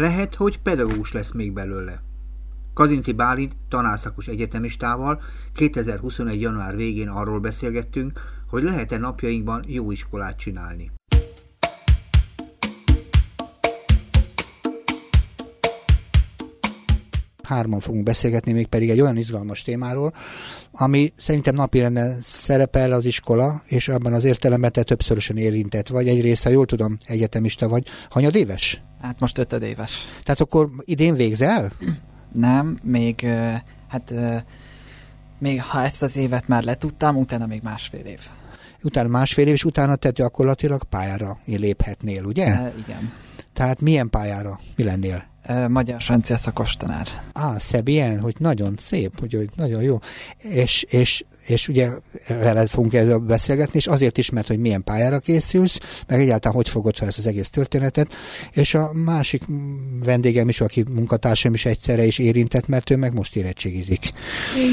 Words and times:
Lehet, 0.00 0.34
hogy 0.34 0.58
pedagógus 0.58 1.12
lesz 1.12 1.32
még 1.32 1.52
belőle. 1.52 2.02
Kazinci 2.74 3.12
Bálint 3.12 3.54
tanárszakos 3.68 4.26
egyetemistával 4.26 5.22
2021. 5.52 6.40
január 6.40 6.76
végén 6.76 7.08
arról 7.08 7.40
beszélgettünk, 7.40 8.20
hogy 8.48 8.62
lehet-e 8.62 8.98
napjainkban 8.98 9.64
jó 9.66 9.90
iskolát 9.90 10.36
csinálni. 10.36 10.90
Hárman 17.50 17.80
fogunk 17.80 18.04
beszélgetni, 18.04 18.52
még 18.52 18.66
pedig 18.66 18.90
egy 18.90 19.00
olyan 19.00 19.16
izgalmas 19.16 19.62
témáról, 19.62 20.14
ami 20.72 21.12
szerintem 21.16 21.54
napirenden 21.54 22.18
szerepel 22.22 22.92
az 22.92 23.04
iskola, 23.04 23.62
és 23.66 23.88
abban 23.88 24.12
az 24.12 24.24
értelemben 24.24 24.72
te 24.72 24.82
többszörösen 24.82 25.36
érintett 25.36 25.88
vagy. 25.88 26.08
Egyrészt, 26.08 26.42
ha 26.42 26.50
jól 26.50 26.66
tudom, 26.66 26.96
egyetemista 27.06 27.68
vagy. 27.68 27.86
Hanyad 28.10 28.34
éves? 28.34 28.82
Hát 29.02 29.20
most 29.20 29.38
ötöd 29.38 29.62
éves. 29.62 29.92
Tehát 30.22 30.40
akkor 30.40 30.70
idén 30.84 31.14
végzel? 31.14 31.72
Nem, 32.32 32.78
még 32.82 33.26
hát 33.88 34.12
még 35.38 35.62
ha 35.62 35.82
ezt 35.82 36.02
az 36.02 36.16
évet 36.16 36.48
már 36.48 36.62
letudtam, 36.62 37.16
utána 37.16 37.46
még 37.46 37.60
másfél 37.62 38.04
év. 38.04 38.20
Utána 38.82 39.08
másfél 39.08 39.46
év, 39.46 39.52
és 39.52 39.64
utána 39.64 39.96
te 39.96 40.10
gyakorlatilag 40.10 40.84
pályára 40.84 41.38
léphetnél, 41.44 42.24
ugye? 42.24 42.46
E, 42.46 42.72
igen. 42.86 43.12
Tehát 43.52 43.80
milyen 43.80 44.10
pályára? 44.10 44.60
Mi 44.76 44.84
lennél? 44.84 45.29
Magyar-francia 45.68 46.36
szakos 46.36 46.76
tanár. 46.76 47.06
Á, 47.32 47.58
szebb 47.58 47.88
ilyen, 47.88 48.20
hogy 48.20 48.34
nagyon 48.38 48.74
szép, 48.78 49.20
hogy, 49.20 49.32
hogy 49.34 49.50
nagyon 49.56 49.82
jó. 49.82 49.98
És, 50.38 50.82
és 50.82 51.24
és 51.46 51.68
ugye 51.68 51.90
veled 52.28 52.68
fogunk 52.68 52.94
erről 52.94 53.18
beszélgetni, 53.18 53.78
és 53.78 53.86
azért 53.86 54.18
is, 54.18 54.30
mert 54.30 54.46
hogy 54.46 54.58
milyen 54.58 54.84
pályára 54.84 55.18
készülsz, 55.18 55.78
meg 56.06 56.20
egyáltalán 56.20 56.56
hogy 56.56 56.68
fogod 56.68 56.96
fel 56.96 57.08
ezt 57.08 57.18
az 57.18 57.26
egész 57.26 57.50
történetet, 57.50 58.14
és 58.52 58.74
a 58.74 58.92
másik 58.92 59.42
vendégem 60.04 60.48
is, 60.48 60.60
aki 60.60 60.84
munkatársam 60.88 61.54
is 61.54 61.64
egyszerre 61.64 62.04
is 62.04 62.18
érintett, 62.18 62.66
mert 62.66 62.90
ő 62.90 62.96
meg 62.96 63.14
most 63.14 63.36
érettségizik. 63.36 64.12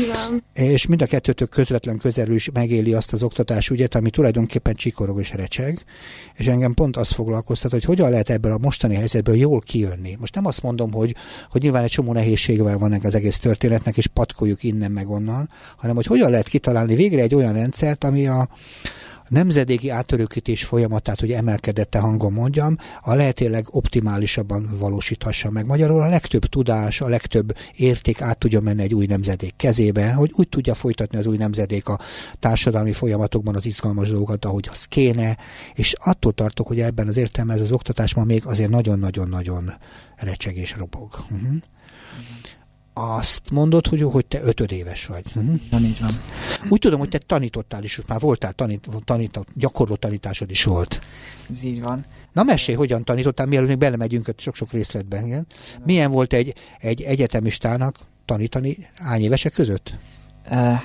Igen. 0.03 0.43
És 0.53 0.85
mind 0.85 1.01
a 1.01 1.05
kettőtök 1.05 1.49
közvetlen 1.49 1.97
közelül 1.97 2.35
is 2.35 2.49
megéli 2.53 2.93
azt 2.93 3.13
az 3.13 3.23
oktatás 3.23 3.69
ügyet, 3.69 3.95
ami 3.95 4.09
tulajdonképpen 4.09 4.75
csikorog 4.75 5.19
és 5.19 5.33
recseg, 5.33 5.83
és 6.35 6.47
engem 6.47 6.73
pont 6.73 6.97
azt 6.97 7.13
foglalkoztat, 7.13 7.71
hogy 7.71 7.83
hogyan 7.83 8.09
lehet 8.09 8.29
ebből 8.29 8.51
a 8.51 8.57
mostani 8.57 8.95
helyzetből 8.95 9.35
jól 9.35 9.59
kijönni. 9.59 10.17
Most 10.19 10.35
nem 10.35 10.45
azt 10.45 10.63
mondom, 10.63 10.91
hogy, 10.91 11.15
hogy 11.51 11.61
nyilván 11.61 11.83
egy 11.83 11.89
csomó 11.89 12.13
nehézségevel 12.13 12.77
van 12.77 12.99
az 13.03 13.15
egész 13.15 13.39
történetnek, 13.39 13.97
és 13.97 14.07
patkoljuk 14.07 14.63
innen 14.63 14.91
meg 14.91 15.09
onnan, 15.09 15.49
hanem 15.77 15.95
hogy 15.95 16.05
hogyan 16.05 16.31
lehet 16.31 16.47
kitalálni 16.57 16.95
végre 16.95 17.21
egy 17.21 17.35
olyan 17.35 17.53
rendszert, 17.53 18.03
ami 18.03 18.27
a, 18.27 18.49
nemzedéki 19.29 19.89
átörökítés 19.89 20.63
folyamatát, 20.63 21.19
hogy 21.19 21.31
emelkedette 21.31 21.99
hangon 21.99 22.33
mondjam, 22.33 22.77
a 23.01 23.13
lehetőleg 23.13 23.65
optimálisabban 23.69 24.75
valósíthassa 24.79 25.49
meg. 25.49 25.65
Magyarul 25.65 26.01
a 26.01 26.07
legtöbb 26.07 26.45
tudás, 26.45 27.01
a 27.01 27.07
legtöbb 27.07 27.55
érték 27.75 28.21
át 28.21 28.37
tudja 28.37 28.59
menni 28.59 28.81
egy 28.81 28.93
új 28.93 29.05
nemzedék 29.05 29.55
kezébe, 29.55 30.13
hogy 30.13 30.31
úgy 30.35 30.49
tudja 30.49 30.73
folytatni 30.73 31.17
az 31.17 31.25
új 31.25 31.37
nemzedék 31.37 31.87
a 31.87 31.99
társadalmi 32.39 32.93
folyamatokban 32.93 33.55
az 33.55 33.65
izgalmas 33.65 34.09
dolgokat, 34.09 34.45
ahogy 34.45 34.67
az 34.71 34.85
kéne, 34.85 35.37
és 35.73 35.95
attól 35.99 36.33
tartok, 36.33 36.67
hogy 36.67 36.79
ebben 36.79 37.07
az 37.07 37.17
értelme 37.17 37.53
ez 37.53 37.61
az 37.61 37.71
oktatás 37.71 38.13
ma 38.13 38.23
még 38.23 38.45
azért 38.45 38.69
nagyon-nagyon-nagyon 38.69 39.73
recseg 40.15 40.55
és 40.55 40.75
robog. 40.77 41.09
Uh-huh 41.31 41.57
azt 42.97 43.51
mondod, 43.51 43.87
hogy, 43.87 44.01
hogy 44.01 44.25
te 44.25 44.41
ötödéves 44.41 45.05
vagy. 45.05 45.25
Uh-huh. 45.35 45.59
Na, 45.71 45.79
így 45.79 45.99
van. 45.99 46.11
Úgy 46.69 46.79
tudom, 46.79 46.99
hogy 46.99 47.09
te 47.09 47.17
tanítottál 47.17 47.83
is, 47.83 48.01
már 48.07 48.19
voltál 48.19 48.53
tanít, 48.53 48.87
tanított, 49.05 49.47
gyakorló 49.53 49.95
tanításod 49.95 50.49
is 50.49 50.63
volt. 50.63 51.01
Ez 51.49 51.63
így 51.63 51.81
van. 51.81 52.05
Na 52.33 52.43
mesélj, 52.43 52.77
hogyan 52.77 53.03
tanítottál, 53.03 53.45
mielőtt 53.45 53.67
még 53.67 53.77
belemegyünk 53.77 54.33
sok-sok 54.37 54.71
részletben. 54.71 55.25
Igen? 55.25 55.47
Milyen 55.85 56.11
volt 56.11 56.33
egy, 56.33 56.53
egy 56.79 57.01
egyetemistának 57.01 57.97
tanítani 58.25 58.77
hány 58.95 59.21
évesek 59.21 59.53
között? 59.53 59.93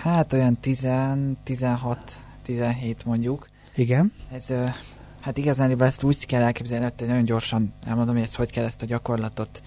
Hát 0.03 0.33
olyan 0.33 0.61
10, 0.61 0.87
16, 1.45 1.99
17 2.43 3.05
mondjuk. 3.05 3.49
Igen. 3.75 4.13
Ez, 4.33 4.53
hát 5.21 5.39
igazán 5.39 5.83
ezt 5.83 6.03
úgy 6.03 6.27
kell 6.27 6.43
elképzelni, 6.43 6.85
hogy 6.99 7.07
nagyon 7.09 7.25
gyorsan 7.25 7.73
elmondom, 7.87 8.15
hogy 8.15 8.25
ezt 8.25 8.35
hogy 8.37 8.51
kell 8.51 8.65
ezt 8.65 8.83
a 8.83 8.87
gyakorlatot 8.87 9.63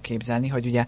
képzelni, 0.00 0.48
hogy 0.48 0.66
ugye 0.66 0.84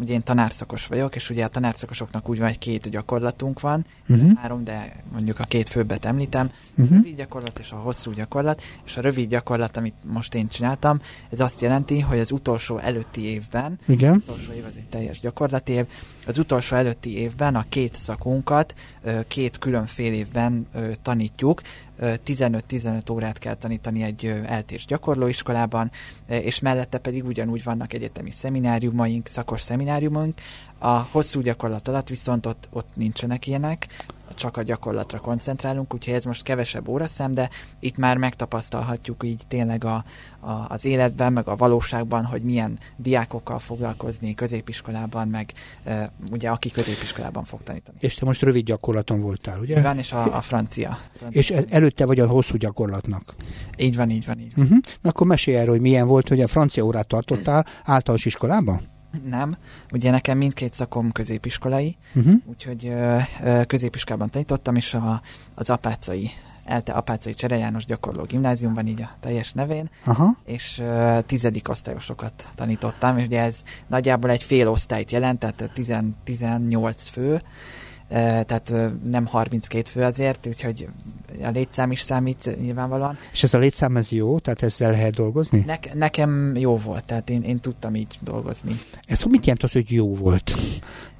ugye 0.00 0.12
én 0.12 0.22
tanárszakos 0.22 0.86
vagyok, 0.86 1.16
és 1.16 1.30
ugye 1.30 1.44
a 1.44 1.48
tanárszakosoknak 1.48 2.28
úgy 2.28 2.38
van, 2.38 2.46
hogy 2.48 2.58
két 2.58 2.90
gyakorlatunk 2.90 3.60
van, 3.60 3.86
uh-huh. 4.08 4.38
három, 4.38 4.64
de 4.64 5.02
mondjuk 5.12 5.40
a 5.40 5.44
két 5.44 5.68
főbbet 5.68 6.04
említem, 6.04 6.50
uh-huh. 6.70 6.92
a 6.92 6.94
rövid 6.94 7.16
gyakorlat 7.16 7.58
és 7.58 7.70
a 7.72 7.76
hosszú 7.76 8.12
gyakorlat, 8.12 8.62
és 8.84 8.96
a 8.96 9.00
rövid 9.00 9.28
gyakorlat, 9.28 9.76
amit 9.76 9.94
most 10.02 10.34
én 10.34 10.48
csináltam, 10.48 11.00
ez 11.30 11.40
azt 11.40 11.60
jelenti, 11.60 12.00
hogy 12.00 12.18
az 12.18 12.30
utolsó 12.30 12.78
előtti 12.78 13.24
évben, 13.24 13.78
Igen. 13.86 14.10
az 14.12 14.16
utolsó 14.16 14.52
év 14.52 14.64
az 14.64 14.72
egy 14.76 14.88
teljes 14.88 15.20
gyakorlati 15.20 15.72
év, 15.72 15.86
az 16.26 16.38
utolsó 16.38 16.76
előtti 16.76 17.18
évben 17.18 17.54
a 17.54 17.64
két 17.68 17.94
szakunkat 17.94 18.74
két 19.28 19.58
külön 19.58 19.86
fél 19.86 20.12
évben 20.12 20.68
tanítjuk, 21.02 21.60
15-15 22.00 23.12
órát 23.12 23.38
kell 23.38 23.54
tanítani 23.54 24.02
egy 24.02 24.26
eltés 24.46 24.86
gyakorlóiskolában, 24.86 25.90
és 26.26 26.60
mellette 26.60 26.98
pedig 26.98 27.24
ugyanúgy 27.24 27.64
vannak 27.64 27.92
egyetemi 27.92 28.30
szemináriumaink, 28.30 29.26
szakos 29.26 29.60
szemináriumaink. 29.60 30.40
A 30.78 30.88
hosszú 30.88 31.40
gyakorlat 31.40 31.88
alatt 31.88 32.08
viszont 32.08 32.46
ott, 32.46 32.68
ott 32.72 32.88
nincsenek 32.94 33.46
ilyenek, 33.46 33.86
csak 34.38 34.56
a 34.56 34.62
gyakorlatra 34.62 35.18
koncentrálunk, 35.18 35.94
úgyhogy 35.94 36.14
ez 36.14 36.24
most 36.24 36.42
kevesebb 36.42 36.88
óraszem, 36.88 37.32
de 37.32 37.50
itt 37.80 37.96
már 37.96 38.16
megtapasztalhatjuk 38.16 39.22
így 39.24 39.42
tényleg 39.48 39.84
a, 39.84 40.04
a, 40.40 40.50
az 40.68 40.84
életben, 40.84 41.32
meg 41.32 41.48
a 41.48 41.56
valóságban, 41.56 42.24
hogy 42.24 42.42
milyen 42.42 42.78
diákokkal 42.96 43.58
foglalkozni 43.58 44.34
középiskolában, 44.34 45.28
meg 45.28 45.52
e, 45.84 46.12
ugye 46.32 46.50
aki 46.50 46.70
középiskolában 46.70 47.44
fog 47.44 47.62
tanítani. 47.62 47.96
És 48.00 48.14
te 48.14 48.24
most 48.24 48.42
rövid 48.42 48.64
gyakorlaton 48.64 49.20
voltál, 49.20 49.60
ugye? 49.60 49.82
Van, 49.82 49.98
és 49.98 50.12
a, 50.12 50.36
a 50.36 50.40
francia. 50.40 50.98
francia. 51.16 51.40
És 51.40 51.50
előtte 51.50 52.06
vagy 52.06 52.20
a 52.20 52.26
hosszú 52.26 52.56
gyakorlatnak? 52.56 53.34
Így 53.76 53.96
van, 53.96 54.10
így 54.10 54.26
van, 54.26 54.38
így 54.38 54.54
van. 54.54 54.64
Uh-huh. 54.64 54.78
Na 55.00 55.10
akkor 55.10 55.26
mesélj 55.26 55.56
erről, 55.56 55.72
hogy 55.72 55.80
milyen 55.80 56.06
volt, 56.06 56.28
hogy 56.28 56.40
a 56.40 56.48
francia 56.48 56.84
órát 56.84 57.06
tartottál 57.06 57.66
általános 57.84 58.24
iskolában? 58.24 58.96
Nem. 59.24 59.56
Ugye 59.92 60.10
nekem 60.10 60.38
mindkét 60.38 60.74
szakom 60.74 61.12
középiskolai, 61.12 61.96
uh-huh. 62.14 62.34
úgyhogy 62.44 62.86
ö, 62.86 63.16
ö, 63.42 63.64
középiskolában 63.64 64.30
tanítottam, 64.30 64.76
és 64.76 64.94
a, 64.94 65.22
az 65.54 65.70
apácai 65.70 66.30
Elte 66.68 66.92
Apácai 66.92 67.34
Csere 67.34 67.56
János 67.56 67.84
gyakorló 67.84 68.22
gimnázium 68.22 68.74
van 68.74 68.86
így 68.86 69.02
a 69.02 69.10
teljes 69.20 69.52
nevén, 69.52 69.90
Aha. 70.04 70.36
és 70.44 70.78
uh, 70.82 71.20
tizedik 71.20 71.68
osztályosokat 71.68 72.48
tanítottam, 72.54 73.18
és 73.18 73.24
ugye 73.24 73.42
ez 73.42 73.62
nagyjából 73.86 74.30
egy 74.30 74.42
fél 74.42 74.68
osztályt 74.68 75.10
jelent, 75.10 75.38
tehát 75.38 75.70
10, 75.74 75.94
18 76.24 77.08
fő, 77.08 77.42
tehát 78.08 78.72
nem 79.04 79.26
32 79.26 79.90
fő 79.90 80.02
azért, 80.02 80.46
úgyhogy 80.46 80.88
a 81.42 81.48
létszám 81.48 81.90
is 81.90 82.00
számít 82.00 82.58
nyilvánvalóan. 82.60 83.18
És 83.32 83.42
ez 83.42 83.54
a 83.54 83.58
létszám 83.58 83.96
ez 83.96 84.10
jó? 84.10 84.38
Tehát 84.38 84.62
ezzel 84.62 84.90
lehet 84.90 85.14
dolgozni? 85.14 85.62
Ne, 85.66 85.76
nekem 85.94 86.56
jó 86.56 86.78
volt, 86.78 87.04
tehát 87.04 87.30
én, 87.30 87.42
én 87.42 87.60
tudtam 87.60 87.94
így 87.94 88.18
dolgozni. 88.20 88.80
Ez 89.06 89.22
mit 89.22 89.44
jelent 89.44 89.62
az, 89.62 89.72
hogy 89.72 89.92
jó 89.92 90.14
volt? 90.14 90.54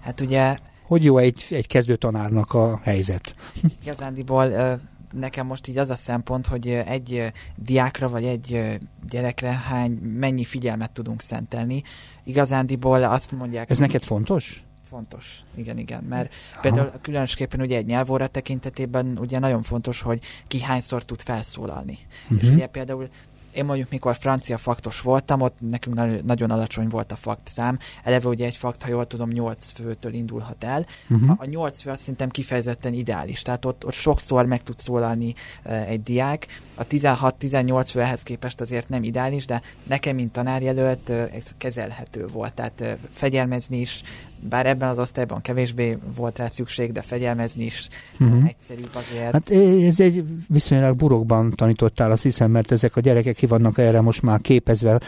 Hát 0.00 0.20
ugye... 0.20 0.56
Hogy 0.86 1.04
jó 1.04 1.18
egy, 1.18 1.46
egy 1.50 1.66
kezdő 1.66 1.96
tanárnak 1.96 2.52
a 2.52 2.80
helyzet? 2.82 3.34
Igazándiból 3.82 4.78
nekem 5.12 5.46
most 5.46 5.68
így 5.68 5.78
az 5.78 5.90
a 5.90 5.94
szempont, 5.94 6.46
hogy 6.46 6.68
egy 6.68 7.32
diákra 7.56 8.08
vagy 8.08 8.24
egy 8.24 8.78
gyerekre 9.10 9.52
hány, 9.52 9.90
mennyi 9.92 10.44
figyelmet 10.44 10.90
tudunk 10.90 11.22
szentelni. 11.22 11.82
Igazándiból 12.24 13.02
azt 13.02 13.32
mondják... 13.32 13.70
Ez 13.70 13.78
neked 13.78 14.02
fontos? 14.02 14.62
Fontos, 14.88 15.40
igen, 15.54 15.78
igen, 15.78 16.02
mert 16.02 16.34
Aha. 16.52 16.60
például 16.60 16.92
különösképpen 17.02 17.60
ugye 17.60 17.76
egy 17.76 17.86
nyelvóra 17.86 18.26
tekintetében 18.26 19.18
ugye 19.18 19.38
nagyon 19.38 19.62
fontos, 19.62 20.00
hogy 20.00 20.20
ki 20.46 20.60
hányszor 20.60 21.04
tud 21.04 21.22
felszólalni. 21.22 21.98
Uh-huh. 22.24 22.42
És 22.42 22.48
ugye 22.48 22.66
például 22.66 23.08
én 23.52 23.64
mondjuk 23.64 23.90
mikor 23.90 24.16
francia 24.16 24.58
faktos 24.58 25.00
voltam, 25.00 25.40
ott 25.40 25.56
nekünk 25.60 26.24
nagyon 26.24 26.50
alacsony 26.50 26.88
volt 26.88 27.12
a 27.12 27.16
fakt 27.16 27.48
szám. 27.48 27.78
Eleve 28.04 28.28
ugye 28.28 28.46
egy 28.46 28.56
fakt, 28.56 28.82
ha 28.82 28.88
jól 28.88 29.06
tudom, 29.06 29.28
8 29.28 29.70
főtől 29.72 30.12
indulhat 30.12 30.64
el. 30.64 30.86
Uh-huh. 31.08 31.30
A 31.36 31.44
8 31.44 31.82
fő 31.82 31.90
azt 31.90 32.00
szerintem 32.00 32.28
kifejezetten 32.28 32.92
ideális. 32.92 33.42
Tehát 33.42 33.64
ott, 33.64 33.86
ott 33.86 33.92
sokszor 33.92 34.46
meg 34.46 34.62
tud 34.62 34.78
szólalni 34.78 35.34
uh, 35.64 35.88
egy 35.88 36.02
diák. 36.02 36.46
A 36.74 36.86
16-18 36.86 37.88
fő 37.90 38.00
ehhez 38.00 38.22
képest 38.22 38.60
azért 38.60 38.88
nem 38.88 39.02
ideális, 39.02 39.44
de 39.44 39.62
nekem, 39.82 40.14
mint 40.14 40.32
tanárjelölt, 40.32 41.08
uh, 41.08 41.16
ez 41.34 41.54
kezelhető 41.56 42.26
volt. 42.26 42.54
Tehát 42.54 42.80
uh, 42.80 42.92
fegyelmezni 43.12 43.80
is 43.80 44.02
bár 44.40 44.66
ebben 44.66 44.88
az 44.88 44.98
osztályban 44.98 45.40
kevésbé 45.40 45.98
volt 46.16 46.38
rá 46.38 46.46
szükség, 46.46 46.92
de 46.92 47.02
fegyelmezni 47.02 47.64
is 47.64 47.88
uh-huh. 48.20 48.48
egyszerűbb 48.48 48.94
azért. 48.94 49.32
Hát 49.32 49.50
ez 49.50 50.00
egy 50.00 50.24
viszonylag 50.48 50.96
burokban 50.96 51.50
tanítottál, 51.50 52.10
azt 52.10 52.22
hiszem, 52.22 52.50
mert 52.50 52.72
ezek 52.72 52.96
a 52.96 53.00
gyerekek 53.00 53.34
ki 53.34 53.46
vannak 53.46 53.78
erre 53.78 54.00
most 54.00 54.22
már 54.22 54.40
képezve, 54.40 55.00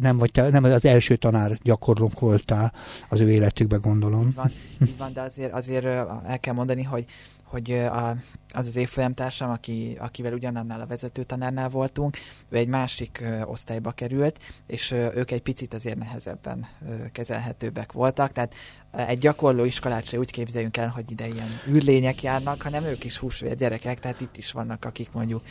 nem, 0.00 0.18
vagy 0.18 0.30
te, 0.30 0.50
nem 0.50 0.64
az 0.64 0.84
első 0.84 1.16
tanár 1.16 1.58
gyakorlók 1.62 2.20
voltál 2.20 2.72
az 3.08 3.20
ő 3.20 3.30
életükbe, 3.30 3.76
gondolom. 3.76 4.26
Így 4.26 4.34
van, 4.34 4.50
így 4.82 4.98
van 4.98 5.12
de 5.12 5.20
azért, 5.20 5.52
azért 5.52 5.84
el 5.84 6.38
kell 6.40 6.54
mondani, 6.54 6.82
hogy 6.82 7.04
hogy 7.52 7.72
a, 7.72 8.08
az 8.52 8.66
az 8.66 8.76
évfolyamtársam, 8.76 9.50
aki, 9.50 9.96
akivel 10.00 10.32
ugyanannál 10.32 10.80
a 10.80 10.86
vezetőtanárnál 10.86 11.68
voltunk, 11.68 12.16
ő 12.48 12.56
egy 12.56 12.68
másik 12.68 13.20
ö, 13.22 13.42
osztályba 13.42 13.90
került, 13.90 14.38
és 14.66 14.90
ö, 14.90 15.14
ők 15.14 15.30
egy 15.30 15.42
picit 15.42 15.74
azért 15.74 15.98
nehezebben 15.98 16.66
ö, 16.88 16.94
kezelhetőbbek 17.12 17.92
voltak, 17.92 18.32
tehát 18.32 18.54
egy 18.92 19.18
gyakorló 19.18 19.64
iskolát 19.64 20.04
se 20.04 20.18
úgy 20.18 20.30
képzeljünk 20.30 20.76
el, 20.76 20.88
hogy 20.88 21.04
ide 21.08 21.26
ilyen 21.26 21.60
űrlények 21.68 22.22
járnak, 22.22 22.62
hanem 22.62 22.84
ők 22.84 23.04
is 23.04 23.16
húsvér 23.16 23.56
gyerekek, 23.56 24.00
tehát 24.00 24.20
itt 24.20 24.36
is 24.36 24.52
vannak, 24.52 24.84
akik 24.84 25.08
mondjuk 25.12 25.42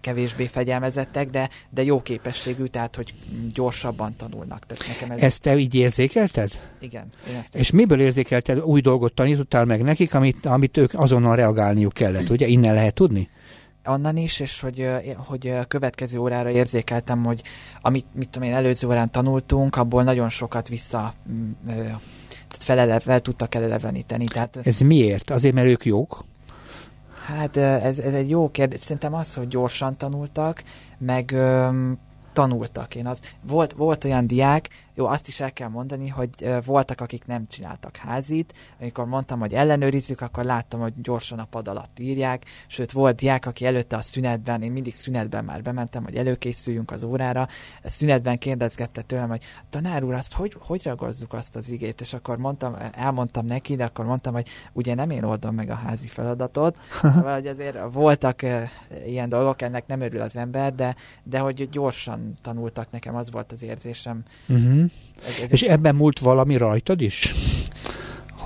kevésbé 0.00 0.46
fegyelmezettek, 0.46 1.30
de, 1.30 1.50
de 1.70 1.82
jó 1.82 2.02
képességű, 2.02 2.64
tehát 2.64 2.96
hogy 2.96 3.14
gyorsabban 3.54 4.16
tanulnak. 4.16 4.66
Tehát 4.66 4.86
nekem 4.86 5.10
ez 5.10 5.22
ezt 5.22 5.42
te 5.42 5.56
így 5.56 5.74
érzékelted? 5.74 6.50
Igen. 6.80 7.12
ezt 7.40 7.54
És 7.54 7.70
miből 7.70 8.00
érzékelted? 8.00 8.58
Új 8.58 8.80
dolgot 8.80 9.14
tanítottál 9.14 9.64
meg 9.64 9.82
nekik, 9.82 10.14
amit, 10.14 10.46
amit 10.46 10.76
ők 10.76 10.94
azonnal 10.94 11.36
reagálniuk 11.36 11.92
kellett, 11.92 12.30
ugye? 12.30 12.46
Innen 12.46 12.74
lehet 12.74 12.94
tudni? 12.94 13.28
onnan 13.88 14.16
is, 14.16 14.40
és 14.40 14.60
hogy, 14.60 14.90
hogy 15.16 15.54
következő 15.68 16.18
órára 16.18 16.50
érzékeltem, 16.50 17.24
hogy 17.24 17.42
amit 17.80 18.06
mit 18.12 18.28
tudom 18.28 18.48
én, 18.48 18.54
előző 18.54 18.86
órán 18.86 19.10
tanultunk, 19.10 19.76
abból 19.76 20.02
nagyon 20.02 20.28
sokat 20.28 20.68
vissza 20.68 21.14
tehát 22.64 23.02
fel 23.02 23.20
tudtak 23.20 23.54
eleleveníteni. 23.54 24.24
Tehát, 24.24 24.58
ez 24.62 24.78
miért? 24.78 25.30
Azért, 25.30 25.54
mert 25.54 25.68
ők 25.68 25.84
jók? 25.84 26.24
Hát 27.26 27.56
ez, 27.56 27.98
ez 27.98 28.14
egy 28.14 28.30
jó 28.30 28.50
kérdés. 28.50 28.80
Szerintem 28.80 29.14
az, 29.14 29.34
hogy 29.34 29.48
gyorsan 29.48 29.96
tanultak, 29.96 30.62
meg 30.98 31.32
öm, 31.32 31.98
tanultak. 32.32 32.94
Én 32.94 33.06
az, 33.06 33.20
volt, 33.48 33.72
volt 33.72 34.04
olyan 34.04 34.26
diák, 34.26 34.68
jó, 34.98 35.06
azt 35.06 35.28
is 35.28 35.40
el 35.40 35.52
kell 35.52 35.68
mondani, 35.68 36.08
hogy 36.08 36.30
voltak, 36.64 37.00
akik 37.00 37.26
nem 37.26 37.46
csináltak 37.46 37.96
házit. 37.96 38.52
Amikor 38.80 39.06
mondtam, 39.06 39.38
hogy 39.40 39.52
ellenőrizzük, 39.52 40.20
akkor 40.20 40.44
láttam, 40.44 40.80
hogy 40.80 40.92
gyorsan 41.02 41.38
a 41.38 41.44
pad 41.44 41.68
alatt 41.68 41.98
írják. 41.98 42.44
Sőt, 42.66 42.92
volt 42.92 43.16
diák, 43.16 43.46
aki 43.46 43.66
előtte 43.66 43.96
a 43.96 44.00
szünetben, 44.00 44.62
én 44.62 44.72
mindig 44.72 44.94
szünetben 44.94 45.44
már 45.44 45.62
bementem, 45.62 46.04
hogy 46.04 46.16
előkészüljünk 46.16 46.90
az 46.90 47.04
órára. 47.04 47.48
A 47.82 47.88
szünetben 47.88 48.38
kérdezgette 48.38 49.02
tőlem, 49.02 49.28
hogy 49.28 49.42
tanár 49.70 50.02
úr, 50.02 50.14
azt 50.14 50.32
hogy, 50.32 50.56
hogy 50.60 50.82
ragozzuk 50.84 51.32
azt 51.32 51.56
az 51.56 51.68
igét? 51.68 52.00
És 52.00 52.12
akkor 52.12 52.38
mondtam, 52.38 52.76
elmondtam 52.92 53.46
neki, 53.46 53.76
de 53.76 53.84
akkor 53.84 54.04
mondtam, 54.04 54.32
hogy 54.32 54.48
ugye 54.72 54.94
nem 54.94 55.10
én 55.10 55.24
oldom 55.24 55.54
meg 55.54 55.70
a 55.70 55.74
házi 55.74 56.06
feladatot. 56.06 56.76
Vagy 57.22 57.46
azért 57.46 57.76
voltak 57.92 58.42
ilyen 59.06 59.28
dolgok, 59.28 59.62
ennek 59.62 59.86
nem 59.86 60.00
örül 60.00 60.20
az 60.20 60.36
ember, 60.36 60.74
de, 60.74 60.96
de 61.22 61.38
hogy 61.38 61.68
gyorsan 61.68 62.34
tanultak 62.42 62.90
nekem, 62.90 63.16
az 63.16 63.30
volt 63.30 63.52
az 63.52 63.62
érzésem. 63.62 64.22
Uh-huh. 64.48 64.85
Ez, 65.26 65.42
ez 65.42 65.52
És 65.52 65.62
ebben 65.62 65.94
múlt 65.94 66.18
valami 66.18 66.56
rajtad 66.56 67.00
is? 67.00 67.32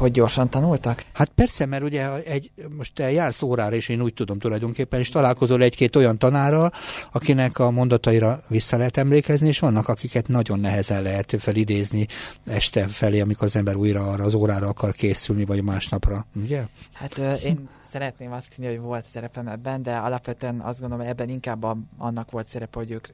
hogy 0.01 0.13
gyorsan 0.13 0.51
tanultak? 0.51 1.05
Hát 1.13 1.29
persze, 1.35 1.67
mert 1.67 1.83
ugye 1.83 2.23
egy, 2.23 2.51
most 2.77 2.95
te 2.95 3.13
jársz 3.13 3.43
órára, 3.43 3.75
és 3.77 3.89
én 3.89 4.03
úgy 4.03 4.15
tudom 4.15 4.39
tulajdonképpen, 4.39 5.01
és 5.01 5.09
találkozol 5.09 5.63
egy-két 5.63 5.97
olyan 5.97 6.19
tanárral, 6.19 6.73
akinek 7.13 7.59
a 7.59 7.71
mondataira 7.71 8.43
vissza 8.49 8.77
lehet 8.77 8.97
emlékezni, 8.97 9.49
és 9.49 9.59
vannak, 9.59 9.89
akiket 9.89 10.29
nagyon 10.29 10.61
nehezen 10.61 11.03
lehet 11.03 11.37
felidézni 11.39 12.07
este 12.47 12.89
felé, 12.89 13.21
amikor 13.21 13.47
az 13.47 13.57
ember 13.57 13.77
újra 13.77 14.11
arra 14.11 14.25
az 14.25 14.35
órára 14.35 14.69
akar 14.69 14.93
készülni, 14.93 15.45
vagy 15.45 15.63
másnapra, 15.63 16.27
ugye? 16.35 16.65
Hát 16.93 17.19
én 17.45 17.69
szeretném 17.91 18.33
azt 18.33 18.53
hinni, 18.55 18.69
hogy 18.69 18.81
volt 18.81 19.05
szerepem 19.05 19.49
ebben, 19.49 19.83
de 19.83 19.97
alapvetően 19.97 20.61
azt 20.61 20.81
gondolom, 20.81 21.05
hogy 21.05 21.15
ebben 21.15 21.29
inkább 21.29 21.67
annak 21.99 22.31
volt 22.31 22.47
szerepe, 22.47 22.79
hogy 22.79 22.91
ők 22.91 23.07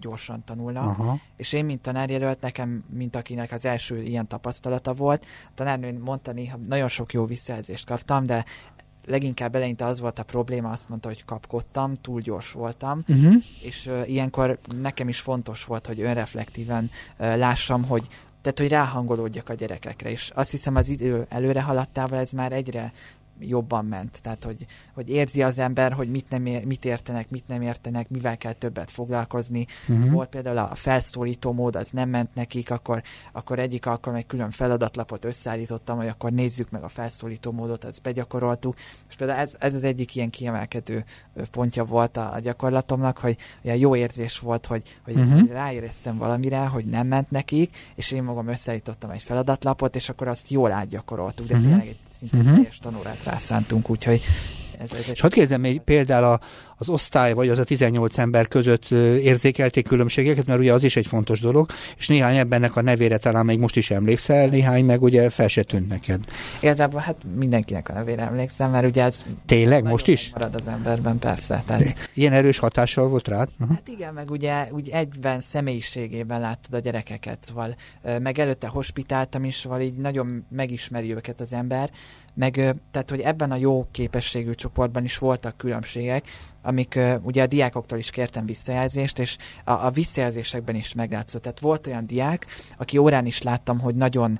gyorsan 0.00 0.44
tanulnak. 0.44 0.98
Aha. 0.98 1.18
És 1.36 1.52
én, 1.52 1.64
mint 1.64 1.80
tanárjelölt, 1.80 2.40
nekem, 2.40 2.84
mint 2.90 3.16
akinek 3.16 3.52
az 3.52 3.64
első 3.64 4.02
ilyen 4.02 4.26
tapasztalata 4.26 4.92
volt, 4.94 5.24
a 5.44 5.50
tanárnő 5.54 5.98
mondta 5.98 6.32
néha, 6.32 6.58
nagyon 6.68 6.88
sok 6.88 7.12
jó 7.12 7.24
visszajelzést 7.24 7.86
kaptam, 7.86 8.26
de 8.26 8.44
leginkább 9.06 9.54
eleinte 9.54 9.84
az 9.84 10.00
volt 10.00 10.18
a 10.18 10.22
probléma, 10.22 10.70
azt 10.70 10.88
mondta, 10.88 11.08
hogy 11.08 11.24
kapkodtam, 11.24 11.94
túl 11.94 12.20
gyors 12.20 12.52
voltam, 12.52 13.02
uh-huh. 13.08 13.34
és 13.62 13.86
uh, 13.86 14.10
ilyenkor 14.10 14.58
nekem 14.80 15.08
is 15.08 15.20
fontos 15.20 15.64
volt, 15.64 15.86
hogy 15.86 16.00
önreflektíven 16.00 16.90
uh, 17.18 17.36
lássam, 17.36 17.84
hogy 17.84 18.08
tehát, 18.46 18.60
hogy 18.60 18.70
ráhangolódjak 18.78 19.48
a 19.48 19.54
gyerekekre, 19.54 20.10
és 20.10 20.30
azt 20.34 20.50
hiszem 20.50 20.76
az 20.76 20.88
idő 20.88 21.26
előre 21.28 21.62
haladtával 21.62 22.18
ez 22.18 22.30
már 22.30 22.52
egyre 22.52 22.92
jobban 23.40 23.84
ment. 23.84 24.18
Tehát, 24.22 24.44
hogy, 24.44 24.66
hogy 24.94 25.08
érzi 25.08 25.42
az 25.42 25.58
ember, 25.58 25.92
hogy 25.92 26.10
mit, 26.10 26.28
nem 26.28 26.46
ér, 26.46 26.64
mit 26.64 26.84
értenek, 26.84 27.30
mit 27.30 27.48
nem 27.48 27.62
értenek, 27.62 28.08
mivel 28.08 28.36
kell 28.36 28.52
többet 28.52 28.90
foglalkozni. 28.90 29.66
Uh-huh. 29.88 30.10
Volt 30.10 30.28
például 30.28 30.58
a 30.58 30.74
felszólító 30.74 31.52
mód, 31.52 31.76
az 31.76 31.90
nem 31.90 32.08
ment 32.08 32.34
nekik, 32.34 32.70
akkor, 32.70 33.02
akkor 33.32 33.58
egyik 33.58 33.86
alkalom 33.86 34.18
egy 34.18 34.26
külön 34.26 34.50
feladatlapot 34.50 35.24
összeállítottam, 35.24 35.96
hogy 35.96 36.08
akkor 36.08 36.32
nézzük 36.32 36.70
meg 36.70 36.82
a 36.82 36.88
felszólító 36.88 37.52
módot, 37.52 37.84
azt 37.84 38.02
begyakoroltuk. 38.02 38.76
És 39.08 39.16
például 39.16 39.40
ez, 39.40 39.56
ez 39.58 39.74
az 39.74 39.84
egyik 39.84 40.14
ilyen 40.14 40.30
kiemelkedő 40.30 41.04
pontja 41.50 41.84
volt 41.84 42.16
a, 42.16 42.32
a 42.32 42.38
gyakorlatomnak, 42.38 43.18
hogy 43.18 43.36
olyan 43.64 43.76
jó 43.76 43.96
érzés 43.96 44.38
volt, 44.38 44.66
hogy, 44.66 44.98
hogy 45.04 45.14
uh-huh. 45.14 45.48
ráéreztem 45.48 46.18
valamire, 46.18 46.66
hogy 46.66 46.84
nem 46.84 47.06
ment 47.06 47.30
nekik, 47.30 47.76
és 47.94 48.10
én 48.10 48.22
magam 48.22 48.48
összeállítottam 48.48 49.10
egy 49.10 49.22
feladatlapot, 49.22 49.96
és 49.96 50.08
akkor 50.08 50.28
azt 50.28 50.50
jól 50.50 50.72
átgyakoroltuk, 50.72 51.46
de 51.46 51.54
uh-huh. 51.54 51.68
tényleg 51.68 51.88
egy 51.88 51.98
szinte 52.18 52.36
uh-huh. 52.36 52.54
teljes 52.54 52.78
tanórát 52.78 53.24
rászántunk, 53.24 53.90
úgyhogy 53.90 54.22
ez, 54.78 54.92
ez 54.92 54.98
egy... 54.98 55.08
És 55.08 55.20
hadd 55.20 55.30
kérdezem 55.30 55.60
még 55.60 55.80
például 55.80 56.24
a, 56.24 56.40
az 56.76 56.88
osztály, 56.88 57.32
vagy 57.32 57.48
az 57.48 57.58
a 57.58 57.64
18 57.64 58.18
ember 58.18 58.48
között 58.48 58.90
érzékelték 59.20 59.86
különbségeket, 59.86 60.46
mert 60.46 60.58
ugye 60.60 60.72
az 60.72 60.84
is 60.84 60.96
egy 60.96 61.06
fontos 61.06 61.40
dolog, 61.40 61.70
és 61.96 62.08
néhány 62.08 62.36
ebbennek 62.36 62.76
a 62.76 62.82
nevére 62.82 63.16
talán 63.16 63.44
még 63.44 63.58
most 63.58 63.76
is 63.76 63.90
emlékszel, 63.90 64.46
néhány 64.46 64.84
meg 64.84 65.02
ugye 65.02 65.30
fel 65.30 65.48
se 65.48 65.62
tűnt 65.62 65.88
neked. 65.88 66.20
Igazából 66.60 67.00
hát 67.00 67.16
mindenkinek 67.36 67.88
a 67.88 67.92
nevére 67.92 68.22
emlékszem, 68.22 68.70
mert 68.70 68.86
ugye 68.86 69.02
ez 69.02 69.24
Tényleg, 69.46 69.84
most 69.84 70.08
is? 70.08 70.30
Marad 70.32 70.54
az 70.54 70.66
emberben, 70.66 71.18
persze. 71.18 71.62
Tehát... 71.66 71.94
Ilyen 72.14 72.32
erős 72.32 72.58
hatással 72.58 73.08
volt 73.08 73.28
rád? 73.28 73.48
Uh-huh. 73.58 73.76
Hát 73.76 73.88
igen, 73.88 74.14
meg 74.14 74.30
ugye 74.30 74.68
úgy 74.70 74.88
egyben 74.88 75.40
személyiségében 75.40 76.40
láttad 76.40 76.74
a 76.74 76.78
gyerekeket, 76.78 77.38
szóval 77.40 77.76
meg 78.22 78.38
előtte 78.38 78.66
hospitáltam 78.66 79.44
is, 79.44 79.54
szóval 79.54 79.80
így 79.80 79.94
nagyon 79.94 80.46
megismeri 80.50 81.14
őket 81.14 81.40
az 81.40 81.52
ember, 81.52 81.90
meg 82.36 82.52
tehát, 82.90 83.10
hogy 83.10 83.20
ebben 83.20 83.50
a 83.50 83.56
jó 83.56 83.86
képességű 83.90 84.52
csoportban 84.52 85.04
is 85.04 85.18
voltak 85.18 85.56
különbségek, 85.56 86.24
amik 86.62 86.98
ugye 87.22 87.42
a 87.42 87.46
diákoktól 87.46 87.98
is 87.98 88.10
kértem 88.10 88.46
visszajelzést, 88.46 89.18
és 89.18 89.36
a, 89.64 89.70
a 89.70 89.90
visszajelzésekben 89.90 90.74
is 90.74 90.94
meglátszott. 90.94 91.42
Tehát 91.42 91.60
volt 91.60 91.86
olyan 91.86 92.06
diák, 92.06 92.46
aki 92.78 92.98
órán 92.98 93.26
is 93.26 93.42
láttam, 93.42 93.78
hogy 93.78 93.94
nagyon 93.94 94.38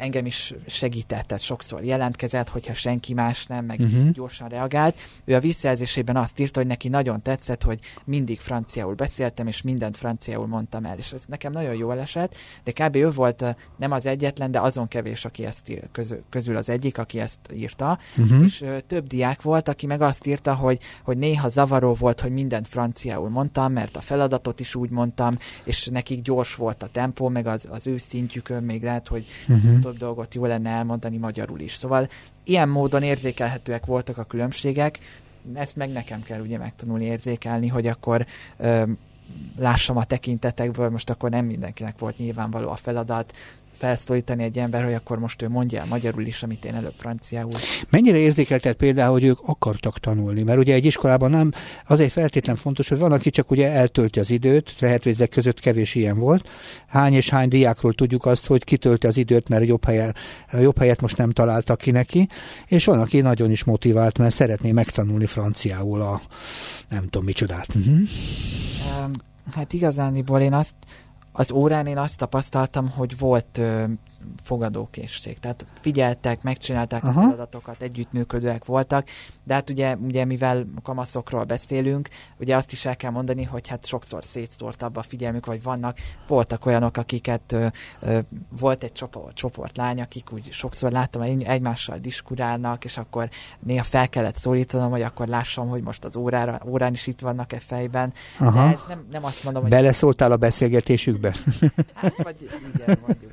engem 0.00 0.26
is 0.26 0.54
segített, 0.66 1.26
tehát 1.26 1.42
sokszor 1.42 1.84
jelentkezett, 1.84 2.48
hogyha 2.48 2.74
senki 2.74 3.14
más 3.14 3.46
nem, 3.46 3.64
meg 3.64 3.80
uh-huh. 3.80 4.10
gyorsan 4.10 4.48
reagált. 4.48 4.98
Ő 5.24 5.34
a 5.34 5.40
visszajelzésében 5.40 6.16
azt 6.16 6.38
írta, 6.38 6.58
hogy 6.58 6.68
neki 6.68 6.88
nagyon 6.88 7.22
tetszett, 7.22 7.62
hogy 7.62 7.80
mindig 8.04 8.40
franciául 8.40 8.94
beszéltem, 8.94 9.46
és 9.46 9.62
mindent 9.62 9.96
franciául 9.96 10.46
mondtam 10.46 10.84
el, 10.84 10.98
és 10.98 11.12
ez 11.12 11.24
nekem 11.28 11.52
nagyon 11.52 11.74
jó 11.74 11.90
esett, 11.90 12.36
de 12.64 12.72
kb. 12.72 12.96
ő 12.96 13.10
volt 13.10 13.56
nem 13.76 13.92
az 13.92 14.06
egyetlen, 14.06 14.50
de 14.50 14.60
azon 14.60 14.88
kevés, 14.88 15.24
aki 15.24 15.44
ezt 15.44 15.68
ír, 15.68 15.88
közül, 15.92 16.22
közül 16.28 16.56
az 16.56 16.68
egyik, 16.68 16.98
aki 16.98 17.20
ezt 17.20 17.40
írta, 17.54 17.98
uh-huh. 18.16 18.44
és 18.44 18.60
ö, 18.60 18.80
több 18.86 19.06
diák 19.06 19.42
volt, 19.42 19.68
aki 19.68 19.86
meg 19.86 20.00
azt 20.00 20.26
írta, 20.26 20.54
hogy, 20.54 20.78
hogy 21.02 21.18
néha 21.18 21.48
zavaró 21.48 21.94
volt, 21.94 22.20
hogy 22.20 22.32
mindent 22.32 22.68
franciául 22.68 23.28
mondtam, 23.28 23.72
mert 23.72 23.96
a 23.96 24.00
feladatot 24.00 24.60
is 24.60 24.74
úgy 24.74 24.90
mondtam, 24.90 25.36
és 25.64 25.86
nekik 25.86 26.22
gyors 26.22 26.54
volt 26.54 26.82
a 26.82 26.88
tempó, 26.92 27.28
meg 27.28 27.46
az, 27.46 27.66
az 27.70 27.86
ő 27.86 27.98
szintjükön 27.98 28.62
még 28.62 28.82
lehet, 28.82 29.08
hogy 29.08 29.26
uh-huh 29.48 29.89
több 29.90 29.98
dolgot 29.98 30.34
jó 30.34 30.46
lenne 30.46 30.70
elmondani 30.70 31.16
magyarul 31.16 31.60
is. 31.60 31.74
Szóval 31.74 32.08
ilyen 32.44 32.68
módon 32.68 33.02
érzékelhetőek 33.02 33.86
voltak 33.86 34.18
a 34.18 34.24
különbségek, 34.24 34.98
ezt 35.54 35.76
meg 35.76 35.90
nekem 35.90 36.22
kell 36.22 36.40
ugye 36.40 36.58
megtanulni 36.58 37.04
érzékelni, 37.04 37.68
hogy 37.68 37.86
akkor 37.86 38.26
ö, 38.56 38.82
lássam 39.58 39.96
a 39.96 40.04
tekintetekből, 40.04 40.88
most 40.90 41.10
akkor 41.10 41.30
nem 41.30 41.44
mindenkinek 41.44 41.98
volt 41.98 42.18
nyilvánvaló 42.18 42.70
a 42.70 42.76
feladat, 42.76 43.36
felszólítani 43.80 44.42
egy 44.42 44.58
ember, 44.58 44.84
hogy 44.84 44.94
akkor 44.94 45.18
most 45.18 45.42
ő 45.42 45.48
mondja 45.48 45.80
el 45.80 45.86
magyarul 45.86 46.26
is, 46.26 46.42
amit 46.42 46.64
én 46.64 46.74
előbb 46.74 46.94
franciául. 46.96 47.50
Mennyire 47.90 48.16
érzékelted 48.16 48.74
például, 48.74 49.12
hogy 49.12 49.24
ők 49.24 49.38
akartak 49.42 49.98
tanulni? 49.98 50.42
Mert 50.42 50.58
ugye 50.58 50.74
egy 50.74 50.84
iskolában 50.84 51.30
nem, 51.30 51.52
azért 51.86 52.12
feltétlen 52.12 52.56
fontos, 52.56 52.88
hogy 52.88 52.98
van, 52.98 53.12
aki 53.12 53.30
csak 53.30 53.50
ugye 53.50 53.70
eltölti 53.70 54.18
az 54.20 54.30
időt, 54.30 54.74
lehet, 54.80 55.02
hogy 55.02 55.12
ezek 55.12 55.28
között 55.28 55.60
kevés 55.60 55.94
ilyen 55.94 56.18
volt. 56.18 56.48
Hány 56.86 57.12
és 57.12 57.28
hány 57.28 57.48
diákról 57.48 57.94
tudjuk 57.94 58.26
azt, 58.26 58.46
hogy 58.46 58.64
kitölti 58.64 59.06
az 59.06 59.16
időt, 59.16 59.48
mert 59.48 59.66
jobb, 59.66 59.84
helye, 59.84 60.12
jobb 60.52 60.78
helyet 60.78 61.00
most 61.00 61.16
nem 61.16 61.30
találtak 61.30 61.78
ki 61.78 61.90
neki, 61.90 62.28
és 62.66 62.84
van, 62.84 63.00
aki 63.00 63.20
nagyon 63.20 63.50
is 63.50 63.64
motivált, 63.64 64.18
mert 64.18 64.34
szeretné 64.34 64.72
megtanulni 64.72 65.26
franciául 65.26 66.00
a 66.00 66.20
nem 66.88 67.02
tudom 67.02 67.24
micsodát. 67.24 67.74
Uh-huh. 67.74 68.00
Hát 69.54 69.72
igazániból 69.72 70.40
én 70.40 70.52
azt 70.52 70.74
az 71.32 71.50
órán 71.50 71.86
én 71.86 71.98
azt 71.98 72.18
tapasztaltam, 72.18 72.90
hogy 72.90 73.18
volt 73.18 73.60
fogadókészség. 74.42 75.38
Tehát 75.38 75.66
figyeltek, 75.80 76.42
megcsinálták 76.42 77.04
Aha. 77.04 77.20
a 77.20 77.22
feladatokat, 77.22 77.82
együttműködőek 77.82 78.64
voltak, 78.64 79.08
de 79.44 79.54
hát 79.54 79.70
ugye, 79.70 79.96
ugye 79.96 80.24
mivel 80.24 80.66
kamaszokról 80.82 81.44
beszélünk, 81.44 82.08
ugye 82.38 82.56
azt 82.56 82.72
is 82.72 82.84
el 82.84 82.96
kell 82.96 83.10
mondani, 83.10 83.44
hogy 83.44 83.68
hát 83.68 83.86
sokszor 83.86 84.24
szétszórtabb 84.24 84.96
a 84.96 85.02
figyelmük, 85.02 85.46
vagy 85.46 85.62
vannak, 85.62 85.98
voltak 86.26 86.66
olyanok, 86.66 86.96
akiket 86.96 87.52
ö, 87.52 87.66
ö, 88.00 88.18
volt 88.58 88.82
egy 88.82 88.92
csoport, 88.92 89.36
csoport 89.36 89.76
lány, 89.76 90.00
akik 90.00 90.32
úgy 90.32 90.52
sokszor 90.52 90.92
láttam, 90.92 91.22
hogy 91.22 91.42
egymással 91.42 91.98
diskurálnak, 91.98 92.84
és 92.84 92.96
akkor 92.96 93.30
néha 93.60 93.84
fel 93.84 94.08
kellett 94.08 94.34
szólítanom, 94.36 94.90
hogy 94.90 95.02
akkor 95.02 95.26
lássam, 95.26 95.68
hogy 95.68 95.82
most 95.82 96.04
az 96.04 96.16
órára, 96.16 96.60
órán 96.66 96.92
is 96.92 97.06
itt 97.06 97.20
vannak-e 97.20 97.60
fejben. 97.60 98.12
Aha. 98.38 98.66
De 98.66 98.74
ez 98.74 98.84
nem, 98.88 99.06
nem 99.10 99.24
azt 99.24 99.44
mondom, 99.44 99.62
hogy... 99.62 99.70
Beleszóltál 99.70 100.32
a 100.32 100.36
beszélgetésükbe? 100.36 101.36
Hát, 101.94 102.22
vagy 102.22 102.48
igen, 102.74 102.98
mondjuk. 103.06 103.32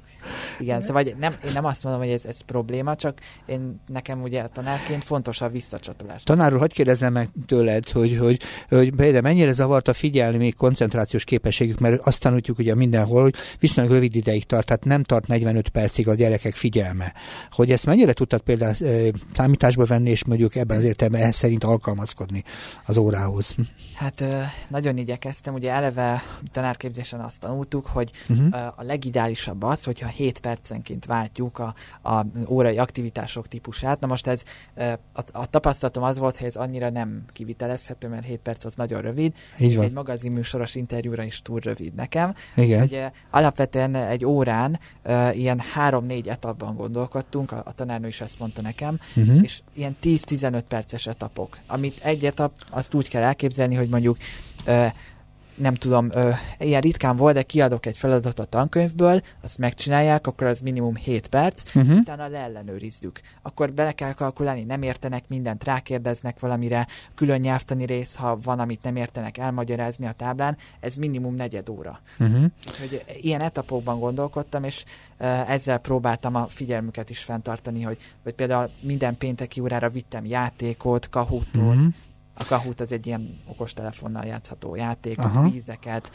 Igen, 0.59 0.81
szóval 0.81 1.03
nem, 1.19 1.35
én 1.45 1.51
nem 1.53 1.65
azt 1.65 1.83
mondom, 1.83 2.01
hogy 2.01 2.11
ez, 2.11 2.25
ez 2.25 2.41
probléma, 2.41 2.95
csak 2.95 3.19
én 3.45 3.81
nekem 3.87 4.21
ugye 4.21 4.47
tanárként 4.47 5.03
fontos 5.03 5.41
a 5.41 5.49
visszacsatolás. 5.49 6.23
Tanár 6.23 6.53
úr, 6.53 6.59
hogy 6.59 6.73
kérdezzem 6.73 7.13
meg 7.13 7.29
tőled, 7.45 7.89
hogy, 7.89 8.17
hogy, 8.17 8.39
hogy 8.69 8.91
például 8.91 9.21
mennyire 9.21 9.51
zavart 9.51 9.87
a 9.87 9.93
figyelni 9.93 10.37
még 10.37 10.55
koncentrációs 10.55 11.23
képességük, 11.23 11.79
mert 11.79 12.07
azt 12.07 12.21
tanuljuk 12.21 12.57
ugye 12.57 12.75
mindenhol, 12.75 13.21
hogy 13.21 13.35
viszonylag 13.59 13.93
rövid 13.93 14.15
ideig 14.15 14.45
tart, 14.45 14.65
tehát 14.65 14.85
nem 14.85 15.03
tart 15.03 15.27
45 15.27 15.69
percig 15.69 16.07
a 16.07 16.13
gyerekek 16.13 16.53
figyelme. 16.53 17.13
Hogy 17.51 17.71
ezt 17.71 17.85
mennyire 17.85 18.13
tudtad 18.13 18.41
például 18.41 18.73
e, 18.79 19.11
számításba 19.33 19.85
venni, 19.85 20.09
és 20.09 20.25
mondjuk 20.25 20.55
ebben 20.55 20.77
az 20.77 20.83
értelemben 20.83 21.21
ehhez 21.21 21.35
szerint 21.35 21.63
alkalmazkodni 21.63 22.43
az 22.85 22.97
órához? 22.97 23.55
Hát 23.97 24.23
nagyon 24.67 24.97
igyekeztem, 24.97 25.53
ugye 25.53 25.71
eleve 25.71 26.23
tanárképzésen 26.51 27.19
azt 27.19 27.39
tanultuk, 27.39 27.85
hogy 27.85 28.11
uh-huh. 28.29 28.55
a 28.75 28.83
legideálisabb 28.83 29.63
az, 29.63 29.83
hogyha 29.83 30.07
7 30.07 30.39
percenként 30.39 31.05
váltjuk 31.05 31.59
a, 31.59 31.73
a 32.09 32.25
órai 32.47 32.77
aktivitások 32.77 33.47
típusát. 33.47 33.99
Na 33.99 34.07
most 34.07 34.27
ez 34.27 34.43
a, 35.13 35.21
a 35.31 35.45
tapasztalatom 35.45 36.03
az 36.03 36.17
volt, 36.17 36.37
hogy 36.37 36.47
ez 36.47 36.55
annyira 36.55 36.89
nem 36.89 37.23
kivitelezhető, 37.33 38.07
mert 38.07 38.25
7 38.25 38.39
perc 38.39 38.65
az 38.65 38.75
nagyon 38.75 39.01
rövid. 39.01 39.33
Így 39.59 39.75
van. 39.75 39.85
Egy 39.85 39.91
magazinműsoros 39.91 40.75
interjúra 40.75 41.23
is 41.23 41.41
túl 41.41 41.59
rövid 41.59 41.93
nekem. 41.93 42.33
Igen. 42.55 42.79
Hogy, 42.79 43.03
alapvetően 43.29 43.95
egy 43.95 44.25
órán 44.25 44.79
ilyen 45.31 45.61
3-4 45.75 46.27
etapban 46.27 46.75
gondolkodtunk, 46.75 47.51
a, 47.51 47.61
a 47.65 47.73
tanárnő 47.73 48.07
is 48.07 48.21
ezt 48.21 48.39
mondta 48.39 48.61
nekem, 48.61 48.99
uh-huh. 49.15 49.43
és 49.43 49.61
ilyen 49.73 49.95
10-15 50.03 50.61
perces 50.67 51.07
etapok, 51.07 51.57
amit 51.67 51.99
egy 52.03 52.25
etap, 52.25 52.51
azt 52.69 52.93
úgy 52.93 53.09
kell 53.09 53.23
elképzelni, 53.23 53.75
hogy 53.75 53.86
mondjuk 53.89 54.17
uh, 54.67 54.91
nem 55.57 55.73
tudom, 55.73 56.09
ö, 56.13 56.29
ilyen 56.59 56.81
ritkán 56.81 57.15
volt, 57.15 57.33
de 57.33 57.41
kiadok 57.41 57.85
egy 57.85 57.97
feladatot 57.97 58.39
a 58.39 58.45
tankönyvből, 58.45 59.21
azt 59.41 59.57
megcsinálják, 59.57 60.27
akkor 60.27 60.47
az 60.47 60.59
minimum 60.59 60.95
7 60.95 61.27
perc, 61.27 61.75
uh-huh. 61.75 61.97
utána 61.97 62.27
leellenőrizzük. 62.27 63.19
Akkor 63.41 63.73
bele 63.73 63.91
kell 63.91 64.13
kalkulálni, 64.13 64.63
nem 64.63 64.81
értenek 64.81 65.23
mindent, 65.27 65.63
rákérdeznek 65.63 66.39
valamire, 66.39 66.87
külön 67.15 67.39
nyelvtani 67.39 67.85
rész, 67.85 68.15
ha 68.15 68.37
van, 68.43 68.59
amit 68.59 68.83
nem 68.83 68.95
értenek, 68.95 69.37
elmagyarázni 69.37 70.05
a 70.05 70.11
táblán, 70.11 70.57
ez 70.79 70.95
minimum 70.95 71.35
negyed 71.35 71.69
óra. 71.69 71.99
Uh-huh. 72.19 72.43
Úgyhogy 72.67 73.03
ilyen 73.21 73.41
etapokban 73.41 73.99
gondolkodtam, 73.99 74.63
és 74.63 74.83
ö, 75.17 75.25
ezzel 75.25 75.77
próbáltam 75.77 76.35
a 76.35 76.47
figyelmüket 76.47 77.09
is 77.09 77.19
fenntartani, 77.19 77.81
hogy, 77.81 77.97
hogy 78.23 78.33
például 78.33 78.69
minden 78.79 79.17
pénteki 79.17 79.59
órára 79.59 79.89
vittem 79.89 80.25
játékot, 80.25 81.09
kahútot, 81.09 81.55
uh-huh 81.55 81.93
a 82.37 82.45
Kahoot 82.45 82.79
az 82.79 82.91
egy 82.91 83.07
ilyen 83.07 83.39
okostelefonnal 83.45 84.25
játszható 84.25 84.75
játék, 84.75 85.17
Aha. 85.17 85.49
vízeket, 85.49 86.11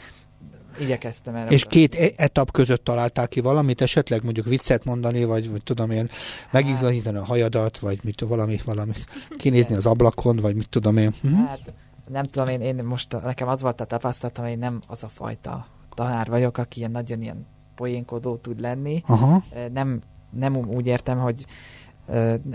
igyekeztem 0.79 1.35
erre. 1.35 1.49
És 1.49 1.65
két 1.65 1.95
e- 1.95 2.11
etap 2.15 2.51
között 2.51 2.83
találtál 2.83 3.27
ki 3.27 3.39
valamit, 3.39 3.81
esetleg 3.81 4.23
mondjuk 4.23 4.45
viccet 4.45 4.85
mondani, 4.85 5.23
vagy, 5.23 5.51
vagy 5.51 5.63
tudom 5.63 5.91
én, 5.91 6.09
megizlahítani 6.51 7.17
a 7.17 7.23
hajadat, 7.23 7.79
vagy 7.79 7.99
mit, 8.03 8.21
valami, 8.21 8.59
valami, 8.65 8.93
kinézni 9.37 9.75
az 9.75 9.85
ablakon, 9.85 10.35
vagy 10.35 10.55
mit 10.55 10.69
tudom 10.69 10.97
én. 10.97 11.13
Hm? 11.21 11.33
Hát 11.33 11.73
nem 12.11 12.23
tudom, 12.23 12.47
én, 12.47 12.61
én 12.61 12.83
most 12.83 13.21
nekem 13.23 13.47
az 13.47 13.61
volt 13.61 13.81
a 13.81 13.85
tapasztalatom, 13.85 14.43
hogy 14.43 14.53
én 14.53 14.59
nem 14.59 14.81
az 14.87 15.03
a 15.03 15.09
fajta 15.09 15.67
tanár 15.89 16.27
vagyok, 16.27 16.57
aki 16.57 16.79
ilyen 16.79 16.91
nagyon 16.91 17.21
ilyen 17.21 17.47
poénkodó 17.75 18.35
tud 18.35 18.59
lenni. 18.59 19.03
Aha. 19.05 19.43
Nem, 19.73 20.01
nem 20.29 20.55
úgy 20.55 20.85
értem, 20.85 21.19
hogy 21.19 21.45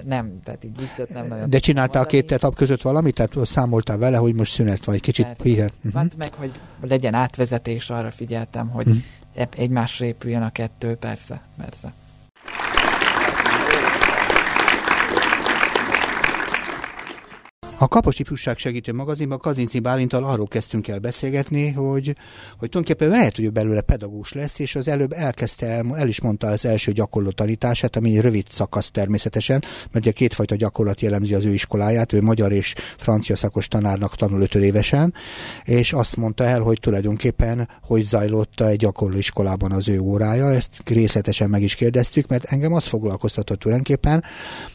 nem, 0.04 0.40
tehát 0.44 0.64
így 0.64 0.78
viccet 0.78 1.08
nem 1.08 1.26
nagyon. 1.26 1.50
De 1.50 1.58
csináltál 1.58 2.00
mondani. 2.00 2.22
két 2.22 2.32
etap 2.32 2.54
között 2.54 2.82
valamit? 2.82 3.14
Tehát 3.14 3.46
számoltál 3.46 3.98
vele, 3.98 4.16
hogy 4.16 4.34
most 4.34 4.52
szünet 4.52 4.84
vagy, 4.84 5.00
kicsit 5.00 5.26
hihet? 5.42 5.72
Uh-huh. 5.84 6.04
Meg, 6.16 6.34
hogy 6.34 6.50
legyen 6.80 7.14
átvezetés, 7.14 7.90
arra 7.90 8.10
figyeltem, 8.10 8.68
hogy 8.68 8.86
uh-huh. 8.86 9.02
egymásra 9.56 10.04
épüljön 10.04 10.42
a 10.42 10.50
kettő, 10.50 10.94
persze, 10.94 11.40
persze. 11.56 11.92
A 17.80 17.88
Kapos 17.88 18.18
Ifjúság 18.18 18.58
Segítő 18.58 18.92
magazinban 18.92 19.38
Kazinci 19.38 19.78
Bálintal 19.78 20.24
arról 20.24 20.46
kezdtünk 20.46 20.88
el 20.88 20.98
beszélgetni, 20.98 21.70
hogy, 21.70 22.16
hogy 22.58 22.68
tulajdonképpen 22.68 23.08
lehet, 23.08 23.36
hogy 23.36 23.44
ő 23.44 23.50
belőle 23.50 23.80
pedagógus 23.80 24.32
lesz, 24.32 24.58
és 24.58 24.74
az 24.74 24.88
előbb 24.88 25.12
elkezdte, 25.12 25.66
el, 25.66 25.96
el 25.96 26.08
is 26.08 26.20
mondta 26.20 26.46
az 26.46 26.64
első 26.64 26.92
gyakorló 26.92 27.30
tanítását, 27.30 27.96
ami 27.96 28.16
egy 28.16 28.20
rövid 28.20 28.46
szakasz 28.50 28.90
természetesen, 28.90 29.62
mert 29.90 30.06
ugye 30.06 30.10
kétfajta 30.10 30.56
gyakorlat 30.56 31.00
jellemzi 31.00 31.34
az 31.34 31.44
ő 31.44 31.52
iskoláját, 31.52 32.12
ő 32.12 32.22
magyar 32.22 32.52
és 32.52 32.74
francia 32.96 33.36
szakos 33.36 33.68
tanárnak 33.68 34.16
tanul 34.16 34.40
öt 34.40 34.54
évesen, 34.54 35.14
és 35.64 35.92
azt 35.92 36.16
mondta 36.16 36.44
el, 36.44 36.60
hogy 36.60 36.78
tulajdonképpen 36.80 37.68
hogy 37.82 38.02
zajlott 38.02 38.60
egy 38.60 38.78
gyakorló 38.78 39.16
iskolában 39.16 39.72
az 39.72 39.88
ő 39.88 40.00
órája, 40.00 40.52
ezt 40.52 40.82
részletesen 40.84 41.50
meg 41.50 41.62
is 41.62 41.74
kérdeztük, 41.74 42.28
mert 42.28 42.44
engem 42.44 42.72
az 42.72 42.84
foglalkoztatott 42.84 43.58
tulajdonképpen, 43.58 44.24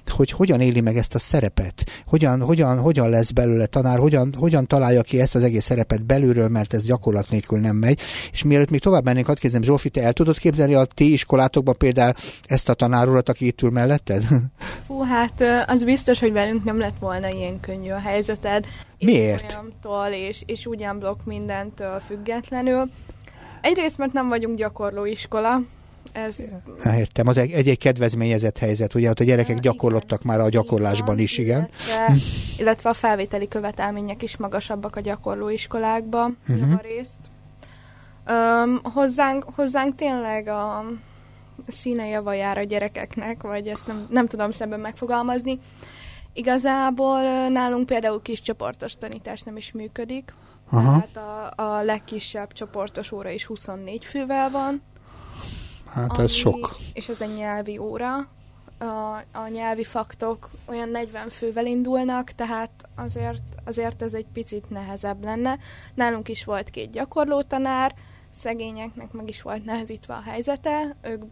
hogy 0.07 0.31
hogyan 0.31 0.59
éli 0.59 0.81
meg 0.81 0.97
ezt 0.97 1.15
a 1.15 1.19
szerepet, 1.19 1.83
hogyan, 2.05 2.41
hogyan, 2.41 2.79
hogyan 2.79 2.92
hogyan 2.93 3.09
lesz 3.09 3.31
belőle 3.31 3.65
tanár, 3.65 3.99
hogyan, 3.99 4.33
hogyan 4.37 4.67
találja 4.67 5.01
ki 5.01 5.21
ezt 5.21 5.35
az 5.35 5.43
egész 5.43 5.65
szerepet 5.65 6.05
belülről, 6.05 6.47
mert 6.47 6.73
ez 6.73 6.83
gyakorlat 6.83 7.29
nélkül 7.29 7.59
nem 7.59 7.75
megy. 7.75 7.99
És 8.31 8.43
mielőtt 8.43 8.69
még 8.69 8.79
tovább 8.79 9.03
mennénk, 9.03 9.25
hadd 9.25 9.35
kérdezem, 9.35 9.63
Zsófi, 9.63 9.89
te 9.89 10.01
el 10.01 10.13
tudod 10.13 10.37
képzelni 10.37 10.73
a 10.73 10.85
ti 10.85 11.11
iskolátokban 11.11 11.75
például 11.77 12.13
ezt 12.43 12.69
a 12.69 12.73
tanárurat, 12.73 13.29
aki 13.29 13.45
itt 13.45 13.61
ül 13.61 13.69
melletted? 13.69 14.23
Fú, 14.87 15.01
hát 15.01 15.43
az 15.67 15.83
biztos, 15.83 16.19
hogy 16.19 16.31
velünk 16.31 16.63
nem 16.63 16.79
lett 16.79 16.99
volna 16.99 17.27
ilyen 17.27 17.59
könnyű 17.59 17.89
a 17.89 17.99
helyzeted. 17.99 18.65
Miért? 18.99 19.59
És, 20.29 20.43
és 20.45 20.65
ugyan 20.65 20.99
blokk 20.99 21.25
mindentől 21.25 22.01
függetlenül. 22.07 22.89
Egyrészt, 23.61 23.97
mert 23.97 24.13
nem 24.13 24.27
vagyunk 24.27 24.57
gyakorló 24.57 25.05
iskola, 25.05 25.61
ez... 26.11 26.37
Há, 26.79 26.97
értem, 26.97 27.27
az 27.27 27.37
egy, 27.37 27.51
egy 27.51 27.77
kedvezményezett 27.77 28.57
helyzet, 28.57 28.93
ugye, 28.93 29.09
ott 29.09 29.19
a 29.19 29.23
gyerekek 29.23 29.59
gyakorlottak 29.59 30.23
igen. 30.23 30.35
már 30.35 30.45
a 30.45 30.49
gyakorlásban 30.49 31.19
is, 31.19 31.37
igen. 31.37 31.69
Illetve, 31.87 32.15
illetve 32.61 32.89
a 32.89 32.93
felvételi 32.93 33.47
követelmények 33.47 34.23
is 34.23 34.37
magasabbak 34.37 34.95
a 34.95 34.99
gyakorlóiskolákba, 34.99 36.31
uh-huh. 36.47 36.81
részt. 36.81 37.17
Um, 38.29 38.79
hozzánk, 38.83 39.45
hozzánk 39.55 39.95
tényleg 39.95 40.47
a 40.47 40.85
színe 41.67 42.07
java 42.07 42.33
jár 42.33 42.57
a 42.57 42.63
gyerekeknek, 42.63 43.41
vagy 43.41 43.67
ezt 43.67 43.87
nem, 43.87 44.07
nem 44.09 44.25
tudom 44.25 44.51
szemben 44.51 44.79
megfogalmazni. 44.79 45.59
Igazából 46.33 47.47
nálunk 47.49 47.85
például 47.85 48.21
kis 48.21 48.41
csoportos 48.41 48.93
tanítás 48.97 49.41
nem 49.41 49.57
is 49.57 49.71
működik. 49.71 50.33
Aha. 50.69 51.05
Tehát 51.11 51.17
a, 51.57 51.63
a 51.63 51.83
legkisebb 51.83 52.53
csoportos 52.53 53.11
óra 53.11 53.29
is 53.29 53.45
24 53.45 54.05
fővel 54.05 54.49
van. 54.49 54.81
Hát 55.93 56.11
ami, 56.11 56.23
ez 56.23 56.31
sok. 56.31 56.77
És 56.93 57.09
ez 57.09 57.21
egy 57.21 57.33
nyelvi 57.33 57.77
óra. 57.77 58.27
A, 58.77 59.23
a 59.31 59.47
nyelvi 59.47 59.83
faktok 59.83 60.49
olyan 60.65 60.89
40 60.89 61.29
fővel 61.29 61.65
indulnak, 61.65 62.31
tehát 62.31 62.71
azért, 62.95 63.41
azért 63.65 64.01
ez 64.01 64.13
egy 64.13 64.25
picit 64.33 64.69
nehezebb 64.69 65.23
lenne. 65.23 65.57
Nálunk 65.93 66.29
is 66.29 66.43
volt 66.43 66.69
két 66.69 66.91
gyakorló 66.91 67.41
tanár, 67.41 67.95
szegényeknek 68.31 69.11
meg 69.11 69.29
is 69.29 69.41
volt 69.41 69.65
nehezítve 69.65 70.13
a 70.13 70.21
helyzete. 70.21 70.95
Ők 71.01 71.23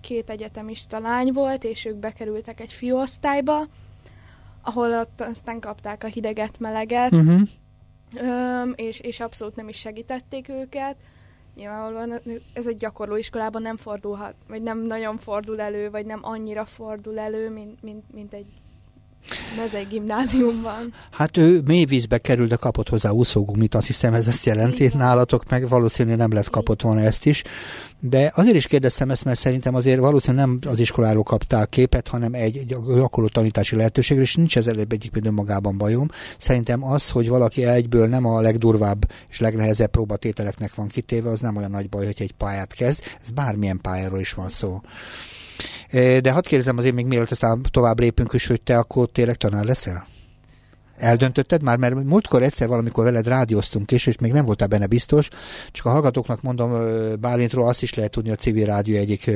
két 0.00 0.30
egyetemista 0.30 0.98
lány 0.98 1.32
volt, 1.32 1.64
és 1.64 1.84
ők 1.84 1.96
bekerültek 1.96 2.60
egy 2.60 2.72
fiúosztályba, 2.72 3.66
ahol 4.62 4.98
ott 4.98 5.20
aztán 5.20 5.60
kapták 5.60 6.04
a 6.04 6.06
hideget, 6.06 6.58
meleget, 6.58 7.12
uh-huh. 7.12 7.40
Öm, 8.16 8.72
és, 8.76 9.00
és 9.00 9.20
abszolút 9.20 9.56
nem 9.56 9.68
is 9.68 9.76
segítették 9.76 10.48
őket 10.48 10.96
nyilvánvalóan 11.54 12.20
ez 12.52 12.66
egy 12.66 12.76
gyakorló 12.76 13.16
iskolában 13.16 13.62
nem 13.62 13.76
fordulhat, 13.76 14.34
vagy 14.48 14.62
nem 14.62 14.78
nagyon 14.78 15.18
fordul 15.18 15.60
elő, 15.60 15.90
vagy 15.90 16.06
nem 16.06 16.20
annyira 16.22 16.64
fordul 16.64 17.18
elő, 17.18 17.50
mint, 17.50 17.82
mint, 17.82 18.12
mint 18.12 18.32
egy 18.32 18.46
mezei 19.56 19.86
gimnáziumban. 19.90 20.94
Hát 21.10 21.36
ő 21.36 21.60
mély 21.64 21.84
vízbe 21.84 22.18
került, 22.18 22.48
de 22.48 22.56
kapott 22.56 22.88
hozzá 22.88 23.10
úszógumit, 23.10 23.74
azt 23.74 23.86
hiszem 23.86 24.14
ez 24.14 24.26
ezt 24.26 24.44
jelenti. 24.44 24.84
Igen. 24.84 24.98
Nálatok 24.98 25.48
meg 25.50 25.68
valószínűleg 25.68 26.18
nem 26.18 26.32
lett 26.32 26.50
kapott 26.50 26.82
volna 26.82 27.00
ezt 27.00 27.26
is. 27.26 27.42
De 28.00 28.32
azért 28.34 28.56
is 28.56 28.66
kérdeztem 28.66 29.10
ezt, 29.10 29.24
mert 29.24 29.38
szerintem 29.38 29.74
azért 29.74 29.98
valószínűleg 29.98 30.46
nem 30.46 30.58
az 30.72 30.78
iskoláról 30.78 31.22
kapták 31.22 31.68
képet, 31.68 32.08
hanem 32.08 32.34
egy 32.34 32.64
gyakorló 32.66 33.28
tanítási 33.28 33.76
lehetőségre, 33.76 34.22
és 34.22 34.34
nincs 34.34 34.56
ez 34.56 34.66
előbb 34.66 34.92
egyik 34.92 35.16
önmagában 35.22 35.78
bajom. 35.78 36.08
Szerintem 36.38 36.84
az, 36.84 37.10
hogy 37.10 37.28
valaki 37.28 37.64
egyből 37.64 38.08
nem 38.08 38.26
a 38.26 38.40
legdurvább 38.40 39.10
és 39.28 39.40
legnehezebb 39.40 39.90
próbatételeknek 39.90 40.74
van 40.74 40.88
kitéve, 40.88 41.30
az 41.30 41.40
nem 41.40 41.56
olyan 41.56 41.70
nagy 41.70 41.88
baj, 41.88 42.04
hogy 42.04 42.22
egy 42.22 42.32
pályát 42.32 42.72
kezd. 42.72 43.02
Ez 43.20 43.30
bármilyen 43.30 43.80
pályáról 43.80 44.20
is 44.20 44.32
van 44.32 44.50
szó. 44.50 44.80
De 46.20 46.30
hadd 46.30 46.42
kérdezem 46.42 46.78
azért 46.78 46.94
még 46.94 47.06
mielőtt 47.06 47.30
aztán 47.30 47.62
tovább 47.70 48.00
lépünk 48.00 48.32
is, 48.32 48.46
hogy 48.46 48.62
te 48.62 48.78
akkor 48.78 49.08
tényleg 49.12 49.36
tanár 49.36 49.64
leszel? 49.64 50.06
Eldöntötted 50.96 51.62
már, 51.62 51.78
mert 51.78 52.04
múltkor 52.04 52.42
egyszer 52.42 52.68
valamikor 52.68 53.04
veled 53.04 53.26
rádióztunk 53.26 53.92
és, 53.92 54.06
és 54.06 54.18
még 54.18 54.32
nem 54.32 54.44
voltál 54.44 54.68
benne 54.68 54.86
biztos, 54.86 55.28
csak 55.70 55.86
a 55.86 55.90
hallgatóknak 55.90 56.42
mondom, 56.42 56.72
Bálintról 57.20 57.68
azt 57.68 57.82
is 57.82 57.94
lehet 57.94 58.10
tudni, 58.10 58.30
a 58.30 58.34
civil 58.34 58.66
rádió 58.66 58.96
egyik 58.96 59.30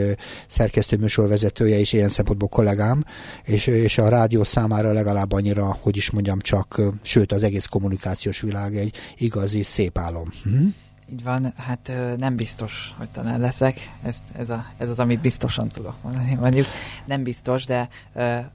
szerkesztő 0.46 0.96
műsorvezetője 0.96 1.78
és 1.78 1.92
ilyen 1.92 2.08
szempontból 2.08 2.48
kollégám, 2.48 3.04
és, 3.44 3.66
és 3.66 3.98
a 3.98 4.08
rádió 4.08 4.44
számára 4.44 4.92
legalább 4.92 5.32
annyira, 5.32 5.78
hogy 5.80 5.96
is 5.96 6.10
mondjam, 6.10 6.40
csak, 6.40 6.80
sőt 7.02 7.32
az 7.32 7.42
egész 7.42 7.66
kommunikációs 7.66 8.40
világ 8.40 8.76
egy 8.76 8.94
igazi 9.16 9.62
szép 9.62 9.98
álom. 9.98 10.30
Hm? 10.42 10.66
Így 11.12 11.22
van, 11.22 11.52
hát 11.56 11.92
nem 12.16 12.36
biztos, 12.36 12.94
hogy 12.96 13.08
tanár 13.08 13.38
leszek, 13.38 13.90
ez, 14.02 14.18
ez, 14.32 14.48
a, 14.48 14.66
ez 14.76 14.88
az, 14.88 14.98
amit 14.98 15.20
biztosan 15.20 15.68
tudok 15.68 15.94
mondani. 16.02 16.34
Mondjuk 16.34 16.66
nem 17.04 17.22
biztos, 17.22 17.64
de 17.64 17.88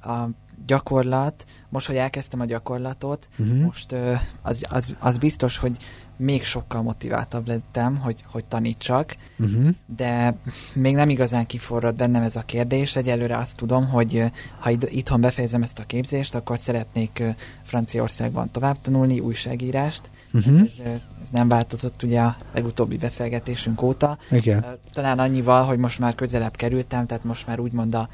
a 0.04 0.30
gyakorlat, 0.66 1.46
most, 1.70 1.88
hogy 1.88 1.96
elkezdtem 1.96 2.40
a 2.40 2.46
gyakorlatot, 2.46 3.28
uh-huh. 3.40 3.58
most 3.58 3.96
az, 4.42 4.66
az, 4.70 4.96
az 5.00 5.18
biztos, 5.18 5.58
hogy 5.58 5.78
még 6.18 6.44
sokkal 6.44 6.82
motiváltabb 6.82 7.48
lettem, 7.48 7.98
hogy, 7.98 8.24
hogy 8.32 8.46
tanítsak, 8.46 9.16
uh-huh. 9.40 9.70
de 9.96 10.36
még 10.74 10.96
nem 10.96 11.10
igazán 11.10 11.46
kiforrad 11.46 11.96
bennem 11.96 12.22
ez 12.22 12.36
a 12.36 12.42
kérdés. 12.42 12.96
Egyelőre 12.96 13.38
azt 13.38 13.56
tudom, 13.58 13.90
hogy 13.90 14.32
ha 14.60 14.70
itthon 14.70 15.22
befejezem 15.22 15.64
ezt 15.64 15.80
a 15.80 15.84
képzést, 15.84 16.36
akkor 16.36 16.60
szeretnék 16.60 17.24
Franciaországban 17.64 18.52
tovább 18.52 18.82
tanulni 18.82 19.20
újságírást. 19.20 20.10
Uh-huh. 20.34 20.60
Ez, 20.60 21.00
ez 21.22 21.30
nem 21.32 21.48
változott 21.48 22.04
ugye 22.04 22.22
a 22.22 22.38
legutóbbi 22.54 22.98
beszélgetésünk 22.98 23.82
óta. 23.82 24.18
Igen. 24.32 24.66
Talán 24.94 25.20
annyival, 25.20 25.64
hogy 25.64 25.78
most 25.78 26.00
már 26.00 26.16
közelebb 26.16 26.56
kerültem, 26.56 27.06
tehát 27.06 27.24
most 27.24 27.48
már 27.48 27.60
úgymond 27.60 27.96
a 27.96 28.10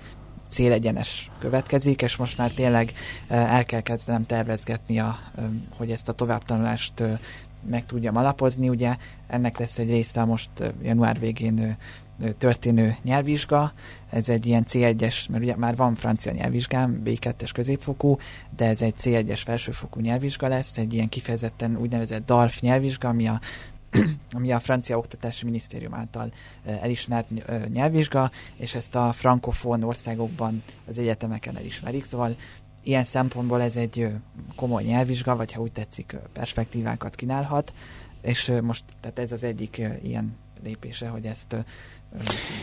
célegyenes 0.50 1.32
következik, 1.40 2.02
és 2.02 2.16
most 2.16 2.38
már 2.38 2.52
tényleg 2.52 2.94
el 3.28 3.66
kell 3.66 3.82
kezdenem 3.82 4.26
tervezgetni, 4.26 5.00
a, 5.00 5.18
hogy 5.78 5.92
ezt 5.92 6.10
a 6.10 6.14
továbbtanulást 6.14 7.04
meg 7.70 7.86
tudjam 7.86 8.16
alapozni. 8.16 8.70
Ugye 8.70 8.96
ennek 9.28 9.58
lesz 9.58 9.78
egy 9.78 9.90
része 9.90 10.24
most 10.24 10.50
január 10.82 11.20
végén 11.20 11.78
történő 12.38 12.96
nyelvvizsga, 13.04 13.74
ez 14.10 14.30
egy 14.30 14.46
ilyen 14.46 14.64
C1-es, 14.68 15.30
mert 15.30 15.44
ugye 15.44 15.56
már 15.56 15.76
van 15.76 15.96
francia 15.96 16.32
nyelvvizsgám, 16.32 17.02
B2-es 17.06 17.50
középfokú, 17.54 18.18
de 18.56 18.66
ez 18.66 18.82
egy 18.82 18.94
C1-es 19.02 19.42
felsőfokú 19.44 20.00
nyelvvizsga 20.00 20.48
lesz, 20.48 20.78
egy 20.78 20.94
ilyen 20.94 21.10
kifejezetten 21.10 21.78
úgynevezett 21.78 22.26
DALF 22.26 22.60
nyelvvizsga, 22.60 23.08
ami 23.08 23.28
a 23.28 23.40
ami 24.38 24.52
a 24.52 24.60
francia 24.60 24.98
oktatási 24.98 25.46
minisztérium 25.46 25.94
által 25.94 26.32
elismert 26.82 27.28
nyelvvizsga, 27.70 28.32
és 28.56 28.76
ezt 28.76 28.96
a 28.96 29.14
frankofón 29.14 29.84
országokban 29.84 30.64
az 30.88 30.98
egyetemeken 30.98 31.58
elismerik, 31.58 32.06
szóval 32.06 32.36
ilyen 32.84 33.04
szempontból 33.04 33.62
ez 33.62 33.76
egy 33.76 34.08
komoly 34.56 34.84
nyelvvizsga, 34.84 35.36
vagy 35.36 35.52
ha 35.52 35.62
úgy 35.62 35.72
tetszik, 35.72 36.16
perspektívákat 36.34 37.16
kínálhat, 37.16 37.74
és 38.22 38.54
most 38.62 38.84
tehát 39.02 39.20
ez 39.20 39.32
az 39.32 39.44
egyik 39.44 39.82
ilyen 40.04 40.38
lépése, 40.64 41.08
hogy 41.08 41.26
ezt 41.26 41.56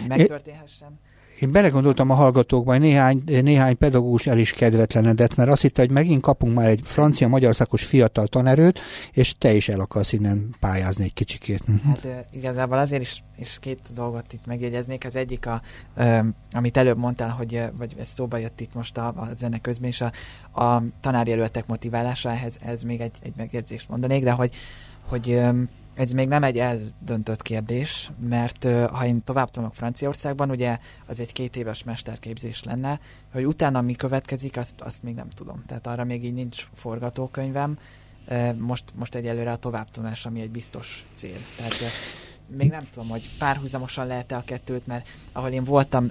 megtörténhessen. 0.09 0.99
Én 1.41 1.53
belegondoltam 1.53 2.11
a 2.11 2.15
hallgatókba, 2.15 2.71
hogy 2.71 2.81
néhány, 2.81 3.23
néhány 3.25 3.77
pedagógus 3.77 4.27
el 4.27 4.39
is 4.39 4.53
kedvetlenedett, 4.53 5.35
mert 5.37 5.51
azt 5.51 5.63
hitte, 5.63 5.81
hogy 5.81 5.91
megint 5.91 6.23
kapunk 6.23 6.55
már 6.55 6.69
egy 6.69 6.81
francia-magyar 6.85 7.55
szakos 7.55 7.85
fiatal 7.85 8.27
tanerőt, 8.27 8.81
és 9.13 9.35
te 9.39 9.55
is 9.55 9.69
el 9.69 9.81
akarsz 9.81 10.13
innen 10.13 10.55
pályázni 10.61 11.05
egy 11.05 11.13
kicsikét. 11.13 11.67
Mhm. 11.67 11.89
Hát 11.89 12.27
igazából 12.33 12.79
azért 12.79 13.03
is, 13.03 13.23
és 13.37 13.59
két 13.61 13.81
dolgot 13.95 14.33
itt 14.33 14.47
megjegyeznék. 14.47 15.07
Az 15.07 15.17
egyik, 15.17 15.47
a, 15.47 15.63
amit 16.53 16.77
előbb 16.77 16.99
mondtál, 16.99 17.31
hogy, 17.31 17.63
vagy 17.79 17.95
ez 17.99 18.09
szóba 18.09 18.37
jött 18.37 18.61
itt 18.61 18.75
most 18.75 18.97
a, 18.97 19.07
a 19.07 19.29
zene 19.37 19.59
közben 19.59 19.89
is, 19.89 20.01
a, 20.01 20.13
a 20.63 20.83
tanárjelöltek 21.01 21.67
motiválása, 21.67 22.31
ehhez 22.31 22.59
ez 22.65 22.83
még 22.83 23.01
egy, 23.01 23.17
egy 23.23 23.33
megjegyzést 23.37 23.89
mondanék, 23.89 24.25
de 24.25 24.31
hogy, 24.31 24.55
hogy 25.05 25.41
ez 25.97 26.11
még 26.11 26.29
nem 26.29 26.43
egy 26.43 26.59
eldöntött 26.59 27.43
kérdés, 27.43 28.11
mert 28.29 28.65
ha 28.91 29.07
én 29.07 29.25
tovább 29.25 29.51
tanulok 29.51 29.75
Franciaországban, 29.75 30.51
ugye 30.51 30.79
az 31.07 31.21
egy 31.21 31.33
két 31.33 31.57
éves 31.57 31.85
mesterképzés 31.85 32.63
lenne, 32.63 33.01
hogy 33.33 33.47
utána 33.47 33.81
mi 33.81 33.95
következik, 33.95 34.57
azt, 34.57 34.81
azt 34.81 35.03
még 35.03 35.15
nem 35.15 35.29
tudom. 35.29 35.63
Tehát 35.67 35.87
arra 35.87 36.05
még 36.05 36.25
így 36.25 36.35
nincs 36.35 36.67
forgatókönyvem. 36.75 37.79
Most, 38.59 38.85
most 38.95 39.15
egyelőre 39.15 39.51
a 39.51 39.57
továbbtanulás, 39.57 40.27
ami 40.27 40.41
egy 40.41 40.51
biztos 40.51 41.05
cél. 41.15 41.39
Tehát 41.57 41.75
még 42.57 42.71
nem 42.71 42.89
tudom, 42.93 43.09
hogy 43.09 43.29
párhuzamosan 43.39 44.07
lehet-e 44.07 44.37
a 44.37 44.45
kettőt, 44.45 44.87
mert 44.87 45.09
ahol 45.33 45.51
én 45.51 45.65
voltam 45.65 46.09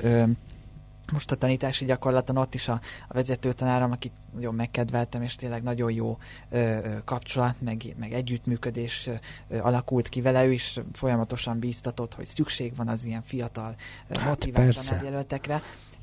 most 1.11 1.31
a 1.31 1.35
tanítási 1.35 1.85
gyakorlaton 1.85 2.37
ott 2.37 2.53
is 2.53 2.67
a, 2.67 2.81
a 3.07 3.13
vezetőtanárom, 3.13 3.91
akit 3.91 4.11
nagyon 4.33 4.55
megkedveltem, 4.55 5.21
és 5.21 5.35
tényleg 5.35 5.63
nagyon 5.63 5.91
jó 5.91 6.17
ö, 6.49 6.77
kapcsolat, 7.05 7.55
meg, 7.59 7.95
meg 7.99 8.13
együttműködés 8.13 9.09
ö, 9.47 9.57
alakult 9.57 10.09
ki 10.09 10.21
vele, 10.21 10.45
ő 10.45 10.51
is 10.51 10.79
folyamatosan 10.93 11.59
bíztatott, 11.59 12.13
hogy 12.13 12.25
szükség 12.25 12.75
van 12.75 12.87
az 12.87 13.05
ilyen 13.05 13.23
fiatal, 13.23 13.75
hát 14.09 14.27
motivált. 14.27 14.67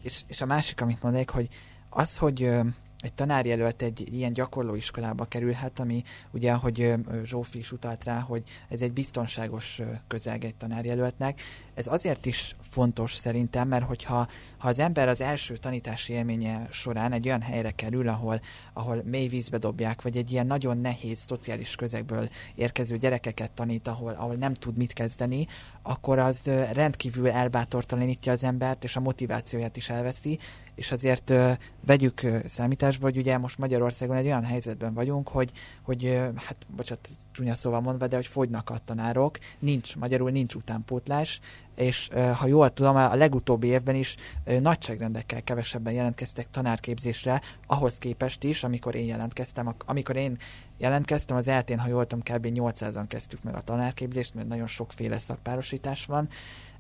És, 0.02 0.22
és 0.26 0.40
a 0.40 0.46
másik, 0.46 0.80
amit 0.80 1.02
mondanék, 1.02 1.30
hogy 1.30 1.48
az, 1.90 2.16
hogy 2.16 2.42
ö, 2.42 2.60
egy 3.02 3.12
tanárjelölt 3.12 3.82
egy 3.82 4.14
ilyen 4.14 4.32
gyakorlóiskolába 4.32 5.24
kerülhet, 5.24 5.78
ami 5.78 6.02
ugye, 6.30 6.52
ahogy 6.52 6.94
Zsófi 7.24 7.58
is 7.58 7.72
utalt 7.72 8.04
rá, 8.04 8.18
hogy 8.18 8.42
ez 8.68 8.80
egy 8.80 8.92
biztonságos 8.92 9.80
közeg 10.08 10.44
egy 10.44 10.54
tanárjelöltnek. 10.54 11.40
Ez 11.74 11.87
azért 11.87 12.26
is 12.26 12.56
fontos 12.70 13.14
szerintem, 13.14 13.68
mert 13.68 13.85
hogyha 13.85 14.28
ha 14.58 14.68
az 14.68 14.78
ember 14.78 15.08
az 15.08 15.20
első 15.20 15.56
tanítási 15.56 16.12
élménye 16.12 16.68
során 16.70 17.12
egy 17.12 17.26
olyan 17.26 17.40
helyre 17.40 17.70
kerül, 17.70 18.08
ahol, 18.08 18.40
ahol 18.72 19.02
mély 19.04 19.28
vízbe 19.28 19.58
dobják, 19.58 20.02
vagy 20.02 20.16
egy 20.16 20.32
ilyen 20.32 20.46
nagyon 20.46 20.78
nehéz 20.78 21.18
szociális 21.18 21.74
közegből 21.74 22.28
érkező 22.54 22.98
gyerekeket 22.98 23.50
tanít, 23.50 23.88
ahol, 23.88 24.12
ahol 24.12 24.35
nem 24.35 24.54
tud 24.54 24.76
mit 24.76 24.92
kezdeni, 24.92 25.46
akkor 25.82 26.18
az 26.18 26.50
rendkívül 26.72 27.30
elbátortalanítja 27.30 28.32
az 28.32 28.44
embert, 28.44 28.85
és 28.85 28.96
a 28.96 29.00
motivációját 29.00 29.76
is 29.76 29.90
elveszi, 29.90 30.38
és 30.74 30.92
azért 30.92 31.30
ö, 31.30 31.52
vegyük 31.87 32.26
számításba, 32.46 33.04
hogy 33.04 33.16
ugye 33.16 33.38
most 33.38 33.58
Magyarországon 33.58 34.16
egy 34.16 34.26
olyan 34.26 34.44
helyzetben 34.44 34.94
vagyunk, 34.94 35.28
hogy, 35.28 35.52
hogy 35.82 36.04
ö, 36.04 36.28
hát 36.35 36.56
bocsánat, 36.76 37.08
csúnya 37.33 37.55
szóval 37.55 37.81
mondva, 37.81 38.07
de 38.07 38.16
hogy 38.16 38.27
fogynak 38.27 38.71
a 38.71 38.81
tanárok, 38.85 39.38
nincs, 39.59 39.97
magyarul 39.97 40.31
nincs 40.31 40.55
utánpótlás, 40.55 41.40
és 41.75 42.09
ha 42.35 42.47
jól 42.47 42.73
tudom, 42.73 42.97
a 42.97 43.14
legutóbbi 43.14 43.66
évben 43.66 43.95
is 43.95 44.16
nagyságrendekkel 44.61 45.42
kevesebben 45.42 45.92
jelentkeztek 45.92 46.51
tanárképzésre, 46.51 47.40
ahhoz 47.66 47.99
képest 47.99 48.45
is, 48.45 48.64
amikor 48.64 48.95
én 48.95 49.07
jelentkeztem, 49.07 49.75
amikor 49.87 50.16
én 50.16 50.37
jelentkeztem, 50.79 51.37
az 51.37 51.49
eltén, 51.49 51.79
ha 51.79 51.88
jól 51.88 52.07
tudom, 52.07 52.37
kb. 52.37 52.47
800-an 52.55 53.05
kezdtük 53.09 53.42
meg 53.42 53.55
a 53.55 53.61
tanárképzést, 53.61 54.35
mert 54.35 54.49
nagyon 54.49 54.66
sokféle 54.66 55.18
szakpárosítás 55.18 56.07
van, 56.07 56.29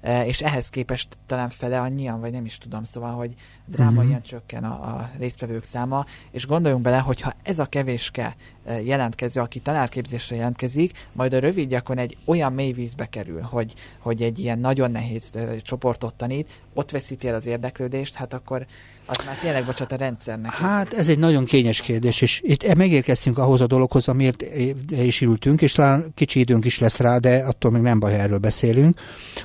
és 0.02 0.40
ehhez 0.40 0.68
képest 0.68 1.18
talán 1.26 1.50
fele 1.50 1.80
annyian, 1.80 2.20
vagy 2.20 2.32
nem 2.32 2.44
is 2.44 2.58
tudom, 2.58 2.84
szóval, 2.84 3.14
hogy 3.14 3.34
dráma 3.66 3.90
uh-huh. 3.90 4.08
ilyen 4.08 4.22
csökken 4.22 4.64
a, 4.64 4.96
a 4.96 5.10
résztvevők 5.18 5.64
száma, 5.64 6.06
és 6.30 6.46
gondoljunk 6.46 6.82
bele, 6.82 6.98
hogyha 6.98 7.32
ez 7.42 7.58
a 7.58 7.66
kevéske 7.66 8.36
jelentkező, 8.84 9.40
aki 9.40 9.60
tanárképzésre 9.60 10.36
jelentkezik, 10.36 11.08
majd 11.12 11.32
a 11.32 11.38
rövid 11.38 11.68
gyakon 11.68 11.98
egy 11.98 12.16
olyan 12.24 12.52
mély 12.52 12.72
vízbe 12.72 13.06
kerül, 13.06 13.40
hogy, 13.40 13.74
hogy 13.98 14.22
egy 14.22 14.38
ilyen 14.38 14.58
nagyon 14.58 14.90
nehéz 14.90 15.32
csoportot 15.62 16.14
tanít, 16.14 16.60
ott 16.74 16.90
veszíti 16.90 17.28
el 17.28 17.34
az 17.34 17.46
érdeklődést, 17.46 18.14
hát 18.14 18.32
akkor 18.32 18.66
az 19.06 19.16
már 19.26 19.38
tényleg 19.38 19.64
bocsát 19.64 19.92
a 19.92 19.96
rendszernek. 19.96 20.52
Hát 20.52 20.94
ez 20.94 21.08
egy 21.08 21.18
nagyon 21.18 21.44
kényes 21.44 21.80
kérdés, 21.80 22.20
és 22.20 22.40
itt 22.44 22.74
megérkeztünk 22.74 23.38
ahhoz 23.38 23.60
a 23.60 23.66
dologhoz, 23.66 24.08
amiért 24.08 24.44
is 24.90 25.20
ültünk, 25.20 25.62
és 25.62 25.72
talán 25.72 26.12
kicsi 26.14 26.38
időnk 26.38 26.64
is 26.64 26.78
lesz 26.78 26.98
rá, 26.98 27.18
de 27.18 27.38
attól 27.38 27.70
még 27.70 27.82
nem 27.82 27.98
baj, 27.98 28.14
erről 28.14 28.38
beszélünk, 28.38 29.00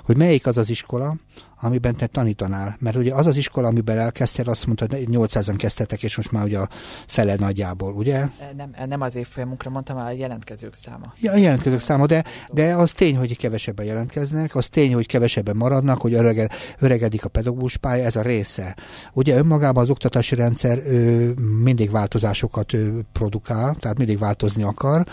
hogy 0.05 0.17
melyik 0.17 0.47
az 0.47 0.57
az 0.57 0.69
iskola, 0.69 1.15
amiben 1.61 1.95
te 1.95 2.07
tanítanál. 2.07 2.75
Mert 2.79 2.95
ugye 2.95 3.13
az 3.13 3.25
az 3.25 3.37
iskola, 3.37 3.67
amiben 3.67 3.97
elkezdtél, 3.97 4.49
azt 4.49 4.65
mondta, 4.65 4.85
hogy 4.89 5.07
800-an 5.11 5.53
kezdtetek, 5.57 6.03
és 6.03 6.15
most 6.15 6.31
már 6.31 6.43
ugye 6.43 6.59
a 6.59 6.69
fele 7.07 7.35
nagyjából, 7.35 7.93
ugye? 7.93 8.25
Nem, 8.57 8.71
nem 8.87 9.01
az 9.01 9.15
évfolyamunkra 9.15 9.69
mondtam, 9.69 9.97
a 9.97 10.11
jelentkezők 10.11 10.73
száma. 10.73 11.13
Ja, 11.21 11.31
a 11.31 11.37
jelentkezők 11.37 11.79
száma, 11.79 12.05
de, 12.05 12.23
de 12.51 12.75
az 12.75 12.91
tény, 12.91 13.17
hogy 13.17 13.37
kevesebben 13.37 13.85
jelentkeznek, 13.85 14.55
az 14.55 14.67
tény, 14.67 14.93
hogy 14.93 15.05
kevesebben 15.05 15.55
maradnak, 15.55 16.01
hogy 16.01 16.13
örege, 16.13 16.49
öregedik 16.79 17.25
a 17.25 17.29
pedagógus 17.29 17.77
pálya, 17.77 18.03
ez 18.03 18.15
a 18.15 18.21
része. 18.21 18.75
Ugye 19.13 19.37
önmagában 19.37 19.83
az 19.83 19.89
oktatási 19.89 20.35
rendszer 20.35 20.77
ő, 20.77 21.33
mindig 21.63 21.91
változásokat 21.91 22.73
ő, 22.73 23.05
produkál, 23.11 23.75
tehát 23.79 23.97
mindig 23.97 24.19
változni 24.19 24.63
akar, 24.63 25.05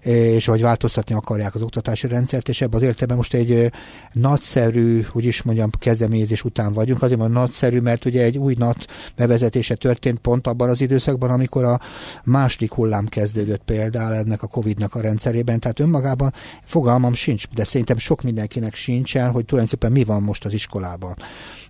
és 0.00 0.46
hogy 0.46 0.62
változtatni 0.62 1.14
akarják 1.14 1.54
az 1.54 1.62
oktatási 1.62 2.06
rendszert, 2.06 2.48
és 2.48 2.60
ebben 2.60 2.80
az 2.80 2.82
értelemben 2.82 3.16
most 3.16 3.34
egy 3.34 3.72
nagyszerű, 4.12 5.02
hogy 5.02 5.24
is 5.24 5.42
mondjam, 5.42 5.70
kezdeményezés 5.88 6.44
után 6.44 6.72
vagyunk. 6.72 7.02
Azért 7.02 7.20
van 7.20 7.30
nagyszerű, 7.30 7.80
mert 7.80 8.04
ugye 8.04 8.22
egy 8.22 8.38
új 8.38 8.54
NAT 8.58 8.86
bevezetése 9.16 9.74
történt 9.74 10.18
pont 10.18 10.46
abban 10.46 10.68
az 10.68 10.80
időszakban, 10.80 11.30
amikor 11.30 11.64
a 11.64 11.80
második 12.24 12.72
hullám 12.72 13.06
kezdődött 13.06 13.62
például 13.64 14.14
ennek 14.14 14.42
a 14.42 14.46
Covid-nak 14.46 14.94
a 14.94 15.00
rendszerében. 15.00 15.60
Tehát 15.60 15.80
önmagában 15.80 16.32
fogalmam 16.64 17.12
sincs, 17.12 17.48
de 17.54 17.64
szerintem 17.64 17.98
sok 17.98 18.22
mindenkinek 18.22 18.74
sincsen, 18.74 19.30
hogy 19.30 19.44
tulajdonképpen 19.44 19.92
mi 19.92 20.04
van 20.04 20.22
most 20.22 20.44
az 20.44 20.52
iskolában 20.52 21.16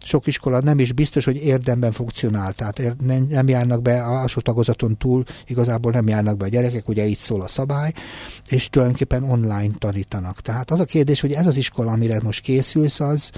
sok 0.05 0.27
iskola 0.27 0.61
nem 0.61 0.79
is 0.79 0.93
biztos, 0.93 1.25
hogy 1.25 1.37
érdemben 1.37 1.93
funkcionál, 1.93 2.53
tehát 2.53 2.83
nem 3.29 3.49
járnak 3.49 3.83
be 3.83 4.03
a 4.03 4.21
alsó 4.21 4.41
tagozaton 4.41 4.97
túl, 4.97 5.25
igazából 5.47 5.93
nem 5.93 6.09
járnak 6.09 6.37
be 6.37 6.45
a 6.45 6.49
gyerekek, 6.49 6.89
ugye 6.89 7.07
így 7.07 7.17
szól 7.17 7.41
a 7.41 7.49
szabály, 7.49 7.93
és 8.49 8.69
tulajdonképpen 8.71 9.23
online 9.23 9.75
tanítanak. 9.79 10.41
Tehát 10.41 10.71
az 10.71 10.81
a 10.81 10.85
kérdés, 10.85 11.21
hogy 11.21 11.33
ez 11.33 11.47
az 11.47 11.57
iskola, 11.57 11.93
amire 11.93 12.21
most 12.23 12.43
készülsz, 12.43 13.01
az, 13.01 13.31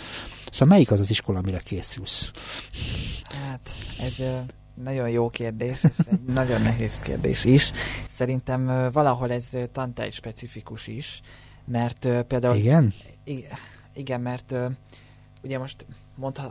szóval 0.51 0.69
melyik 0.69 0.91
az 0.91 1.01
az 1.01 1.11
iskola, 1.11 1.39
amire 1.39 1.59
készülsz? 1.59 2.31
Hát, 3.49 3.71
ez 4.01 4.23
nagyon 4.75 5.09
jó 5.09 5.31
kérdés, 5.31 5.85
és 5.85 6.07
egy 6.11 6.23
nagyon 6.41 6.63
nehéz 6.63 6.99
kérdés 6.99 7.45
is. 7.45 7.73
Szerintem 8.09 8.91
valahol 8.93 9.33
ez 9.33 9.51
tantárgy 9.73 10.13
specifikus 10.13 10.87
is, 10.87 11.21
mert 11.65 12.09
például... 12.27 12.57
Igen? 12.57 12.93
Igen, 13.95 14.21
mert 14.21 14.55
ugye 15.43 15.59
most 15.59 15.87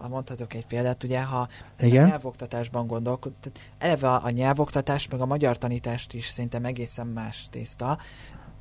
mondhatok 0.10 0.54
egy 0.54 0.66
példát, 0.66 1.04
ugye, 1.04 1.24
ha 1.24 1.48
Igen? 1.80 2.04
a 2.04 2.08
nyelvoktatásban 2.08 2.88
gondolkod, 2.88 3.34
eleve 3.78 4.10
a, 4.10 4.24
a 4.24 4.30
nyelvoktatás, 4.30 5.08
meg 5.08 5.22
a 5.22 5.26
magyar 5.26 5.58
tanítást 5.58 6.14
is 6.14 6.28
szerintem 6.28 6.66
egészen 6.66 7.08
más 7.08 7.48
tészta, 7.52 7.98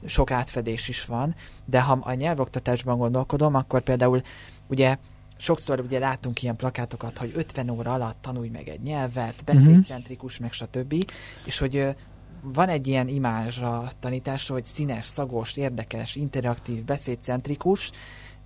sok 0.05 0.31
átfedés 0.31 0.89
is 0.89 1.05
van, 1.05 1.35
de 1.65 1.83
ha 1.83 1.99
a 2.01 2.13
nyelvoktatásban 2.13 2.99
gondolkodom, 2.99 3.55
akkor 3.55 3.81
például 3.81 4.23
ugye 4.67 4.97
sokszor 5.39 5.81
ugye 5.81 5.99
látunk 5.99 6.43
ilyen 6.43 6.57
plakátokat, 6.57 7.19
hogy 7.19 7.33
50 7.35 7.71
óra 7.71 7.93
alatt 7.93 8.17
tanulj 8.21 8.49
meg 8.49 8.69
egy 8.69 8.81
nyelvet, 8.81 9.43
mhm. 9.47 9.57
beszédcentrikus, 9.57 10.33
uh-huh. 10.33 10.47
meg 10.47 10.53
stb. 10.53 11.11
És 11.45 11.59
hogy 11.59 11.97
van 12.43 12.69
egy 12.69 12.87
ilyen 12.87 13.09
imázs 13.09 13.59
a 13.59 13.91
tanításra, 14.01 14.55
hogy 14.55 14.65
színes, 14.65 15.07
szagos, 15.07 15.57
érdekes, 15.57 16.17
interaktív, 16.17 16.85
beszédcentrikus, 16.85 17.91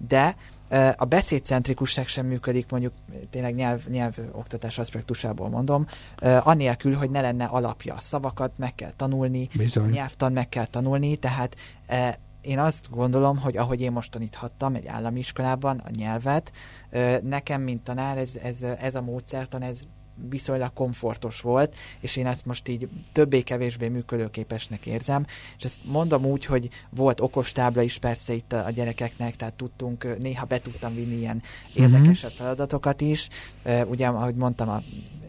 de 0.07 0.37
a 0.97 1.05
beszédcentrikusság 1.05 2.07
sem 2.07 2.27
működik, 2.27 2.71
mondjuk 2.71 2.93
tényleg 3.31 3.55
nyelv, 3.55 3.87
nyelv 3.89 4.19
oktatás 4.33 4.79
aspektusából 4.79 5.49
mondom, 5.49 5.87
annélkül, 6.21 6.95
hogy 6.95 7.11
ne 7.11 7.21
lenne 7.21 7.45
alapja. 7.45 7.97
Szavakat 8.01 8.53
meg 8.57 8.75
kell 8.75 8.93
tanulni, 8.97 9.49
Bizony. 9.57 9.91
nyelvtan 9.91 10.33
meg 10.33 10.49
kell 10.49 10.67
tanulni, 10.67 11.17
tehát 11.17 11.57
én 12.41 12.59
azt 12.59 12.91
gondolom, 12.91 13.39
hogy 13.39 13.57
ahogy 13.57 13.81
én 13.81 13.93
most 13.93 14.11
taníthattam 14.11 14.75
egy 14.75 14.87
állami 14.87 15.19
iskolában 15.19 15.79
a 15.79 15.91
nyelvet, 15.97 16.53
nekem, 17.23 17.63
mint 17.63 17.83
tanár, 17.83 18.19
ez, 18.19 18.37
ez, 18.43 18.63
ez 18.63 18.95
a 18.95 19.03
módszertan, 19.03 19.63
ez 19.63 19.83
viszonylag 20.29 20.73
komfortos 20.73 21.41
volt, 21.41 21.75
és 22.01 22.17
én 22.17 22.27
ezt 22.27 22.47
most 22.47 22.69
így 22.69 22.89
többé-kevésbé 23.13 23.89
működőképesnek 23.89 24.87
érzem, 24.87 25.27
és 25.59 25.65
ezt 25.65 25.81
mondom 25.85 26.25
úgy, 26.25 26.45
hogy 26.45 26.69
volt 26.91 27.21
okostábla 27.21 27.83
is 27.83 27.99
persze 27.99 28.33
itt 28.33 28.53
a, 28.53 28.71
gyerekeknek, 28.71 29.37
tehát 29.37 29.55
tudtunk, 29.55 30.19
néha 30.19 30.45
be 30.45 30.61
tudtam 30.61 30.95
vinni 30.95 31.17
ilyen 31.17 31.43
mhm. 31.75 31.83
érdekesebb 31.83 32.31
feladatokat 32.31 33.01
is, 33.01 33.29
ugye, 33.87 34.07
ahogy 34.07 34.35
mondtam, 34.35 34.69
a 34.69 34.83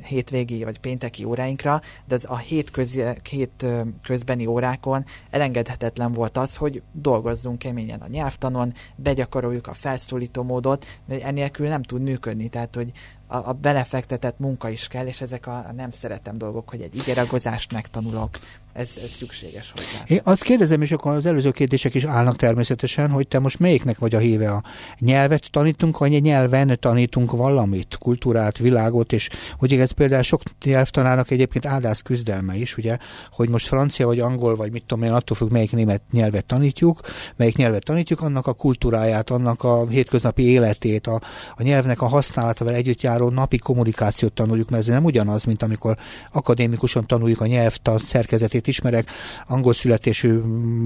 hétvégi 0.04 0.64
vagy 0.64 0.80
pénteki 0.80 1.24
óráinkra, 1.24 1.82
de 2.06 2.16
az 2.16 2.26
a 2.28 2.38
hét, 2.38 2.72
köz, 2.72 3.00
hét 3.30 3.66
közbeni 4.04 4.46
órákon 4.46 5.06
elengedhetetlen 5.30 6.12
volt 6.12 6.38
az, 6.38 6.56
hogy 6.56 6.82
dolgozzunk 6.92 7.58
keményen 7.58 8.00
a 8.00 8.08
nyelvtanon, 8.08 8.74
begyakoroljuk 8.96 9.68
a 9.68 9.74
felszólító 9.74 10.44
módot, 10.44 10.86
mert 11.08 11.24
ennélkül 11.24 11.68
nem 11.68 11.84
tud 11.84 12.02
működni, 12.02 12.48
tehát 12.50 12.76
hogy 12.76 12.92
a, 13.28 13.36
a 13.50 13.54
belefektetett 13.54 14.40
munka 14.40 14.70
is 14.70 14.88
kell, 14.88 15.06
és 15.06 15.22
ezek 15.22 15.48
a, 15.48 15.56
a 15.56 15.72
nem 15.76 15.90
szeretem 15.90 16.38
dolgok, 16.38 16.70
hogy 16.70 16.82
egy 16.82 16.96
igeragozást 16.96 17.72
megtanulok, 17.72 18.40
ez, 18.74 18.98
ez 19.04 19.10
szükséges 19.10 19.72
hozzá. 19.76 20.04
Én 20.08 20.22
azt 20.24 20.44
kérdezem, 20.44 20.82
és 20.82 20.92
akkor 20.92 21.12
az 21.12 21.26
előző 21.26 21.52
kérdések 21.52 21.94
is 21.94 22.04
állnak 22.04 22.36
természetesen, 22.36 23.10
hogy 23.10 23.28
te 23.28 23.40
most 23.40 23.60
melyiknek 23.60 24.00
vagy 24.00 24.16
a 24.16 24.20
híve 24.20 24.52
a 24.52 24.64
nyelvet 25.00 25.52
tanítunk, 25.52 25.98
vagy 25.98 26.14
egy 26.14 26.22
nyelven 26.22 26.78
tanítunk 26.80 27.32
valamit, 27.32 27.98
kultúrát, 28.00 28.58
világot, 28.58 29.14
és 29.14 29.30
hogy 29.58 29.74
ez 29.74 29.92
például 29.92 30.24
sok 30.24 30.42
nyelvtanának 30.66 31.32
egyébként 31.32 31.66
áldász 31.66 32.02
küzdelme 32.02 32.56
is, 32.56 32.78
ugye, 32.78 32.98
hogy 33.32 33.50
most 33.50 33.68
francia 33.68 34.06
vagy 34.06 34.20
angol, 34.20 34.56
vagy 34.56 34.72
mit 34.72 34.84
tudom 34.86 35.04
én, 35.04 35.12
attól 35.12 35.38
függ, 35.38 35.52
melyik 35.52 35.72
német 35.72 36.02
nyelvet 36.12 36.46
tanítjuk, 36.46 37.00
melyik 37.36 37.56
nyelvet 37.56 37.84
tanítjuk, 37.84 38.22
annak 38.22 38.48
a 38.48 38.54
kultúráját, 38.54 39.30
annak 39.30 39.64
a 39.64 39.88
hétköznapi 39.88 40.44
életét, 40.48 41.08
a, 41.08 41.22
a 41.56 41.64
nyelvnek 41.64 42.02
a 42.02 42.08
használatával 42.08 42.74
együtt 42.74 43.02
járó 43.02 43.30
napi 43.30 43.58
kommunikációt 43.58 44.34
tanuljuk, 44.34 44.70
mert 44.70 44.82
ez 44.82 44.88
nem 44.88 45.04
ugyanaz, 45.04 45.44
mint 45.44 45.64
amikor 45.64 45.98
akadémikusan 46.32 47.08
tanuljuk 47.08 47.42
a 47.42 47.46
nyelvtan 47.46 48.00
szerkezetét, 48.00 48.63
akit 48.64 48.68
ismerek, 48.68 49.10
angol 49.48 49.74
születésű 49.74 50.40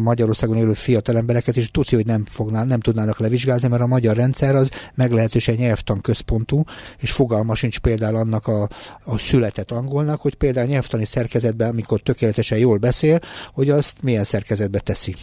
Magyarországon 0.04 0.58
élő 0.58 0.74
fiatal 0.74 1.18
embereket, 1.18 1.58
és 1.58 1.72
tudja, 1.72 1.98
hogy 1.98 2.06
nem, 2.06 2.26
fogná, 2.26 2.63
nem 2.63 2.80
tudnának 2.80 3.20
levizsgálni, 3.20 3.68
mert 3.68 3.82
a 3.82 3.88
magyar 3.88 4.16
rendszer 4.16 4.56
az 4.56 4.70
meglehetősen 4.96 5.56
nyelvtan 5.56 6.02
központú, 6.02 6.63
és 6.98 7.12
fogalma 7.12 7.56
sincs 7.56 7.80
például 7.80 8.16
annak 8.16 8.48
a, 8.48 8.70
a 9.04 9.18
született 9.18 9.72
angolnak, 9.72 10.22
hogy 10.22 10.36
például 10.36 10.68
nyelvtani 10.68 11.06
szerkezetben, 11.06 11.70
amikor 11.70 12.02
tökéletesen 12.02 12.58
jól 12.58 12.78
beszél, 12.78 13.20
hogy 13.54 13.70
azt 13.70 14.02
milyen 14.02 14.24
szerkezetbe 14.24 14.80
teszi. 14.80 15.16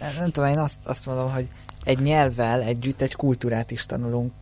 Hát 0.00 0.18
nem 0.18 0.30
tudom, 0.30 0.48
én 0.48 0.58
azt, 0.58 0.78
azt 0.84 1.06
mondom, 1.06 1.32
hogy 1.32 1.48
egy 1.84 1.98
nyelvvel 1.98 2.62
együtt 2.62 3.00
egy 3.00 3.14
kultúrát 3.14 3.70
is 3.70 3.86
tanulunk 3.86 4.32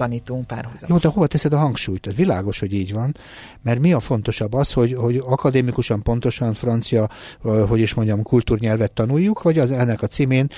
tanítunk 0.00 0.46
párhuzamosan. 0.46 0.88
Jó, 0.88 0.96
de 0.96 1.08
hova 1.08 1.26
teszed 1.26 1.52
a 1.52 1.58
hangsúlyt? 1.58 2.06
Ez 2.06 2.14
világos, 2.14 2.58
hogy 2.58 2.72
így 2.72 2.92
van, 2.92 3.16
mert 3.62 3.80
mi 3.80 3.92
a 3.92 4.00
fontosabb 4.00 4.52
az, 4.52 4.72
hogy, 4.72 4.92
hogy 4.92 5.22
akadémikusan 5.26 6.02
pontosan 6.02 6.54
francia, 6.54 7.08
hogy 7.68 7.80
is 7.80 7.94
mondjam, 7.94 8.22
kultúrnyelvet 8.22 8.92
tanuljuk, 8.92 9.42
vagy 9.42 9.58
az 9.58 9.70
ennek 9.70 10.02
a 10.02 10.06
címén 10.06 10.48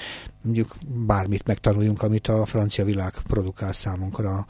mondjuk 0.42 0.76
bármit 1.06 1.46
megtanuljunk, 1.46 2.02
amit 2.02 2.26
a 2.26 2.44
francia 2.44 2.84
világ 2.84 3.14
produkál 3.28 3.72
számunkra. 3.72 4.46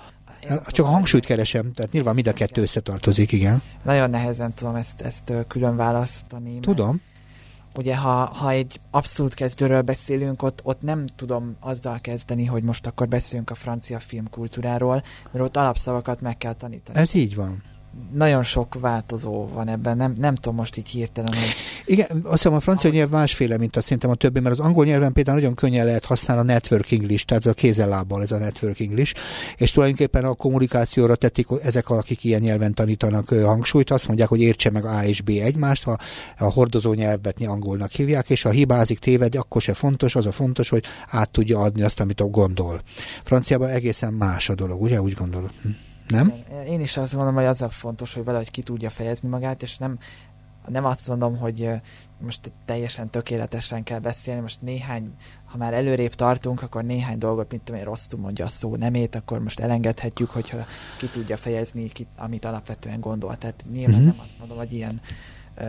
Csak 0.67 0.87
a 0.87 0.89
hangsúlyt 0.89 1.27
keresem, 1.27 1.73
tehát 1.73 1.93
nyilván 1.93 2.15
mind 2.15 2.27
a 2.27 2.33
kettő 2.33 2.63
összetartozik, 2.63 3.33
igen. 3.33 3.63
Nagyon 3.85 4.11
nehezen 4.11 4.55
tudom 4.55 4.75
ezt, 4.75 5.01
ezt 5.01 5.33
külön 5.49 5.77
választani. 5.77 6.61
Tudom. 6.61 6.89
Mert 6.89 7.12
ugye 7.77 7.97
ha, 7.97 8.25
ha 8.25 8.51
egy 8.51 8.81
abszolút 8.91 9.35
kezdőről 9.35 9.83
beszélünk, 9.83 10.43
ott, 10.43 10.61
ott 10.63 10.83
nem 10.83 11.07
tudom 11.07 11.57
azzal 11.61 11.99
kezdeni, 12.01 12.45
hogy 12.45 12.63
most 12.63 12.87
akkor 12.87 13.09
beszéljünk 13.09 13.51
a 13.51 13.55
francia 13.55 13.99
filmkultúráról, 13.99 15.03
mert 15.31 15.45
ott 15.45 15.57
alapszavakat 15.57 16.21
meg 16.21 16.37
kell 16.37 16.55
tanítani. 16.55 16.99
Ez 16.99 17.15
így 17.15 17.35
van 17.35 17.63
nagyon 18.13 18.43
sok 18.43 18.81
változó 18.81 19.49
van 19.49 19.69
ebben, 19.69 19.97
nem, 19.97 20.13
nem 20.19 20.35
tudom 20.35 20.55
most 20.55 20.77
így 20.77 20.89
hirtelen, 20.89 21.33
hogy... 21.33 21.55
Igen, 21.85 22.07
azt 22.11 22.33
hiszem 22.33 22.53
a 22.53 22.61
francia 22.61 22.91
nyelv 22.91 23.11
másféle, 23.11 23.57
mint 23.57 23.77
a 23.77 23.81
szerintem 23.81 24.11
a 24.11 24.15
többi, 24.15 24.41
mert 24.41 24.59
az 24.59 24.65
angol 24.65 24.85
nyelven 24.85 25.13
például 25.13 25.37
nagyon 25.37 25.55
könnyen 25.55 25.87
lehet 25.87 26.05
használni 26.05 26.43
a 26.43 26.53
network 26.53 26.91
English, 26.91 27.25
tehát 27.25 27.47
a 27.47 27.53
kézzelábbal 27.53 28.23
ez 28.23 28.33
a 28.33 28.39
network 28.39 28.81
English, 28.81 29.15
és 29.57 29.71
tulajdonképpen 29.71 30.25
a 30.25 30.35
kommunikációra 30.35 31.17
tették 31.17 31.47
ezek, 31.63 31.91
akik 31.91 32.25
ilyen 32.25 32.41
nyelven 32.41 32.75
tanítanak 32.75 33.29
hangsúlyt, 33.29 33.91
azt 33.91 34.07
mondják, 34.07 34.29
hogy 34.29 34.41
értse 34.41 34.71
meg 34.71 34.85
A 34.85 35.05
és 35.05 35.21
B 35.21 35.29
egymást, 35.29 35.83
ha 35.83 35.97
a 36.39 36.51
hordozó 36.51 36.93
nyelvet 36.93 37.37
angolnak 37.47 37.91
hívják, 37.91 38.31
és 38.31 38.43
ha 38.43 38.51
hibázik, 38.51 38.99
téved, 38.99 39.35
akkor 39.35 39.63
se 39.63 39.75
fontos, 39.75 40.17
az 40.17 40.27
a 40.27 40.33
fontos, 40.33 40.69
hogy 40.69 40.85
át 41.09 41.31
tudja 41.31 41.61
adni 41.61 41.83
azt, 41.83 42.01
amit 42.01 42.21
a 42.21 42.25
gondol. 42.25 42.83
Franciában 43.25 43.69
egészen 43.69 44.13
más 44.13 44.49
a 44.49 44.55
dolog, 44.55 44.83
ugye? 44.83 45.01
Úgy 45.03 45.15
gondolom. 45.15 45.51
Hm. 45.63 45.69
Nem? 46.09 46.33
Én 46.67 46.81
is 46.81 46.97
azt 46.97 47.13
gondolom, 47.13 47.35
hogy 47.35 47.45
az 47.45 47.63
a 47.63 47.69
fontos, 47.69 48.15
hogy 48.15 48.25
valahogy 48.25 48.51
ki 48.51 48.63
tudja 48.63 48.91
fejezni 48.91 49.29
magát, 49.29 49.63
és 49.63 49.77
nem, 49.77 49.99
nem 50.67 50.85
azt 50.85 51.09
mondom, 51.09 51.37
hogy 51.37 51.71
most 52.21 52.53
teljesen 52.65 53.11
tökéletesen 53.11 53.83
kell 53.83 53.99
beszélni, 53.99 54.41
most 54.41 54.63
néhány, 54.63 55.15
ha 55.45 55.57
már 55.57 55.75
előrébb 55.75 56.15
tartunk, 56.15 56.63
akkor 56.63 56.85
néhány 56.85 57.19
dolgot, 57.19 57.51
mint 57.51 57.63
tudom 57.63 57.81
én, 57.81 57.87
rosszul 57.87 58.21
mondja 58.21 58.45
a 58.45 58.49
szó 58.49 58.77
nemét, 58.77 59.15
akkor 59.15 59.43
most 59.43 59.61
elengedhetjük, 59.61 60.31
hogyha 60.31 60.59
ki 60.99 61.07
tudja 61.07 61.37
fejezni, 61.37 61.89
ki, 61.89 62.07
amit 62.17 62.45
alapvetően 62.45 63.01
gondol. 63.01 63.37
Tehát 63.37 63.65
nyilván 63.73 64.01
uh-huh. 64.01 64.07
nem 64.07 64.21
azt 64.25 64.39
mondom, 64.39 64.57
hogy 64.57 64.73
ilyen 64.73 65.01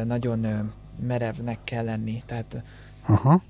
nagyon 0.04 0.72
merevnek 1.08 1.60
kell 1.64 1.84
lenni. 1.84 2.24
Tehát 2.26 2.64
Aha. 3.08 3.42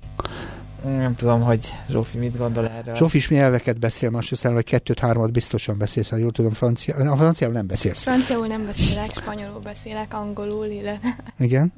Nem 0.84 1.14
tudom, 1.14 1.42
hogy 1.42 1.74
Zsófi 1.88 2.18
mit 2.18 2.36
gondol 2.36 2.68
erről. 2.68 2.94
Zsófi 2.94 3.16
is 3.16 3.28
nyelveket 3.28 3.78
beszél, 3.78 4.10
most 4.10 4.28
hiszem, 4.28 4.54
hogy 4.54 4.64
kettőt-hármat 4.64 5.32
biztosan 5.32 5.78
beszélsz, 5.78 6.08
ha 6.08 6.16
jól 6.16 6.32
tudom, 6.32 6.52
francia, 6.52 7.12
a 7.12 7.16
franciául 7.16 7.52
nem 7.52 7.66
beszélsz. 7.66 8.02
Franciául 8.02 8.46
nem 8.46 8.66
beszélek, 8.66 9.10
spanyolul 9.14 9.60
beszélek, 9.60 10.14
angolul, 10.14 10.66
illetve 10.66 11.16
Igen? 11.38 11.72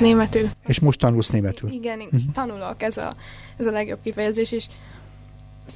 németül. 0.00 0.48
És 0.66 0.80
most 0.80 0.98
tanulsz 0.98 1.28
németül? 1.28 1.70
Igen, 1.70 2.00
uh-huh. 2.00 2.20
tanulok, 2.32 2.82
ez 2.82 2.96
a, 2.96 3.14
ez 3.56 3.66
a 3.66 3.70
legjobb 3.70 3.98
kifejezés 4.02 4.52
is. 4.52 4.68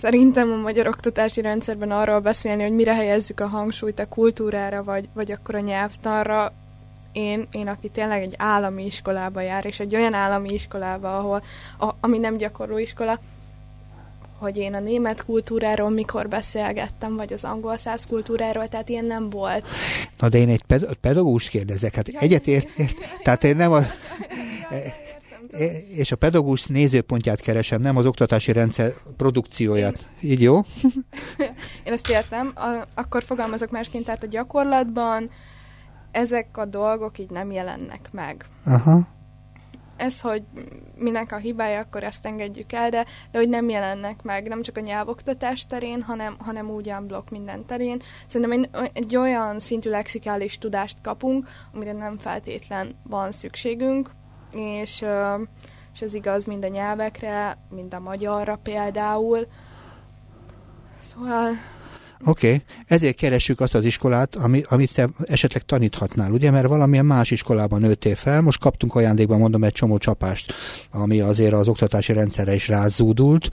Szerintem 0.00 0.52
a 0.52 0.56
magyar 0.56 0.86
oktatási 0.86 1.40
rendszerben 1.40 1.90
arról 1.90 2.20
beszélni, 2.20 2.62
hogy 2.62 2.72
mire 2.72 2.94
helyezzük 2.94 3.40
a 3.40 3.46
hangsúlyt 3.46 3.98
a 3.98 4.08
kultúrára, 4.08 4.84
vagy, 4.84 5.08
vagy 5.12 5.32
akkor 5.32 5.54
a 5.54 5.60
nyelvtanra, 5.60 6.52
én, 7.16 7.46
én, 7.50 7.68
aki 7.68 7.88
tényleg 7.88 8.22
egy 8.22 8.34
állami 8.38 8.84
iskolába 8.84 9.40
jár, 9.40 9.64
és 9.64 9.80
egy 9.80 9.94
olyan 9.94 10.14
állami 10.14 10.52
iskolába, 10.52 11.18
ahol, 11.18 11.42
a, 11.78 11.94
ami 12.00 12.18
nem 12.18 12.36
gyakorló 12.36 12.78
iskola, 12.78 13.20
hogy 14.38 14.56
én 14.56 14.74
a 14.74 14.80
német 14.80 15.24
kultúráról 15.24 15.90
mikor 15.90 16.28
beszélgettem, 16.28 17.16
vagy 17.16 17.32
az 17.32 17.44
angol 17.44 17.76
száz 17.76 18.06
kultúráról, 18.06 18.68
tehát 18.68 18.88
ilyen 18.88 19.04
nem 19.04 19.30
volt. 19.30 19.66
Na 20.18 20.28
de 20.28 20.38
én 20.38 20.48
egy 20.48 20.62
ped- 20.62 20.94
pedagógust 20.94 21.48
kérdezek, 21.48 21.94
hát 21.94 22.08
ja, 22.08 22.18
egyetért, 22.20 22.68
tehát 23.22 23.44
én 23.44 23.56
nem 23.56 23.72
a... 23.72 23.80
És 25.88 26.12
a 26.12 26.16
pedagógus 26.16 26.66
nézőpontját 26.66 27.40
keresem, 27.40 27.80
nem 27.80 27.96
az 27.96 28.06
oktatási 28.06 28.52
rendszer 28.52 28.94
produkcióját. 29.16 30.08
Én... 30.20 30.30
Így 30.30 30.42
jó? 30.42 30.56
Én 31.86 31.92
ezt 31.92 32.08
értem. 32.08 32.52
A, 32.54 32.82
akkor 32.94 33.22
fogalmazok 33.22 33.70
másként, 33.70 34.04
tehát 34.04 34.22
a 34.22 34.26
gyakorlatban 34.26 35.30
ezek 36.16 36.56
a 36.56 36.64
dolgok 36.64 37.18
így 37.18 37.30
nem 37.30 37.50
jelennek 37.50 38.08
meg. 38.12 38.46
Aha 38.64 39.14
ez, 39.96 40.20
hogy 40.20 40.42
minek 40.98 41.32
a 41.32 41.36
hibája, 41.36 41.80
akkor 41.80 42.04
ezt 42.04 42.26
engedjük 42.26 42.72
el, 42.72 42.90
de, 42.90 43.04
de 43.30 43.38
hogy 43.38 43.48
nem 43.48 43.68
jelennek 43.68 44.22
meg, 44.22 44.48
nem 44.48 44.62
csak 44.62 44.76
a 44.76 44.80
nyelvoktatás 44.80 45.66
terén, 45.66 46.02
hanem, 46.02 46.36
hanem 46.38 46.70
úgy 46.70 46.94
blokk 47.06 47.30
minden 47.30 47.66
terén. 47.66 48.02
Szerintem 48.26 48.60
egy, 48.60 48.90
egy 48.92 49.16
olyan 49.16 49.58
szintű 49.58 49.90
lexikális 49.90 50.58
tudást 50.58 50.98
kapunk, 51.02 51.48
amire 51.74 51.92
nem 51.92 52.18
feltétlen 52.18 52.94
van 53.02 53.32
szükségünk, 53.32 54.10
és, 54.52 55.04
és 55.94 56.00
ez 56.00 56.14
igaz 56.14 56.44
mind 56.44 56.64
a 56.64 56.68
nyelvekre, 56.68 57.58
mind 57.70 57.94
a 57.94 58.00
magyarra 58.00 58.56
például. 58.56 59.46
Szóval 60.98 61.52
Oké, 62.24 62.46
okay. 62.46 62.62
ezért 62.86 63.16
keressük 63.16 63.60
azt 63.60 63.74
az 63.74 63.84
iskolát, 63.84 64.34
ami, 64.34 64.62
amit 64.68 65.08
esetleg 65.24 65.62
taníthatnál, 65.62 66.32
ugye, 66.32 66.50
mert 66.50 66.66
valamilyen 66.66 67.06
más 67.06 67.30
iskolában 67.30 67.80
nőttél 67.80 68.14
fel, 68.14 68.40
most 68.40 68.60
kaptunk 68.60 68.94
ajándékban, 68.94 69.38
mondom, 69.38 69.64
egy 69.64 69.72
csomó 69.72 69.98
csapást, 69.98 70.52
ami 70.90 71.20
azért 71.20 71.52
az 71.52 71.68
oktatási 71.68 72.12
rendszerre 72.12 72.54
is 72.54 72.68
rázúdult, 72.68 73.50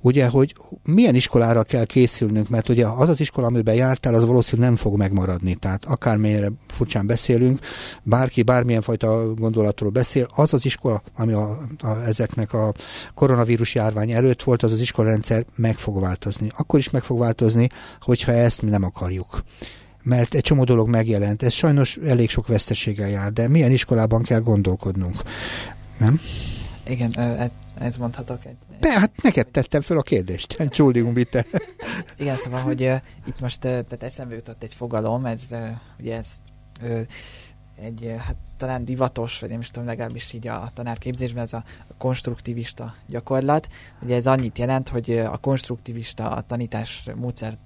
ugye, 0.00 0.28
hogy 0.28 0.54
milyen 0.84 1.14
iskolára 1.14 1.62
kell 1.62 1.84
készülnünk, 1.84 2.48
mert 2.48 2.68
ugye 2.68 2.86
az 2.86 3.08
az 3.08 3.20
iskola, 3.20 3.46
amiben 3.46 3.74
jártál, 3.74 4.14
az 4.14 4.24
valószínűleg 4.24 4.68
nem 4.68 4.78
fog 4.78 4.96
megmaradni, 4.96 5.54
tehát 5.54 5.84
akármennyire 5.84 6.52
furcsán 6.66 7.06
beszélünk, 7.06 7.58
bárki 8.02 8.42
bármilyen 8.42 8.82
fajta 8.82 9.34
gondolatról 9.34 9.90
beszél, 9.90 10.28
az 10.34 10.52
az 10.54 10.64
iskola, 10.64 11.02
ami 11.16 11.32
a, 11.32 11.58
a, 11.80 11.88
ezeknek 11.88 12.52
a 12.52 12.74
koronavírus 13.14 13.74
járvány 13.74 14.10
előtt 14.10 14.42
volt, 14.42 14.62
az 14.62 14.72
az 14.72 14.80
iskolarendszer 14.80 15.44
meg 15.56 15.76
fog 15.78 16.00
változni. 16.00 16.50
Akkor 16.56 16.78
is 16.78 16.90
meg 16.90 17.02
fog 17.02 17.18
változni, 17.18 17.68
hogyha 18.04 18.32
ezt 18.32 18.62
mi 18.62 18.70
nem 18.70 18.84
akarjuk 18.84 19.42
mert 20.04 20.34
egy 20.34 20.42
csomó 20.42 20.64
dolog 20.64 20.88
megjelent. 20.88 21.42
Ez 21.42 21.52
sajnos 21.52 21.96
elég 21.96 22.30
sok 22.30 22.46
veszteséggel 22.46 23.08
jár, 23.08 23.32
de 23.32 23.48
milyen 23.48 23.70
iskolában 23.70 24.22
kell 24.22 24.40
gondolkodnunk, 24.40 25.16
nem? 25.98 26.20
Igen, 26.86 27.10
e, 27.16 27.50
ez 27.78 27.96
mondhatok 27.96 28.44
egy... 28.44 28.56
Be, 28.80 28.92
hát 28.92 29.22
neked 29.22 29.46
tettem 29.46 29.80
föl 29.80 29.98
a 29.98 30.02
kérdést. 30.02 30.54
Entschuldigung, 30.58 31.14
bitte. 31.14 31.46
Igen, 32.18 32.36
szóval, 32.36 32.60
hogy 32.60 32.82
uh, 32.82 32.96
itt 33.26 33.40
most 33.40 33.64
uh, 33.64 33.70
tehát 33.70 34.02
eszembe 34.02 34.34
jutott 34.34 34.62
egy 34.62 34.74
fogalom, 34.74 35.26
ez 35.26 35.42
uh, 35.50 35.68
ugye 35.98 36.16
ezt 36.16 36.40
egy 37.82 38.14
hát 38.18 38.36
talán 38.56 38.84
divatos, 38.84 39.40
vagy 39.40 39.50
nem 39.50 39.60
is 39.60 39.70
tudom, 39.70 39.88
legalábbis 39.88 40.32
így 40.32 40.46
a 40.46 40.70
tanárképzésben 40.74 41.42
ez 41.42 41.52
a 41.52 41.64
konstruktivista 41.98 42.94
gyakorlat. 43.06 43.68
Ugye 44.02 44.16
ez 44.16 44.26
annyit 44.26 44.58
jelent, 44.58 44.88
hogy 44.88 45.10
a 45.10 45.36
konstruktivista 45.36 46.30
a 46.30 46.40
tanítás 46.40 47.08
módszer 47.14 47.58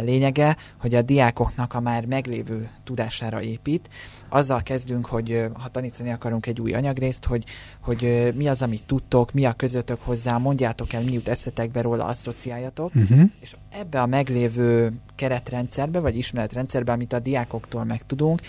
lényege, 0.00 0.56
hogy 0.80 0.94
a 0.94 1.02
diákoknak 1.02 1.74
a 1.74 1.80
már 1.80 2.06
meglévő 2.06 2.70
tudására 2.84 3.42
épít. 3.42 3.88
Azzal 4.28 4.62
kezdünk, 4.62 5.06
hogy 5.06 5.44
ha 5.52 5.68
tanítani 5.68 6.10
akarunk 6.10 6.46
egy 6.46 6.60
új 6.60 6.72
anyagrészt, 6.72 7.24
hogy, 7.24 7.44
hogy 7.80 8.32
mi 8.36 8.48
az, 8.48 8.62
amit 8.62 8.84
tudtok, 8.86 9.32
mi 9.32 9.44
a 9.44 9.52
közöttök 9.52 10.00
hozzá, 10.02 10.38
mondjátok 10.38 10.92
el, 10.92 11.02
mi 11.02 11.12
jut 11.12 11.28
eszetekbe 11.28 11.80
róla, 11.80 12.04
asszociáljatok, 12.04 12.94
uh-huh. 12.94 13.30
és 13.40 13.56
ebbe 13.70 14.00
a 14.00 14.06
meglévő 14.06 14.92
keretrendszerbe, 15.14 16.00
vagy 16.00 16.16
ismeretrendszerbe, 16.16 16.92
amit 16.92 17.12
a 17.12 17.18
diákoktól 17.18 17.84
megtudunk, 17.84 18.40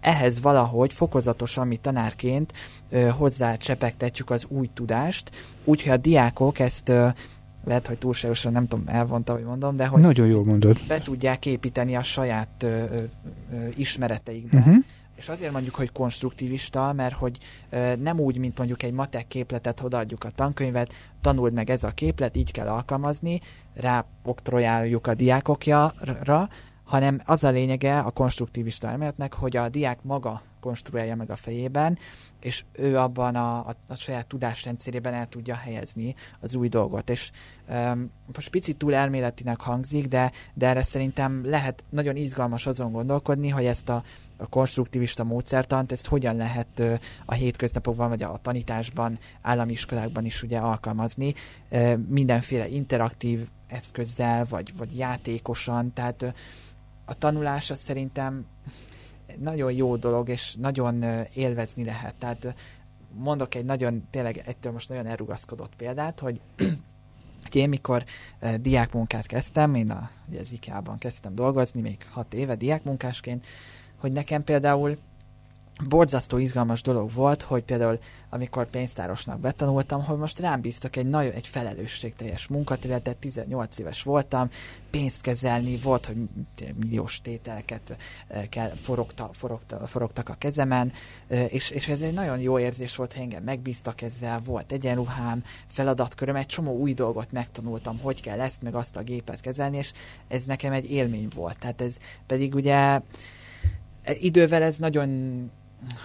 ehhez 0.00 0.40
valahogy 0.40 0.92
fokozatosan 0.92 1.66
mi 1.66 1.76
tanárként 1.76 2.52
ö, 2.90 3.08
hozzá 3.08 3.56
csepegtetjük 3.56 4.30
az 4.30 4.44
új 4.48 4.70
tudást, 4.74 5.30
úgyhogy 5.64 5.92
a 5.92 5.96
diákok 5.96 6.58
ezt 6.58 6.88
ö, 6.88 7.08
lehet, 7.64 7.86
hogy 7.86 7.98
túlságosan 7.98 8.52
nem 8.52 8.66
tudom, 8.66 8.84
elvonta, 8.88 9.32
hogy 9.32 9.44
mondom, 9.44 9.76
de 9.76 9.86
hogy 9.86 10.00
Nagyon 10.00 10.26
jól 10.26 10.44
mondod. 10.44 10.78
be 10.88 10.98
tudják 10.98 11.46
építeni 11.46 11.96
a 11.96 12.02
saját 12.02 12.62
ö, 12.62 12.66
ö, 12.68 13.02
ismereteikbe. 13.76 14.58
Uh-huh. 14.58 14.76
És 15.16 15.28
azért 15.28 15.52
mondjuk, 15.52 15.74
hogy 15.74 15.92
konstruktivista, 15.92 16.92
mert 16.92 17.14
hogy 17.14 17.38
ö, 17.70 17.96
nem 17.96 18.20
úgy, 18.20 18.38
mint 18.38 18.58
mondjuk 18.58 18.82
egy 18.82 18.92
matek 18.92 19.28
képletet 19.28 19.80
odaadjuk 19.82 20.24
a 20.24 20.30
tankönyvet, 20.30 20.92
tanuld 21.20 21.52
meg 21.52 21.70
ez 21.70 21.82
a 21.84 21.90
képlet, 21.90 22.36
így 22.36 22.50
kell 22.50 22.66
alkalmazni, 22.68 23.40
ráoktrojáljuk 23.74 25.06
a 25.06 25.14
diákokra, 25.14 25.92
hanem 26.86 27.20
az 27.24 27.44
a 27.44 27.50
lényege 27.50 27.98
a 27.98 28.10
konstruktivista 28.10 28.88
elméletnek, 28.88 29.34
hogy 29.34 29.56
a 29.56 29.68
diák 29.68 30.02
maga 30.02 30.42
konstruálja 30.60 31.16
meg 31.16 31.30
a 31.30 31.36
fejében, 31.36 31.98
és 32.40 32.64
ő 32.72 32.98
abban 32.98 33.34
a, 33.34 33.58
a, 33.58 33.74
a 33.88 33.94
saját 33.94 34.26
tudásrendszerében 34.26 35.14
el 35.14 35.26
tudja 35.26 35.54
helyezni 35.54 36.14
az 36.40 36.54
új 36.54 36.68
dolgot. 36.68 37.10
És 37.10 37.30
um, 37.68 38.10
most 38.34 38.50
picit 38.50 38.76
túl 38.76 38.94
elméletinek 38.94 39.60
hangzik, 39.60 40.06
de, 40.06 40.32
de 40.54 40.66
erre 40.66 40.82
szerintem 40.82 41.40
lehet 41.44 41.84
nagyon 41.90 42.16
izgalmas 42.16 42.66
azon 42.66 42.92
gondolkodni, 42.92 43.48
hogy 43.48 43.64
ezt 43.64 43.88
a, 43.88 44.02
a 44.36 44.46
konstruktivista 44.46 45.24
módszertant, 45.24 45.92
ezt 45.92 46.06
hogyan 46.06 46.36
lehet 46.36 46.82
a 47.24 47.34
hétköznapokban, 47.34 48.08
vagy 48.08 48.22
a 48.22 48.38
tanításban, 48.42 49.18
állami 49.42 49.72
iskolákban 49.72 50.24
is 50.24 50.42
ugye 50.42 50.58
alkalmazni, 50.58 51.34
mindenféle 52.08 52.68
interaktív 52.68 53.48
eszközzel, 53.66 54.46
vagy, 54.48 54.76
vagy 54.76 54.98
játékosan, 54.98 55.92
tehát 55.92 56.34
a 57.06 57.14
tanulás 57.14 57.70
az 57.70 57.78
szerintem 57.78 58.46
nagyon 59.38 59.72
jó 59.72 59.96
dolog, 59.96 60.28
és 60.28 60.54
nagyon 60.54 61.04
élvezni 61.34 61.84
lehet. 61.84 62.14
Tehát 62.14 62.54
mondok 63.12 63.54
egy 63.54 63.64
nagyon, 63.64 64.06
tényleg 64.10 64.42
ettől 64.46 64.72
most 64.72 64.88
nagyon 64.88 65.06
elrugaszkodott 65.06 65.76
példát, 65.76 66.20
hogy 66.20 66.40
én 67.52 67.68
mikor 67.68 68.04
diákmunkát 68.60 69.26
kezdtem, 69.26 69.74
én 69.74 69.90
a, 69.90 70.10
ugye 70.28 70.40
az 70.40 70.52
IKEA-ban 70.52 70.98
kezdtem 70.98 71.34
dolgozni, 71.34 71.80
még 71.80 72.06
hat 72.10 72.34
éve 72.34 72.54
diákmunkásként, 72.54 73.46
hogy 73.96 74.12
nekem 74.12 74.44
például 74.44 74.98
borzasztó 75.84 76.38
izgalmas 76.38 76.82
dolog 76.82 77.12
volt, 77.12 77.42
hogy 77.42 77.62
például 77.62 77.98
amikor 78.30 78.66
pénztárosnak 78.70 79.40
betanultam, 79.40 80.04
hogy 80.04 80.18
most 80.18 80.38
rám 80.38 80.60
bíztak 80.60 80.96
egy 80.96 81.06
nagyon 81.06 81.32
egy 81.32 81.46
felelősségteljes 81.46 82.46
munkaterületet, 82.46 83.16
18 83.16 83.78
éves 83.78 84.02
voltam, 84.02 84.48
pénzt 84.90 85.20
kezelni, 85.20 85.76
volt, 85.76 86.06
hogy 86.06 86.16
milliós 86.76 87.20
tételeket 87.20 87.96
eh, 88.28 88.44
kell, 88.48 88.68
forogta, 88.82 89.30
forogta, 89.32 89.86
forogtak 89.86 90.28
a 90.28 90.34
kezemen, 90.38 90.92
eh, 91.28 91.52
és, 91.52 91.70
és 91.70 91.88
ez 91.88 92.00
egy 92.00 92.14
nagyon 92.14 92.38
jó 92.38 92.58
érzés 92.58 92.96
volt, 92.96 93.12
hogy 93.12 93.22
engem 93.22 93.42
megbíztak 93.42 94.02
ezzel, 94.02 94.40
volt 94.44 94.72
egyenruhám, 94.72 95.44
feladatköröm, 95.66 96.36
egy 96.36 96.46
csomó 96.46 96.76
új 96.76 96.94
dolgot 96.94 97.32
megtanultam, 97.32 97.98
hogy 97.98 98.20
kell 98.20 98.40
ezt, 98.40 98.62
meg 98.62 98.74
azt 98.74 98.96
a 98.96 99.02
gépet 99.02 99.40
kezelni, 99.40 99.76
és 99.76 99.92
ez 100.28 100.44
nekem 100.44 100.72
egy 100.72 100.90
élmény 100.90 101.28
volt. 101.34 101.58
Tehát 101.58 101.80
ez 101.80 101.96
pedig 102.26 102.54
ugye 102.54 102.74
eh, 102.74 103.00
idővel 104.24 104.62
ez 104.62 104.78
nagyon 104.78 105.50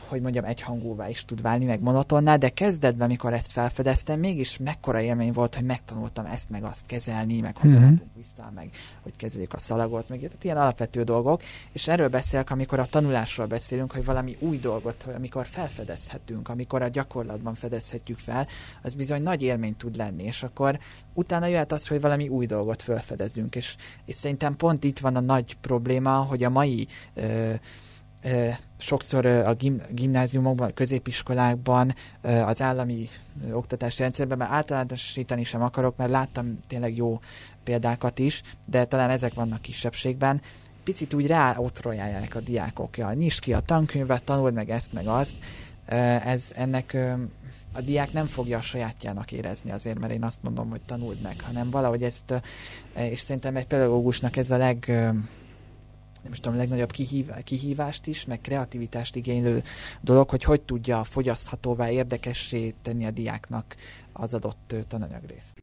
hogy 0.07 0.21
mondjam, 0.21 0.45
egyhangúvá 0.45 1.09
is 1.09 1.25
tud 1.25 1.41
válni, 1.41 1.65
meg 1.65 1.81
monotonná, 1.81 2.35
de 2.35 2.49
kezdetben, 2.49 3.07
mikor 3.07 3.33
ezt 3.33 3.51
felfedeztem, 3.51 4.19
mégis 4.19 4.57
mekkora 4.57 5.01
élmény 5.01 5.31
volt, 5.31 5.55
hogy 5.55 5.65
megtanultam 5.65 6.25
ezt, 6.25 6.49
meg 6.49 6.63
azt 6.63 6.85
kezelni, 6.85 7.39
meg 7.39 7.57
hogy 7.57 7.71
uh-huh. 7.71 7.99
vissza, 8.15 8.51
meg 8.55 8.69
hogy 9.01 9.15
kezeljük 9.15 9.53
a 9.53 9.57
szalagot, 9.57 10.09
meg 10.09 10.19
tehát 10.19 10.43
ilyen 10.43 10.57
alapvető 10.57 11.03
dolgok, 11.03 11.41
és 11.71 11.87
erről 11.87 12.07
beszélek, 12.07 12.49
amikor 12.51 12.79
a 12.79 12.85
tanulásról 12.85 13.47
beszélünk, 13.47 13.91
hogy 13.91 14.05
valami 14.05 14.37
új 14.39 14.57
dolgot, 14.57 15.07
amikor 15.15 15.45
felfedezhetünk, 15.45 16.49
amikor 16.49 16.81
a 16.81 16.87
gyakorlatban 16.87 17.53
fedezhetjük 17.53 18.19
fel, 18.19 18.47
az 18.81 18.93
bizony 18.93 19.21
nagy 19.21 19.41
élmény 19.41 19.77
tud 19.77 19.95
lenni, 19.95 20.23
és 20.23 20.43
akkor 20.43 20.79
utána 21.13 21.45
jöhet 21.45 21.71
az, 21.71 21.87
hogy 21.87 22.01
valami 22.01 22.27
új 22.27 22.45
dolgot 22.45 22.81
felfedezünk, 22.81 23.55
és, 23.55 23.75
és 24.05 24.15
szerintem 24.15 24.55
pont 24.55 24.83
itt 24.83 24.99
van 24.99 25.15
a 25.15 25.19
nagy 25.19 25.57
probléma, 25.61 26.15
hogy 26.15 26.43
a 26.43 26.49
mai 26.49 26.87
ö, 27.13 27.53
sokszor 28.81 29.25
a 29.25 29.53
gim, 29.53 29.81
gimnáziumokban, 29.89 30.73
középiskolákban, 30.73 31.95
az 32.21 32.61
állami 32.61 33.09
oktatási 33.51 34.01
rendszerben, 34.01 34.37
mert 34.37 34.51
általánosítani 34.51 35.43
sem 35.43 35.61
akarok, 35.61 35.97
mert 35.97 36.09
láttam 36.09 36.59
tényleg 36.67 36.95
jó 36.95 37.19
példákat 37.63 38.19
is, 38.19 38.41
de 38.65 38.85
talán 38.85 39.09
ezek 39.09 39.33
vannak 39.33 39.61
kisebbségben, 39.61 40.41
picit 40.83 41.13
úgy 41.13 41.27
ráotrojálják 41.27 42.35
a 42.35 42.39
diákok. 42.39 42.97
Ja, 42.97 43.13
nyisd 43.13 43.39
ki 43.39 43.53
a 43.53 43.59
tankönyvet, 43.59 44.23
tanuld 44.23 44.53
meg 44.53 44.69
ezt, 44.69 44.93
meg 44.93 45.07
azt. 45.07 45.35
Ez 46.25 46.51
ennek 46.55 46.97
a 47.73 47.81
diák 47.81 48.11
nem 48.11 48.25
fogja 48.25 48.57
a 48.57 48.61
sajátjának 48.61 49.31
érezni 49.31 49.71
azért, 49.71 49.99
mert 49.99 50.13
én 50.13 50.23
azt 50.23 50.43
mondom, 50.43 50.69
hogy 50.69 50.81
tanuld 50.81 51.21
meg, 51.21 51.35
hanem 51.41 51.69
valahogy 51.69 52.03
ezt, 52.03 52.33
és 52.95 53.19
szerintem 53.19 53.55
egy 53.55 53.67
pedagógusnak 53.67 54.37
ez 54.37 54.51
a 54.51 54.57
leg 54.57 54.91
nem 56.23 56.31
is 56.31 56.39
tudom, 56.39 56.57
legnagyobb 56.57 56.91
kihívást 57.43 58.07
is, 58.07 58.25
meg 58.25 58.41
kreativitást 58.41 59.15
igénylő 59.15 59.63
dolog, 60.01 60.29
hogy 60.29 60.43
hogy 60.43 60.61
tudja 60.61 61.03
fogyaszthatóvá, 61.03 61.89
érdekessé 61.89 62.73
tenni 62.81 63.05
a 63.05 63.11
diáknak 63.11 63.75
az 64.13 64.33
adott 64.33 64.75
tananyagrészt. 64.87 65.61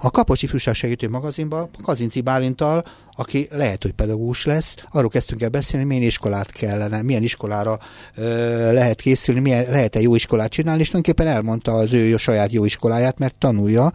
A 0.00 0.10
Kapos 0.10 0.42
Ifjúság 0.42 0.74
Segítő 0.74 1.08
Magazinban 1.08 1.70
Kazinci 1.82 2.20
Bálintal 2.20 2.84
aki 3.18 3.48
lehet, 3.50 3.82
hogy 3.82 3.92
pedagógus 3.92 4.44
lesz, 4.44 4.74
arról 4.90 5.08
kezdtünk 5.08 5.42
el 5.42 5.48
beszélni, 5.48 5.86
milyen 5.86 6.02
iskolát 6.02 6.50
kellene, 6.52 7.02
milyen 7.02 7.22
iskolára 7.22 7.78
ö, 8.14 8.72
lehet 8.72 9.00
készülni, 9.00 9.40
milyen, 9.40 9.70
lehet-e 9.70 10.00
jó 10.00 10.14
iskolát 10.14 10.50
csinálni, 10.50 10.80
és 10.80 10.88
tulajdonképpen 10.88 11.34
elmondta 11.34 11.72
az 11.72 11.92
ő 11.92 12.16
saját 12.16 12.52
jó 12.52 12.64
iskoláját, 12.64 13.18
mert 13.18 13.34
tanulja, 13.34 13.92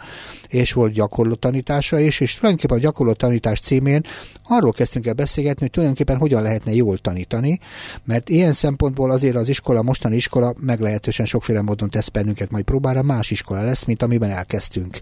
és 0.47 0.73
volt 0.73 0.93
gyakorló 0.93 1.33
tanítása 1.33 1.99
is, 1.99 2.19
és 2.19 2.35
tulajdonképpen 2.35 2.77
a 2.77 2.81
gyakorló 2.81 3.13
tanítás 3.13 3.59
címén 3.59 4.05
arról 4.47 4.71
kezdtünk 4.71 5.05
el 5.05 5.13
beszélgetni, 5.13 5.61
hogy 5.61 5.71
tulajdonképpen 5.71 6.17
hogyan 6.17 6.41
lehetne 6.41 6.73
jól 6.73 6.97
tanítani, 6.97 7.59
mert 8.03 8.29
ilyen 8.29 8.51
szempontból 8.51 9.11
azért 9.11 9.35
az 9.35 9.49
iskola, 9.49 9.81
mostani 9.81 10.15
iskola 10.15 10.53
meglehetősen 10.59 11.25
sokféle 11.25 11.61
módon 11.61 11.89
tesz 11.89 12.09
bennünket 12.09 12.51
majd 12.51 12.63
próbára, 12.63 13.01
más 13.01 13.31
iskola 13.31 13.63
lesz, 13.63 13.83
mint 13.83 14.03
amiben 14.03 14.29
elkezdtünk. 14.29 14.99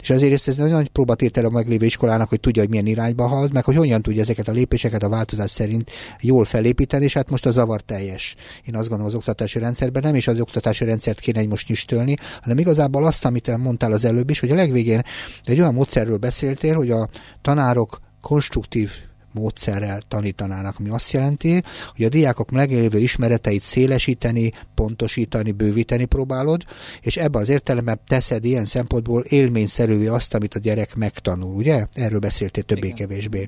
És 0.00 0.10
azért 0.10 0.48
ez 0.48 0.58
egy 0.58 0.70
nagy 0.70 0.88
próbatétel 0.88 1.44
a 1.44 1.50
meglévő 1.50 1.86
iskolának, 1.86 2.28
hogy 2.28 2.40
tudja, 2.40 2.62
hogy 2.62 2.70
milyen 2.70 2.86
irányba 2.86 3.26
halad, 3.26 3.52
meg 3.66 3.76
hogy 3.76 3.84
hogyan 3.84 4.02
tudja 4.02 4.22
ezeket 4.22 4.48
a 4.48 4.52
lépéseket 4.52 5.02
a 5.02 5.08
változás 5.08 5.50
szerint 5.50 5.90
jól 6.20 6.44
felépíteni, 6.44 7.04
és 7.04 7.14
hát 7.14 7.30
most 7.30 7.46
a 7.46 7.50
zavar 7.50 7.80
teljes. 7.80 8.34
Én 8.64 8.76
azt 8.76 8.88
gondolom 8.88 9.06
az 9.06 9.14
oktatási 9.14 9.58
rendszerben 9.58 10.02
nem 10.02 10.14
is 10.14 10.26
az 10.26 10.40
oktatási 10.40 10.84
rendszert 10.84 11.20
kéne 11.20 11.38
egy 11.38 11.48
most 11.48 11.68
nyüstölni, 11.68 12.16
hanem 12.40 12.58
igazából 12.58 13.04
azt, 13.04 13.24
amit 13.24 13.56
mondtál 13.56 13.92
az 13.92 14.04
előbb 14.04 14.30
is, 14.30 14.40
hogy 14.40 14.50
a 14.50 14.54
legvégén 14.54 15.02
egy 15.42 15.60
olyan 15.60 15.74
módszerről 15.74 16.16
beszéltél, 16.16 16.74
hogy 16.74 16.90
a 16.90 17.08
tanárok 17.42 18.00
konstruktív 18.20 18.90
módszerrel 19.32 20.00
tanítanának, 20.08 20.76
ami 20.78 20.88
azt 20.88 21.12
jelenti, 21.12 21.62
hogy 21.96 22.04
a 22.04 22.08
diákok 22.08 22.50
meglévő 22.50 22.98
ismereteit 22.98 23.62
szélesíteni, 23.62 24.52
pontosítani, 24.74 25.52
bővíteni 25.52 26.04
próbálod, 26.04 26.64
és 27.00 27.16
ebben 27.16 27.42
az 27.42 27.48
értelemben 27.48 28.00
teszed 28.06 28.44
ilyen 28.44 28.64
szempontból 28.64 29.22
élményszerűvé 29.22 30.06
azt, 30.06 30.34
amit 30.34 30.54
a 30.54 30.58
gyerek 30.58 30.94
megtanul, 30.94 31.54
ugye? 31.54 31.86
Erről 31.92 32.18
beszéltél 32.18 32.62
többé-kevésbé. 32.62 33.46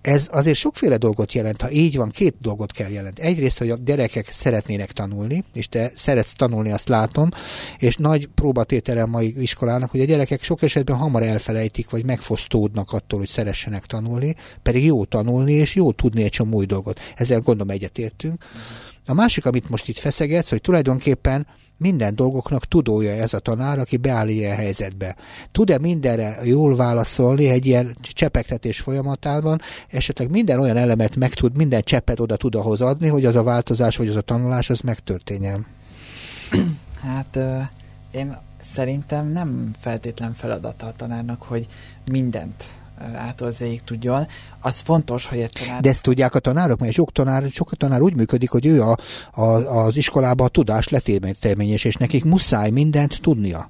Ez 0.00 0.28
azért 0.32 0.56
sokféle 0.56 0.96
dolgot 0.96 1.32
jelent. 1.32 1.62
Ha 1.62 1.70
így 1.70 1.96
van, 1.96 2.10
két 2.10 2.34
dolgot 2.40 2.72
kell 2.72 2.90
jelent. 2.90 3.18
Egyrészt, 3.18 3.58
hogy 3.58 3.70
a 3.70 3.76
gyerekek 3.84 4.28
szeretnének 4.30 4.92
tanulni, 4.92 5.44
és 5.52 5.68
te 5.68 5.90
szeretsz 5.94 6.32
tanulni, 6.32 6.72
azt 6.72 6.88
látom, 6.88 7.28
és 7.78 7.96
nagy 7.96 8.26
próbatétele 8.34 9.02
a 9.02 9.06
mai 9.06 9.40
iskolának, 9.40 9.90
hogy 9.90 10.00
a 10.00 10.04
gyerekek 10.04 10.42
sok 10.42 10.62
esetben 10.62 10.96
hamar 10.96 11.22
elfelejtik, 11.22 11.90
vagy 11.90 12.04
megfosztódnak 12.04 12.92
attól, 12.92 13.18
hogy 13.18 13.28
szeressenek 13.28 13.86
tanulni, 13.86 14.36
pedig 14.62 14.84
jó 14.84 15.04
tanulni, 15.10 15.52
és 15.52 15.74
jó 15.74 15.92
tudni 15.92 16.22
egy 16.22 16.30
csomó 16.30 16.56
új 16.56 16.66
dolgot. 16.66 17.00
Ezzel 17.16 17.40
gondolom 17.40 17.70
egyetértünk. 17.70 18.44
A 19.06 19.14
másik, 19.14 19.46
amit 19.46 19.68
most 19.68 19.88
itt 19.88 19.98
feszegetsz, 19.98 20.50
hogy 20.50 20.60
tulajdonképpen 20.60 21.46
minden 21.76 22.14
dolgoknak 22.14 22.64
tudója 22.64 23.12
ez 23.12 23.34
a 23.34 23.38
tanár, 23.38 23.78
aki 23.78 23.96
beáll 23.96 24.28
ilyen 24.28 24.56
helyzetbe. 24.56 25.16
Tud-e 25.52 25.78
mindenre 25.78 26.38
jól 26.44 26.76
válaszolni 26.76 27.48
egy 27.48 27.66
ilyen 27.66 27.96
csepegtetés 28.02 28.80
folyamatában, 28.80 29.60
esetleg 29.88 30.30
minden 30.30 30.60
olyan 30.60 30.76
elemet 30.76 31.16
meg 31.16 31.34
tud, 31.34 31.56
minden 31.56 31.82
cseppet 31.82 32.20
oda 32.20 32.36
tud 32.36 32.54
ahhoz 32.54 32.80
adni, 32.80 33.08
hogy 33.08 33.24
az 33.24 33.36
a 33.36 33.42
változás, 33.42 33.96
vagy 33.96 34.08
az 34.08 34.16
a 34.16 34.20
tanulás, 34.20 34.70
az 34.70 34.80
megtörténjen? 34.80 35.66
Hát 37.02 37.38
én 38.10 38.36
szerintem 38.60 39.28
nem 39.28 39.70
feltétlen 39.80 40.32
feladata 40.32 40.86
a 40.86 40.92
tanárnak, 40.96 41.42
hogy 41.42 41.66
mindent 42.10 42.64
ától 43.14 43.52
tudjon. 43.84 44.26
Az 44.60 44.80
fontos, 44.80 45.26
hogy 45.26 45.38
egy 45.38 45.52
tanár... 45.52 45.80
De 45.80 45.88
ezt 45.88 46.02
tudják 46.02 46.34
a 46.34 46.38
tanárok, 46.38 46.78
mert 46.80 46.92
sok 46.92 47.12
tanár, 47.12 47.50
sok 47.50 47.76
tanár 47.76 48.00
úgy 48.00 48.14
működik, 48.14 48.50
hogy 48.50 48.66
ő 48.66 48.82
a, 48.82 48.96
a, 49.32 49.42
az 49.84 49.96
iskolában 49.96 50.46
a 50.46 50.50
tudás 50.50 50.88
letérményes, 50.88 51.84
és 51.84 51.94
nekik 51.94 52.24
muszáj 52.24 52.70
mindent 52.70 53.20
tudnia. 53.20 53.68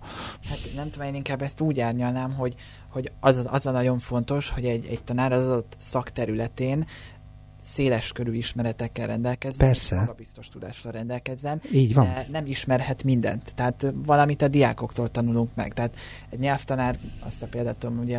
Hát 0.48 0.58
nem 0.76 0.90
tudom, 0.90 1.06
én 1.06 1.14
inkább 1.14 1.42
ezt 1.42 1.60
úgy 1.60 1.80
árnyalnám, 1.80 2.32
hogy, 2.32 2.54
hogy 2.90 3.12
az, 3.20 3.42
az 3.46 3.66
a 3.66 3.70
nagyon 3.70 3.98
fontos, 3.98 4.50
hogy 4.50 4.64
egy, 4.64 4.86
egy 4.90 5.02
tanár 5.02 5.32
az 5.32 5.46
adott 5.46 5.76
szakterületén 5.78 6.86
széles 7.60 8.12
körű 8.12 8.32
ismeretekkel 8.32 9.06
rendelkezzen, 9.06 9.66
Persze. 9.66 9.96
magabiztos 9.96 10.48
tudásra 10.48 10.90
rendelkezzen, 10.90 11.60
Így 11.72 11.94
van. 11.94 12.04
de 12.04 12.26
nem 12.30 12.46
ismerhet 12.46 13.04
mindent. 13.04 13.52
Tehát 13.54 13.86
valamit 14.04 14.42
a 14.42 14.48
diákoktól 14.48 15.08
tanulunk 15.08 15.50
meg. 15.54 15.72
Tehát 15.72 15.96
egy 16.30 16.38
nyelvtanár, 16.38 16.98
azt 17.26 17.42
a 17.42 17.46
példát 17.46 17.76
tudom, 17.76 17.98
ugye 17.98 18.18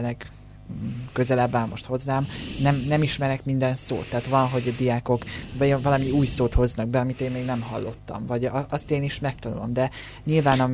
közelebb 1.14 1.56
áll 1.56 1.66
most 1.66 1.86
hozzám, 1.86 2.28
nem, 2.62 2.84
nem 2.88 3.04
ismerek 3.04 3.46
minden 3.46 3.76
szót. 3.76 4.10
Tehát 4.10 4.28
van, 4.28 4.48
hogy 4.48 4.68
a 4.68 4.78
diákok 4.78 5.24
valami 5.82 6.10
új 6.10 6.26
szót 6.26 6.54
hoznak 6.54 6.88
be, 6.88 7.00
amit 7.00 7.22
én 7.22 7.32
még 7.32 7.46
nem 7.46 7.62
hallottam, 7.62 8.26
vagy 8.26 8.50
azt 8.70 8.92
én 8.92 9.04
is 9.04 9.20
megtanulom, 9.20 9.74
de 9.74 9.90
nyilván 10.24 10.60
a, 10.60 10.70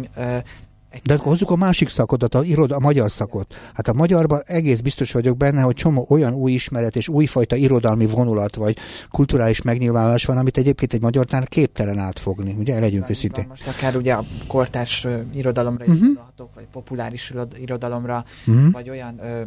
de 1.04 1.14
akkor 1.14 1.28
hozzuk 1.28 1.50
a 1.50 1.56
másik 1.56 1.90
szakodat, 1.90 2.36
a, 2.36 2.44
iroda, 2.44 2.76
a 2.76 2.80
magyar 2.80 3.12
szakot. 3.12 3.56
Hát 3.74 3.88
a 3.88 3.94
magyarban 3.94 4.42
egész 4.46 4.80
biztos 4.80 5.12
vagyok 5.12 5.38
benne, 5.38 5.62
hogy 5.62 5.76
csomó 5.76 6.06
olyan 6.10 6.34
új 6.34 6.52
ismeret 6.52 6.96
és 6.96 7.08
újfajta 7.08 7.56
irodalmi 7.56 8.06
vonulat 8.06 8.56
vagy 8.56 8.78
kulturális 9.10 9.62
megnyilvánulás 9.62 10.26
van, 10.26 10.38
amit 10.38 10.58
egyébként 10.58 10.94
egy 10.94 11.02
magyar 11.02 11.26
tanár 11.26 11.48
képtelen 11.48 12.00
átfogni. 12.00 12.56
Ugye, 12.60 12.80
legyünk 12.80 13.10
őszintén. 13.10 13.46
Most 13.48 13.68
akár 13.68 13.96
ugye 13.96 14.14
a 14.14 14.24
kortárs 14.48 15.08
irodalomra 15.34 15.86
uh-huh. 15.86 16.08
is 16.08 16.46
vagy 16.56 16.68
populáris 16.72 17.34
irodalomra, 17.62 18.24
uh-huh. 18.48 18.72
vagy 18.72 18.90
olyan 18.90 19.20
ö, 19.20 19.42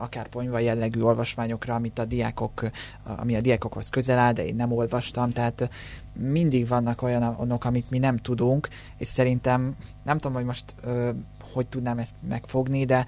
akár 0.00 0.28
ponyva 0.28 0.58
jellegű 0.58 1.00
olvasmányokra, 1.00 1.74
amit 1.74 1.98
a 1.98 2.04
diákok, 2.04 2.70
ami 3.04 3.36
a 3.36 3.40
diákokhoz 3.40 3.88
közel 3.88 4.18
áll, 4.18 4.32
de 4.32 4.46
én 4.46 4.54
nem 4.54 4.72
olvastam, 4.72 5.30
tehát 5.30 5.70
mindig 6.12 6.68
vannak 6.68 7.02
olyanok, 7.02 7.64
amit 7.64 7.90
mi 7.90 7.98
nem 7.98 8.16
tudunk, 8.16 8.68
és 8.96 9.06
szerintem 9.06 9.76
nem 10.04 10.18
tudom, 10.18 10.36
hogy 10.36 10.44
most 10.44 10.74
hogy 11.52 11.66
tudnám 11.66 11.98
ezt 11.98 12.14
megfogni, 12.28 12.84
de 12.84 13.06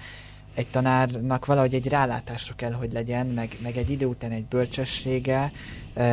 egy 0.54 0.66
tanárnak 0.66 1.46
valahogy 1.46 1.74
egy 1.74 1.88
rálátásra 1.88 2.54
kell, 2.54 2.72
hogy 2.72 2.92
legyen, 2.92 3.26
meg, 3.26 3.56
meg 3.62 3.76
egy 3.76 3.90
idő 3.90 4.06
után 4.06 4.30
egy 4.30 4.44
bölcsessége, 4.44 5.52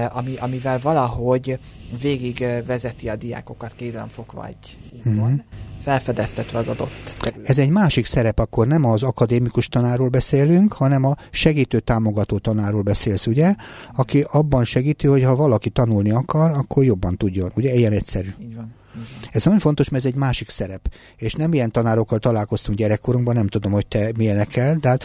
ami, 0.10 0.36
amivel 0.36 0.80
valahogy 0.80 1.60
végig 2.02 2.46
vezeti 2.66 3.10
a 3.10 3.16
diákokat 3.16 3.74
kézenfogva 3.76 4.48
egy 4.48 4.78
úton, 4.92 5.14
mm-hmm 5.14 5.38
felfedeztetve 5.82 6.58
az 6.58 6.68
adott 6.68 7.18
terület. 7.20 7.50
Ez 7.50 7.58
egy 7.58 7.70
másik 7.70 8.06
szerep, 8.06 8.40
akkor 8.40 8.68
nem 8.68 8.86
az 8.86 9.04
akadémikus 9.04 9.68
tanárról 9.68 10.10
beszélünk, 10.10 10.74
hanem 10.74 11.06
a 11.06 11.16
segítő 11.30 11.80
támogató 11.80 12.38
tanárról 12.38 12.82
beszélsz, 12.82 13.28
ugye? 13.28 13.56
Aki 13.96 14.26
abban 14.32 14.64
segíti, 14.64 15.08
hogy 15.08 15.24
ha 15.24 15.36
valaki 15.36 15.70
tanulni 15.70 16.12
akar, 16.12 16.52
akkor 16.52 16.84
jobban 16.84 17.18
tudjon. 17.18 17.52
Ugye 17.56 17.74
ilyen 17.74 17.92
egyszerű. 17.92 18.30
Így 18.42 18.56
van. 18.56 18.78
Ez 19.32 19.44
nagyon 19.44 19.60
fontos, 19.60 19.90
mert 19.90 20.06
ez 20.06 20.12
egy 20.12 20.18
másik 20.18 20.50
szerep. 20.50 20.92
És 21.16 21.34
nem 21.34 21.54
ilyen 21.54 21.72
tanárokkal 21.72 22.20
találkoztunk 22.20 22.78
gyerekkorunkban, 22.78 23.36
nem 23.36 23.48
tudom, 23.48 23.72
hogy 23.72 23.88
te 23.88 24.12
milyenekkel, 24.18 24.76
de 24.76 24.90
hát, 24.90 25.04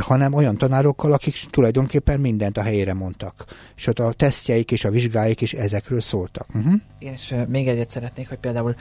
hanem 0.00 0.32
olyan 0.32 0.56
tanárokkal, 0.56 1.12
akik 1.12 1.34
tulajdonképpen 1.50 2.20
mindent 2.20 2.58
a 2.58 2.62
helyére 2.62 2.94
mondtak. 2.94 3.44
És 3.76 3.86
ott 3.86 3.98
a 3.98 4.12
tesztjeik 4.12 4.70
és 4.70 4.84
a 4.84 4.90
vizsgáik 4.90 5.40
is 5.40 5.52
ezekről 5.52 6.00
szóltak. 6.00 6.46
Uh-huh. 6.54 6.72
Én 6.98 7.12
is 7.12 7.30
uh, 7.30 7.46
még 7.46 7.68
egyet 7.68 7.90
szeretnék, 7.90 8.28
hogy 8.28 8.38
például 8.38 8.74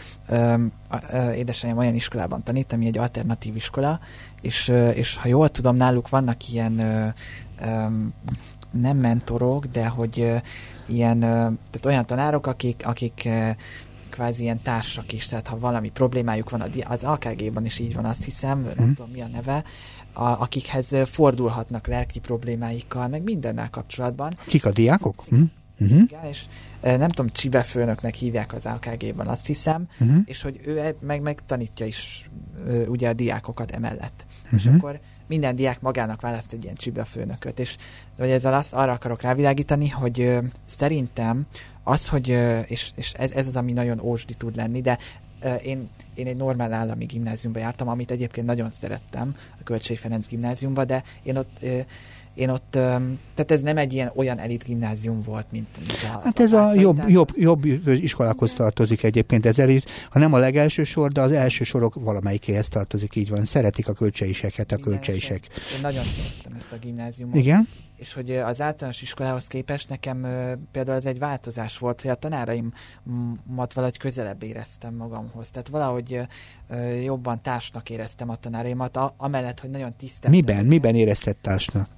édesanyám 1.36 1.77
olyan 1.77 1.95
iskolában 1.95 2.43
tanít, 2.43 2.73
ami 2.73 2.86
egy 2.86 2.97
alternatív 2.97 3.56
iskola, 3.56 3.99
és, 4.41 4.67
uh, 4.67 4.97
és 4.97 5.15
ha 5.15 5.27
jól 5.27 5.49
tudom, 5.49 5.75
náluk 5.75 6.10
vannak 6.10 6.49
ilyen 6.49 6.79
uh, 7.60 7.67
um, 7.67 8.13
nem 8.71 8.97
mentorok, 8.97 9.65
de 9.65 9.88
hogy 9.88 10.19
uh, 10.19 10.41
ilyen, 10.88 11.17
uh, 11.17 11.23
tehát 11.23 11.86
olyan 11.86 12.06
tanárok, 12.06 12.47
akik, 12.47 12.82
akik 12.86 13.21
uh, 13.25 13.49
kvázi 14.13 14.41
ilyen 14.41 14.62
társak 14.62 15.13
is, 15.13 15.26
tehát 15.28 15.47
ha 15.47 15.60
valami 15.60 15.89
problémájuk 15.89 16.49
van, 16.49 16.63
az 16.88 17.04
AKG-ban 17.04 17.65
is 17.65 17.80
így 17.80 17.93
van, 17.93 18.06
azt 18.06 18.23
hiszem, 18.23 18.60
mm. 18.60 18.63
nem 18.63 18.73
mhm. 18.76 18.93
tudom 18.93 19.12
mi 19.12 19.21
a 19.21 19.28
neve, 19.28 19.63
a, 20.13 20.23
akikhez 20.23 20.95
fordulhatnak 21.06 21.88
lelki 21.88 22.19
problémáikkal, 22.19 23.08
meg 23.08 23.23
mindennel 23.23 23.69
kapcsolatban. 23.69 24.34
Kik 24.45 24.65
a 24.65 24.71
diákok? 24.71 25.26
Mm. 25.36 25.43
Uh-huh. 25.80 26.02
Igen, 26.02 26.26
és 26.26 26.45
nem 26.82 27.10
tudom, 27.10 27.32
Csibe 27.32 27.63
főnöknek 27.63 28.15
hívják 28.15 28.54
az 28.54 28.65
AKG-ban, 28.65 29.28
azt 29.28 29.45
hiszem, 29.45 29.88
uh-huh. 29.99 30.17
és 30.26 30.41
hogy 30.41 30.62
ő 30.65 30.80
e, 30.80 30.95
meg, 30.99 31.21
meg 31.21 31.39
tanítja 31.45 31.86
is 31.86 32.30
ugye 32.88 33.10
a 33.10 33.13
diákokat 33.13 33.71
emellett. 33.71 34.26
Uh-huh. 34.43 34.60
És 34.60 34.65
akkor 34.65 34.99
minden 35.27 35.55
diák 35.55 35.81
magának 35.81 36.21
választ 36.21 36.53
egy 36.53 36.63
ilyen 36.63 36.75
Csibe 36.75 37.05
főnököt, 37.05 37.59
és 37.59 37.75
vagy 38.17 38.29
ezzel 38.29 38.53
azt 38.53 38.73
arra 38.73 38.91
akarok 38.91 39.21
rávilágítani, 39.21 39.89
hogy 39.89 40.38
szerintem 40.65 41.45
az, 41.83 42.07
hogy, 42.07 42.27
és, 42.67 42.91
és 42.95 43.13
ez, 43.13 43.31
ez 43.31 43.47
az, 43.47 43.55
ami 43.55 43.73
nagyon 43.73 43.99
ósdi 43.99 44.33
tud 44.33 44.55
lenni, 44.55 44.81
de 44.81 44.97
én, 45.63 45.89
én 46.13 46.27
egy 46.27 46.36
normál 46.36 46.73
állami 46.73 47.05
gimnáziumba 47.05 47.59
jártam, 47.59 47.88
amit 47.88 48.12
egyébként 48.12 48.47
nagyon 48.47 48.71
szerettem, 48.71 49.36
a 49.59 49.63
Kölcsei 49.63 49.95
Ferenc 49.95 50.27
gimnáziumba, 50.27 50.86
de 50.86 51.03
én 51.23 51.38
ott 51.38 51.65
én 52.34 52.50
ott, 52.50 52.72
tehát 52.72 53.52
ez 53.52 53.62
nem 53.62 53.78
egy 53.78 53.93
ilyen 53.93 54.12
olyan 54.15 54.39
elit 54.39 54.63
gimnázium 54.63 55.22
volt, 55.22 55.46
mint, 55.52 55.78
mint 55.78 56.00
a, 56.04 56.22
Hát 56.24 56.39
ez 56.39 56.54
a 56.54 56.74
jobb, 56.74 57.10
jobb, 57.10 57.30
jobb 57.36 57.65
iskolákhoz 57.86 58.54
tartozik 58.54 59.04
egyébként 59.04 59.46
ez 59.46 59.60
elit, 59.60 59.92
ha 60.10 60.19
nem 60.19 60.34
a 60.34 60.38
legelső 60.38 60.84
sor, 60.84 61.12
de 61.12 61.21
az 61.21 61.31
első 61.31 61.63
sorok 61.63 61.94
valamelyikéhez 61.94 62.67
tartozik, 62.67 63.15
így 63.15 63.29
van. 63.29 63.46
Szeretik 63.46 63.88
a 63.88 63.94
kölcseiseket, 63.94 64.71
a 64.71 64.77
kölcseisek. 64.77 65.48
Én 65.75 65.81
nagyon 65.81 66.04
szerettem 66.04 66.54
ezt 66.58 66.71
a 66.71 66.75
gimnáziumot. 66.81 67.36
Igen? 67.36 67.67
és 67.96 68.13
hogy 68.13 68.31
az 68.31 68.62
általános 68.62 69.02
iskolához 69.02 69.48
képest 69.48 69.90
nekem 69.90 70.27
például 70.71 70.98
ez 70.98 71.06
egy 71.06 71.19
változás 71.19 71.77
volt, 71.77 72.02
hogy 72.02 72.10
a 72.10 72.15
tanáraimat 72.15 73.73
valahogy 73.73 73.98
közelebb 73.98 74.44
éreztem 74.44 74.94
magamhoz. 74.94 75.52
Tehát 75.52 75.67
valahogy 75.67 76.04
hogy 76.04 77.04
jobban 77.04 77.42
társnak 77.42 77.90
éreztem 77.90 78.29
a 78.29 78.36
tanáraimat, 78.36 79.00
amellett, 79.17 79.60
hogy 79.60 79.69
nagyon 79.69 79.96
tiszteltem. 79.96 80.31
Miben? 80.31 80.65
Miben 80.65 80.96
érezted 80.96 81.36
társnak? 81.36 81.90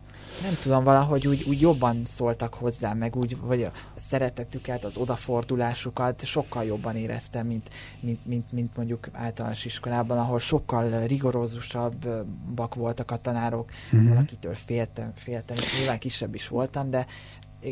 Nem 0.42 0.54
tudom, 0.62 0.84
valahogy 0.84 1.28
úgy, 1.28 1.44
úgy 1.48 1.62
jobban 1.62 2.02
szóltak 2.06 2.54
hozzá, 2.54 2.94
meg 2.94 3.16
úgy, 3.16 3.38
vagy 3.38 3.64
a 3.64 3.72
szeretetüket, 3.96 4.84
az 4.84 4.98
odafordulásukat 4.98 6.26
sokkal 6.26 6.64
jobban 6.64 6.96
éreztem, 6.96 7.48
mint, 7.48 7.70
mint, 8.00 8.26
mint, 8.26 8.52
mint 8.52 8.76
mondjuk 8.76 9.08
általános 9.12 9.66
iskolában, 9.66 10.18
ahol 10.18 10.40
sokkal 10.40 11.06
rigorózusabbak 11.06 12.76
voltak 12.76 13.12
a 13.12 13.18
tanárok, 13.18 13.70
uh-huh. 13.92 14.10
valakitől 14.10 14.54
féltem, 14.54 15.12
féltem, 15.16 15.56
és 15.56 15.78
nyilván 15.78 16.00
kisebb 16.00 16.36
is 16.36 16.48
voltam, 16.48 16.90
de 16.90 17.06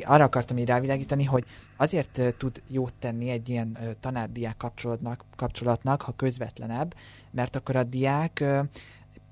arra 0.03 0.23
akartam 0.23 0.57
így 0.57 0.67
rávilágítani, 0.67 1.23
hogy 1.23 1.45
azért 1.77 2.35
tud 2.37 2.61
jót 2.67 2.93
tenni 2.99 3.29
egy 3.29 3.49
ilyen 3.49 3.77
tanárdiák 3.99 4.57
kapcsolatnak, 4.57 5.25
kapcsolatnak, 5.35 6.01
ha 6.01 6.11
közvetlenebb, 6.15 6.95
mert 7.31 7.55
akkor 7.55 7.75
a 7.75 7.83
diák 7.83 8.43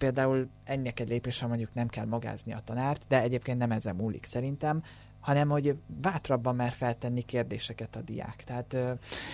például 0.02 0.50
ennek 0.64 1.00
egy 1.00 1.10
lépésre 1.10 1.48
mondjuk 1.48 1.74
nem 1.74 1.88
kell 1.88 2.06
magázni 2.06 2.54
a 2.54 2.62
tanárt, 2.64 3.06
de 3.08 3.22
egyébként 3.22 3.58
nem 3.58 3.72
ezen 3.72 3.96
múlik 3.96 4.26
szerintem, 4.26 4.84
hanem 5.20 5.50
hogy 5.50 5.76
bátrabban 5.88 6.56
mer 6.56 6.72
feltenni 6.72 7.22
kérdéseket 7.22 7.96
a 7.96 8.02
diák. 8.02 8.44
Tehát 8.44 8.78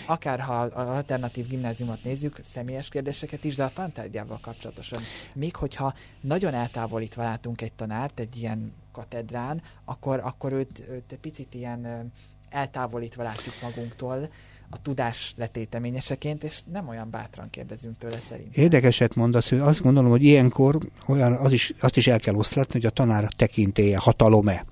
akár 0.08 0.40
ha 0.40 0.60
alternatív 0.62 1.48
gimnáziumot 1.48 2.04
nézzük, 2.04 2.38
személyes 2.42 2.90
kérdéseket 2.90 3.44
is, 3.44 3.56
de 3.56 3.64
a 3.64 3.70
tantárgyával 3.74 4.40
kapcsolatosan. 4.42 5.02
Még 5.34 5.56
hogyha 5.56 5.94
nagyon 6.22 6.54
eltávolítva 6.54 7.24
látunk 7.24 7.62
egy 7.62 7.74
tanárt 7.74 8.20
egy 8.20 8.38
ilyen 8.38 8.74
katedrán, 8.92 9.62
akkor, 9.86 10.20
akkor 10.24 10.52
őt, 10.52 10.86
őt 10.90 11.18
picit 11.22 11.54
ilyen 11.54 12.12
eltávolítva 12.50 13.24
látjuk 13.24 13.56
magunktól, 13.62 14.30
a 14.70 14.82
tudás 14.82 15.34
letéteményeseként, 15.38 16.44
és 16.44 16.60
nem 16.72 16.88
olyan 16.88 17.10
bátran 17.10 17.50
kérdezünk 17.50 17.98
tőle 17.98 18.20
szerintem. 18.20 18.64
Érdekeset 18.64 19.16
mondasz, 19.16 19.50
hogy 19.50 19.60
azt 19.60 19.82
gondolom, 19.82 20.10
hogy 20.10 20.24
ilyenkor 20.24 20.78
olyan, 21.08 21.34
az 21.34 21.52
is, 21.52 21.74
azt 21.80 21.98
is 21.98 22.08
el 22.08 22.20
kell 22.20 22.36
oszlatni, 22.36 22.74
hogy 22.74 22.86
a 22.86 22.90
tanár 22.90 23.28
tekintéje, 23.36 23.98
hatalom-e. 23.98 24.66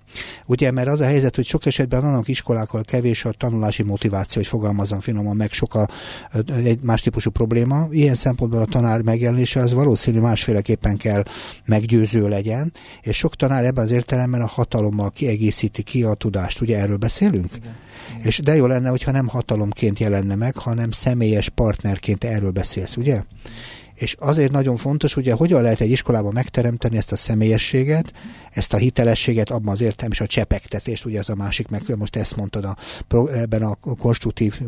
Ugye, 0.46 0.72
mert 0.72 0.88
az 0.88 1.02
a 1.02 1.06
helyzet, 1.06 1.36
hogy 1.36 1.46
sok 1.46 1.66
esetben 1.66 2.02
vannak 2.02 2.28
iskolákkal 2.28 2.84
kevés 2.84 3.26
a 3.26 3.32
tanulási 3.32 3.84
motiváció, 3.84 4.42
hogy 4.42 4.50
fogalmazom 4.50 5.00
finoman, 5.00 5.36
meg 5.36 5.52
sok 5.52 5.74
a, 5.76 5.90
egy 6.64 6.80
más 6.82 7.02
típusú 7.02 7.30
probléma. 7.30 7.88
Ilyen 7.92 8.16
szempontból 8.16 8.62
a 8.62 8.66
tanár 8.66 9.02
megjelenése 9.02 9.60
az 9.60 9.74
valószínű 9.74 10.20
másféleképpen 10.20 10.98
kell 10.98 11.24
meggyőző 11.66 12.28
legyen, 12.28 12.74
és 13.02 13.18
sok 13.18 13.36
tanár 13.36 13.66
ebben 13.66 13.84
az 13.84 13.92
értelemben 13.92 14.42
a 14.42 14.48
hatalommal 14.48 15.10
kiegészíti 15.10 15.84
ki 15.84 16.04
a 16.04 16.14
tudást. 16.14 16.62
Ugye 16.62 16.80
erről 16.80 16.98
beszélünk? 16.98 17.56
Igen. 17.56 17.76
És 18.24 18.40
de 18.40 18.56
jó 18.56 18.66
lenne, 18.66 18.90
hogyha 18.90 19.12
nem 19.12 19.28
hatalomként 19.28 20.00
jelenne 20.00 20.36
meg, 20.36 20.56
hanem 20.56 20.92
személyes 20.92 21.50
partnerként 21.50 22.24
erről 22.24 22.52
beszélsz, 22.52 22.98
ugye? 22.98 23.24
És 23.96 24.16
azért 24.20 24.52
nagyon 24.52 24.76
fontos, 24.76 25.16
ugye, 25.16 25.34
hogyan 25.34 25.62
lehet 25.62 25.80
egy 25.80 25.92
iskolában 25.92 26.34
megteremteni 26.34 26.98
ezt 26.98 27.12
a 27.12 27.16
személyességet, 27.16 28.14
ezt 28.52 28.74
a 28.74 28.78
hitelességet, 28.78 29.50
abban 29.50 29.74
az 29.74 29.82
értelem 29.82 30.12
és 30.12 30.22
a 30.22 30.28
csepegtetést, 30.28 31.06
ugye 31.06 31.20
ez 31.20 31.30
a 31.30 31.36
másik, 31.36 31.68
meg 31.68 31.82
most 31.98 32.16
ezt 32.16 32.36
mondtad 32.36 32.66
a, 32.66 32.76
ebben 33.34 33.64
a 33.64 33.78
konstruktív 34.00 34.62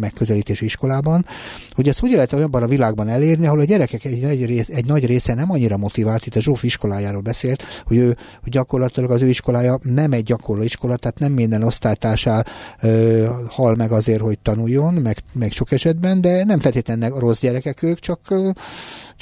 megközelítési 0.00 0.64
iskolában, 0.64 1.26
hogy 1.70 1.88
ezt 1.88 2.02
úgy 2.02 2.12
lehet 2.12 2.32
olyanban 2.32 2.62
a 2.62 2.66
világban 2.66 3.08
elérni, 3.08 3.46
ahol 3.46 3.60
a 3.60 3.64
gyerekek 3.64 4.04
egy 4.04 4.46
rész, 4.46 4.68
egy 4.68 4.86
nagy 4.86 5.06
része 5.06 5.34
nem 5.34 5.50
annyira 5.50 5.76
motivált, 5.76 6.26
itt 6.26 6.34
a 6.34 6.40
Zsóf 6.40 6.62
iskolájáról 6.62 7.20
beszélt, 7.20 7.64
hogy 7.86 7.96
ő 7.96 8.16
hogy 8.42 8.52
gyakorlatilag 8.52 9.10
az 9.10 9.22
ő 9.22 9.28
iskolája 9.28 9.78
nem 9.82 10.12
egy 10.12 10.24
gyakorló 10.24 10.62
iskola, 10.62 10.96
tehát 10.96 11.18
nem 11.18 11.32
minden 11.32 11.62
osztálytársá 11.62 12.44
ö, 12.80 13.28
hal 13.48 13.74
meg 13.74 13.92
azért, 13.92 14.20
hogy 14.20 14.38
tanuljon, 14.38 14.94
meg, 14.94 15.16
meg 15.32 15.52
sok 15.52 15.72
esetben, 15.72 16.20
de 16.20 16.44
nem 16.44 16.60
feltétlenül 16.60 17.18
rossz 17.18 17.40
gyerekek 17.40 17.82
ők, 17.82 17.98
csak 17.98 18.20
ö, 18.28 18.50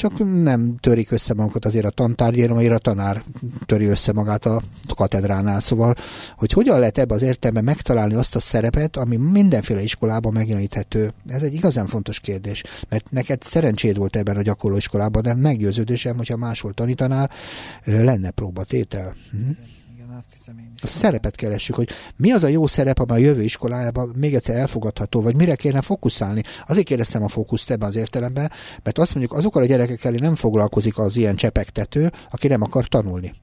csak 0.00 0.42
nem 0.42 0.76
törik 0.80 1.10
össze 1.10 1.34
magukat 1.34 1.64
azért 1.64 1.84
a 1.84 1.90
tantárgyér, 1.90 2.50
amelyre 2.50 2.74
a 2.74 2.78
tanár 2.78 3.22
töri 3.66 3.84
össze 3.84 4.12
magát 4.12 4.46
a 4.46 4.62
katedránál. 4.94 5.60
Szóval, 5.60 5.94
hogy 6.36 6.52
hogyan 6.52 6.78
lehet 6.78 6.98
ebbe 6.98 7.14
az 7.14 7.22
értelemben 7.22 7.64
megtalálni 7.64 8.14
azt 8.14 8.36
a 8.36 8.40
szerepet, 8.40 8.96
ami 8.96 9.16
mindenféle 9.16 9.82
iskolában 9.82 10.32
megjeleníthető. 10.32 11.12
Ez 11.28 11.42
egy 11.42 11.54
igazán 11.54 11.86
fontos 11.86 12.20
kérdés, 12.20 12.62
mert 12.88 13.10
neked 13.10 13.42
szerencséd 13.42 13.96
volt 13.96 14.16
ebben 14.16 14.36
a 14.36 14.42
gyakorló 14.42 14.76
iskolában, 14.76 15.22
de 15.22 15.34
meggyőződésem, 15.34 16.16
hogyha 16.16 16.36
máshol 16.36 16.74
tanítanál, 16.74 17.30
lenne 17.84 18.30
próbatétel. 18.30 19.14
Hm? 19.30 19.50
Azt 20.20 20.32
hiszem 20.32 20.58
én 20.58 20.72
is. 20.74 20.82
A 20.82 20.86
szerepet 20.86 21.36
keressük, 21.36 21.74
hogy 21.74 21.88
mi 22.16 22.30
az 22.30 22.42
a 22.42 22.48
jó 22.48 22.66
szerep, 22.66 22.98
amely 22.98 23.22
a 23.22 23.26
jövő 23.26 23.42
iskolájában 23.42 24.12
még 24.16 24.34
egyszer 24.34 24.56
elfogadható, 24.56 25.20
vagy 25.22 25.36
mire 25.36 25.54
kéne 25.54 25.80
fókuszálni. 25.80 26.42
Azért 26.66 26.86
kérdeztem 26.86 27.22
a 27.22 27.28
fókuszt 27.28 27.70
ebben 27.70 27.88
az 27.88 27.96
értelemben, 27.96 28.50
mert 28.82 28.98
azt 28.98 29.14
mondjuk 29.14 29.38
azokkal 29.38 29.62
a 29.62 29.66
gyerekekkel 29.66 30.12
nem 30.12 30.34
foglalkozik 30.34 30.98
az 30.98 31.16
ilyen 31.16 31.36
csepegtető, 31.36 32.12
aki 32.30 32.48
nem 32.48 32.62
akar 32.62 32.86
tanulni. 32.86 33.34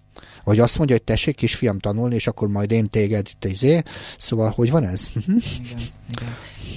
Vagy 0.44 0.60
azt 0.60 0.78
mondja, 0.78 0.96
hogy 0.96 1.06
tessék 1.06 1.36
kisfiam 1.36 1.80
tanulni, 1.80 2.16
és 2.16 2.28
akkor 2.28 2.48
majd 2.48 2.72
én 2.72 2.90
téged, 2.90 3.28
izé. 3.42 3.82
Szóval, 4.18 4.52
hogy 4.56 4.72
van 4.72 4.84
ez? 4.84 5.12
Igen, 5.16 5.42
igen. 6.10 6.36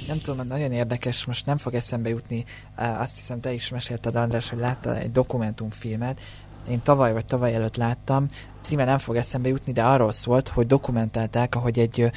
Nem 0.09 0.21
tudom, 0.21 0.47
nagyon 0.47 0.73
érdekes, 0.73 1.25
most 1.25 1.47
nem 1.47 1.57
fog 1.57 1.75
eszembe 1.75 2.09
jutni, 2.09 2.45
azt 2.77 3.17
hiszem 3.17 3.41
te 3.41 3.53
is 3.53 3.69
mesélted, 3.69 4.17
András, 4.17 4.49
hogy 4.49 4.59
láttad 4.59 4.97
egy 4.97 5.11
dokumentumfilmet, 5.11 6.21
én 6.69 6.83
tavaly 6.83 7.13
vagy 7.13 7.25
tavaly 7.25 7.55
előtt 7.55 7.77
láttam, 7.77 8.29
címe 8.61 8.85
nem 8.85 8.99
fog 8.99 9.17
eszembe 9.17 9.49
jutni, 9.49 9.73
de 9.73 9.83
arról 9.83 10.13
szólt, 10.13 10.49
hogy 10.49 10.67
dokumentálták, 10.67 11.55
ahogy 11.55 11.79
egy 11.79 12.11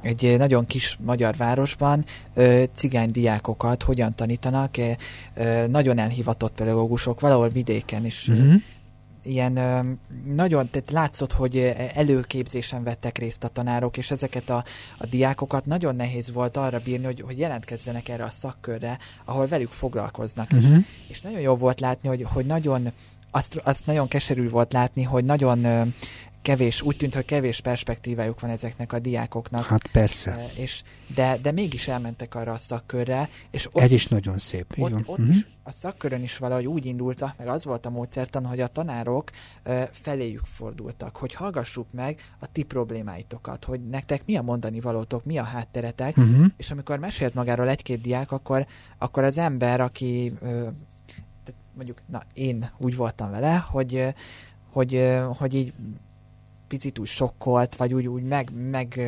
egy 0.00 0.38
nagyon 0.38 0.66
kis 0.66 0.98
magyar 1.04 1.36
városban 1.36 2.04
cigány 2.74 3.10
diákokat 3.10 3.82
hogyan 3.82 4.14
tanítanak, 4.14 4.74
nagyon 5.68 5.98
elhivatott 5.98 6.54
pedagógusok, 6.54 7.20
valahol 7.20 7.48
vidéken 7.48 8.04
is 8.04 8.28
uh-huh. 8.28 8.54
ilyen 9.22 9.52
nagyon, 10.26 10.70
tehát 10.70 10.90
látszott, 10.90 11.32
hogy 11.32 11.58
előképzésen 11.94 12.82
vettek 12.82 13.18
részt 13.18 13.44
a 13.44 13.48
tanárok, 13.48 13.96
és 13.96 14.10
ezeket 14.10 14.50
a, 14.50 14.64
a 14.98 15.06
diákokat 15.06 15.66
nagyon 15.66 15.96
nehéz 15.96 16.32
volt 16.32 16.56
arra 16.56 16.80
bírni, 16.84 17.04
hogy, 17.04 17.20
hogy 17.20 17.38
jelentkezzenek 17.38 18.08
erre 18.08 18.24
a 18.24 18.30
szakkörre, 18.30 18.98
ahol 19.24 19.46
velük 19.46 19.70
foglalkoznak. 19.70 20.50
Uh-huh. 20.52 20.76
És, 20.76 20.84
és 21.06 21.20
nagyon 21.20 21.40
jó 21.40 21.56
volt 21.56 21.80
látni, 21.80 22.08
hogy, 22.08 22.26
hogy 22.32 22.46
nagyon 22.46 22.92
azt, 23.30 23.60
azt 23.64 23.86
nagyon 23.86 24.08
keserű 24.08 24.48
volt 24.48 24.72
látni, 24.72 25.02
hogy 25.02 25.24
nagyon 25.24 25.92
kevés, 26.42 26.82
úgy 26.82 26.96
tűnt, 26.96 27.14
hogy 27.14 27.24
kevés 27.24 27.60
perspektívájuk 27.60 28.40
van 28.40 28.50
ezeknek 28.50 28.92
a 28.92 28.98
diákoknak. 28.98 29.64
Hát 29.64 29.90
persze. 29.92 30.46
És, 30.56 30.82
de, 31.14 31.38
de 31.42 31.52
mégis 31.52 31.88
elmentek 31.88 32.34
arra 32.34 32.52
a 32.52 32.58
szakkörre. 32.58 33.28
És 33.50 33.66
ott, 33.66 33.82
Ez 33.82 33.92
is 33.92 34.06
nagyon 34.06 34.38
szép. 34.38 34.74
Ott, 34.78 34.92
ott 34.92 35.18
uh-huh. 35.18 35.36
is, 35.36 35.46
a 35.62 35.70
szakkörön 35.70 36.22
is 36.22 36.38
valahogy 36.38 36.66
úgy 36.66 36.86
indultak, 36.86 37.34
meg 37.38 37.48
az 37.48 37.64
volt 37.64 37.86
a 37.86 37.90
módszertan, 37.90 38.46
hogy 38.46 38.60
a 38.60 38.66
tanárok 38.66 39.30
uh, 39.66 39.82
feléjük 39.92 40.44
fordultak, 40.44 41.16
hogy 41.16 41.34
hallgassuk 41.34 41.86
meg 41.92 42.20
a 42.38 42.52
ti 42.52 42.62
problémáitokat, 42.62 43.64
hogy 43.64 43.80
nektek 43.88 44.22
mi 44.26 44.36
a 44.36 44.42
mondani 44.42 44.80
valótok, 44.80 45.24
mi 45.24 45.38
a 45.38 45.42
hátteretek, 45.42 46.16
uh-huh. 46.16 46.46
és 46.56 46.70
amikor 46.70 46.98
mesélt 46.98 47.34
magáról 47.34 47.68
egy-két 47.68 48.00
diák, 48.00 48.32
akkor, 48.32 48.66
akkor 48.98 49.24
az 49.24 49.38
ember, 49.38 49.80
aki 49.80 50.32
uh, 50.40 50.68
mondjuk, 51.78 52.02
na 52.06 52.22
én 52.32 52.70
úgy 52.78 52.96
voltam 52.96 53.30
vele, 53.30 53.56
hogy, 53.56 54.14
hogy, 54.70 55.18
hogy 55.38 55.54
így 55.54 55.72
picit 56.68 56.98
úgy 56.98 57.06
sokkolt, 57.06 57.76
vagy 57.76 57.94
úgy, 57.94 58.06
úgy 58.06 58.22
meg, 58.22 58.50
meg 58.70 59.00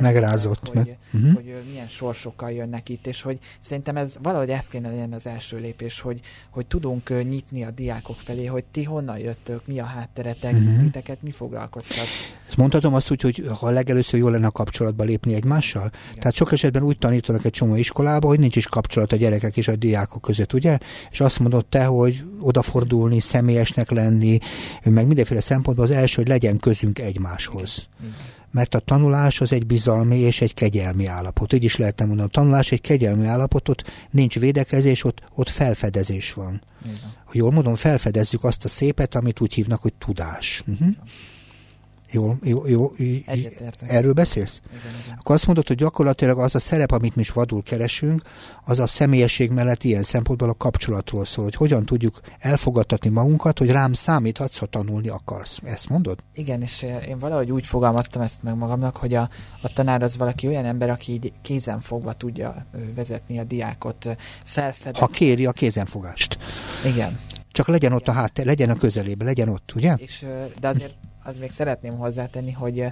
megrázott, 0.00 0.68
hogy, 0.68 0.74
meg. 0.74 0.98
Uh-huh. 1.12 1.34
hogy 1.34 1.54
milyen 1.70 1.88
sorsokkal 1.88 2.50
jönnek 2.50 2.88
itt, 2.88 3.06
és 3.06 3.22
hogy 3.22 3.38
szerintem 3.58 3.96
ez 3.96 4.16
valahogy 4.22 4.48
ez 4.50 4.66
kéne 4.66 4.88
legyen 4.88 5.12
az 5.12 5.26
első 5.26 5.58
lépés, 5.58 6.00
hogy, 6.00 6.20
hogy 6.50 6.66
tudunk 6.66 7.28
nyitni 7.28 7.64
a 7.64 7.70
diákok 7.70 8.16
felé, 8.16 8.44
hogy 8.44 8.64
ti 8.64 8.82
honnan 8.82 9.18
jöttök, 9.18 9.66
mi 9.66 9.78
a 9.78 9.84
hátteretek, 9.84 10.52
uh-huh. 10.52 10.82
titeket 10.82 11.22
mi 11.22 11.30
foglalkoztat. 11.30 12.06
Ezt 12.48 12.56
mondhatom 12.56 12.94
azt 12.94 13.10
úgy, 13.10 13.20
hogy 13.20 13.44
ha 13.60 13.70
legelőször 13.70 14.20
jól 14.20 14.30
lenne 14.30 14.46
a 14.46 14.50
kapcsolatba 14.50 15.04
lépni 15.04 15.34
egymással. 15.34 15.90
Igen. 15.92 16.18
Tehát 16.18 16.34
sok 16.34 16.52
esetben 16.52 16.82
úgy 16.82 16.98
tanítanak 16.98 17.44
egy 17.44 17.50
csomó 17.50 17.74
iskolába, 17.74 18.26
hogy 18.26 18.38
nincs 18.38 18.56
is 18.56 18.66
kapcsolat 18.66 19.12
a 19.12 19.16
gyerekek 19.16 19.56
és 19.56 19.68
a 19.68 19.76
diákok 19.76 20.22
között, 20.22 20.52
ugye? 20.52 20.78
És 21.10 21.20
azt 21.20 21.38
mondod 21.38 21.66
te, 21.66 21.84
hogy 21.84 22.24
odafordulni, 22.40 23.20
személyesnek 23.20 23.90
lenni, 23.90 24.38
meg 24.84 25.06
mindenféle 25.06 25.40
szempontból 25.40 25.84
az 25.84 25.90
első, 25.90 26.14
hogy 26.16 26.28
legyen 26.28 26.58
közünk 26.58 26.98
egymáshoz. 27.02 27.88
Mert 28.50 28.74
a 28.74 28.78
tanulás 28.78 29.40
az 29.40 29.52
egy 29.52 29.66
bizalmi 29.66 30.16
és 30.16 30.40
egy 30.40 30.54
kegyelmi 30.54 31.06
állapot. 31.06 31.52
Így 31.52 31.64
is 31.64 31.76
lehetne 31.76 32.04
mondani, 32.04 32.28
a 32.28 32.30
tanulás 32.30 32.72
egy 32.72 32.80
kegyelmi 32.80 33.26
állapot, 33.26 33.68
ott 33.68 33.84
nincs 34.10 34.38
védekezés, 34.38 35.04
ott, 35.04 35.22
ott 35.34 35.48
felfedezés 35.48 36.32
van. 36.32 36.62
Igen. 36.84 37.12
Jól 37.32 37.50
mondom, 37.50 37.74
felfedezzük 37.74 38.44
azt 38.44 38.64
a 38.64 38.68
szépet, 38.68 39.14
amit 39.14 39.40
úgy 39.40 39.54
hívnak, 39.54 39.82
hogy 39.82 39.94
tudás. 39.94 40.62
Uh-huh. 40.66 40.88
Jó, 42.12 42.36
jó, 42.42 42.66
jó. 42.66 42.92
Erről 43.80 44.12
beszélsz? 44.12 44.60
Igen, 44.70 44.80
igen. 45.04 45.16
Akkor 45.18 45.34
azt 45.34 45.46
mondod, 45.46 45.66
hogy 45.66 45.76
gyakorlatilag 45.76 46.38
az 46.38 46.54
a 46.54 46.58
szerep, 46.58 46.90
amit 46.90 47.14
mi 47.16 47.20
is 47.20 47.30
vadul 47.30 47.62
keresünk, 47.62 48.22
az 48.64 48.78
a 48.78 48.86
személyesség 48.86 49.50
mellett 49.50 49.84
ilyen 49.84 50.02
szempontból 50.02 50.48
a 50.48 50.54
kapcsolatról 50.54 51.24
szól, 51.24 51.44
hogy 51.44 51.54
hogyan 51.54 51.84
tudjuk 51.84 52.20
elfogadtatni 52.38 53.10
magunkat, 53.10 53.58
hogy 53.58 53.70
rám 53.70 53.92
számíthatsz, 53.92 54.58
ha 54.58 54.66
tanulni 54.66 55.08
akarsz. 55.08 55.58
Ezt 55.64 55.88
mondod? 55.88 56.18
Igen, 56.34 56.62
és 56.62 56.86
én 57.08 57.18
valahogy 57.18 57.50
úgy 57.50 57.66
fogalmaztam 57.66 58.22
ezt 58.22 58.42
meg 58.42 58.56
magamnak, 58.56 58.96
hogy 58.96 59.14
a, 59.14 59.28
a 59.60 59.72
tanár 59.72 60.02
az 60.02 60.16
valaki 60.16 60.46
olyan 60.46 60.64
ember, 60.64 60.90
aki 60.90 61.12
így 61.12 61.32
kézen 61.42 61.80
fogva 61.80 62.12
tudja 62.12 62.66
vezetni 62.94 63.38
a 63.38 63.44
diákot, 63.44 64.16
felfedezni. 64.44 64.98
Ha 64.98 65.06
kéri 65.06 65.46
a 65.46 65.52
kézenfogást. 65.52 66.38
Igen. 66.84 67.18
Csak 67.52 67.68
legyen 67.68 67.92
ott 67.92 68.08
a 68.08 68.12
háttér, 68.12 68.46
legyen 68.46 68.70
a 68.70 68.74
közelében, 68.74 69.26
legyen 69.26 69.48
ott, 69.48 69.72
ugye? 69.74 69.94
És, 69.98 70.26
de 70.60 70.68
azért 70.68 70.94
az 71.24 71.38
még 71.38 71.50
szeretném 71.50 71.96
hozzátenni, 71.96 72.52
hogy 72.52 72.84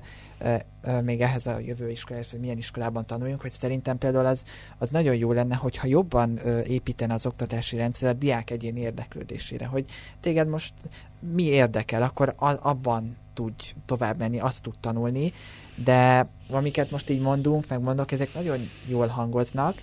még 1.02 1.20
ehhez 1.20 1.46
a 1.46 1.58
jövő 1.58 1.90
iskolához, 1.90 2.30
hogy 2.30 2.40
milyen 2.40 2.58
iskolában 2.58 3.06
tanuljunk, 3.06 3.40
hogy 3.40 3.50
szerintem 3.50 3.98
például 3.98 4.26
az, 4.26 4.44
az 4.78 4.90
nagyon 4.90 5.16
jó 5.16 5.32
lenne, 5.32 5.54
hogyha 5.54 5.86
jobban 5.86 6.38
építene 6.66 7.14
az 7.14 7.26
oktatási 7.26 7.76
rendszer 7.76 8.08
a 8.08 8.12
diák 8.12 8.50
egyéni 8.50 8.80
érdeklődésére, 8.80 9.66
hogy 9.66 9.84
téged 10.20 10.48
most 10.48 10.72
mi 11.34 11.42
érdekel, 11.42 12.02
akkor 12.02 12.34
abban 12.38 13.16
tudj 13.34 13.74
tovább 13.86 14.18
menni, 14.18 14.40
azt 14.40 14.62
tud 14.62 14.74
tanulni, 14.80 15.32
de 15.84 16.28
amiket 16.50 16.90
most 16.90 17.10
így 17.10 17.20
mondunk, 17.20 17.68
megmondok, 17.68 18.12
ezek 18.12 18.34
nagyon 18.34 18.58
jól 18.86 19.06
hangoznak, 19.06 19.74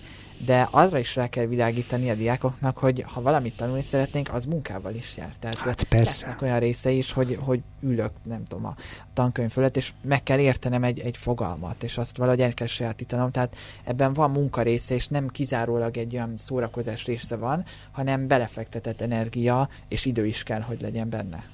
de 0.46 0.68
arra 0.70 0.98
is 0.98 1.16
rá 1.16 1.28
kell 1.28 1.46
világítani 1.46 2.10
a 2.10 2.14
diákoknak, 2.14 2.78
hogy 2.78 3.04
ha 3.06 3.22
valamit 3.22 3.56
tanulni 3.56 3.82
szeretnénk, 3.82 4.34
az 4.34 4.44
munkával 4.44 4.94
is 4.94 5.16
jár. 5.16 5.34
Tehát 5.38 5.56
hát 5.56 5.82
persze. 5.82 6.36
olyan 6.42 6.58
része 6.58 6.90
is, 6.90 7.12
hogy, 7.12 7.38
hogy 7.40 7.60
ülök, 7.80 8.10
nem 8.22 8.44
tudom, 8.44 8.66
a 8.66 8.74
tankönyv 9.12 9.50
fölött, 9.50 9.76
és 9.76 9.92
meg 10.02 10.22
kell 10.22 10.38
értenem 10.38 10.84
egy, 10.84 10.98
egy 11.00 11.16
fogalmat, 11.16 11.82
és 11.82 11.98
azt 11.98 12.16
valahogy 12.16 12.40
el 12.40 12.54
kell 12.54 12.66
sajátítanom. 12.66 13.30
Tehát 13.30 13.56
ebben 13.84 14.12
van 14.12 14.30
munka 14.30 14.62
része, 14.62 14.94
és 14.94 15.08
nem 15.08 15.28
kizárólag 15.28 15.96
egy 15.96 16.14
olyan 16.14 16.36
szórakozás 16.36 17.04
része 17.04 17.36
van, 17.36 17.64
hanem 17.90 18.26
belefektetett 18.26 19.00
energia 19.00 19.68
és 19.88 20.04
idő 20.04 20.26
is 20.26 20.42
kell, 20.42 20.60
hogy 20.60 20.80
legyen 20.80 21.08
benne 21.08 21.44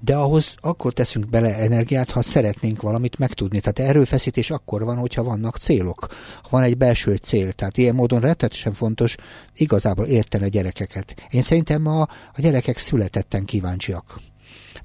de 0.00 0.16
ahhoz 0.16 0.54
akkor 0.60 0.92
teszünk 0.92 1.28
bele 1.28 1.56
energiát, 1.56 2.10
ha 2.10 2.22
szeretnénk 2.22 2.82
valamit 2.82 3.18
megtudni. 3.18 3.60
Tehát 3.60 3.90
erőfeszítés 3.90 4.50
akkor 4.50 4.84
van, 4.84 4.96
hogyha 4.96 5.22
vannak 5.22 5.56
célok. 5.56 6.06
Ha 6.42 6.48
van 6.50 6.62
egy 6.62 6.76
belső 6.76 7.14
cél. 7.16 7.52
Tehát 7.52 7.78
ilyen 7.78 7.94
módon 7.94 8.20
rettetesen 8.20 8.72
fontos 8.72 9.16
igazából 9.54 10.06
érteni 10.06 10.44
a 10.44 10.48
gyerekeket. 10.48 11.14
Én 11.30 11.42
szerintem 11.42 11.86
a, 11.86 12.00
a 12.32 12.40
gyerekek 12.40 12.78
születetten 12.78 13.44
kíváncsiak. 13.44 14.20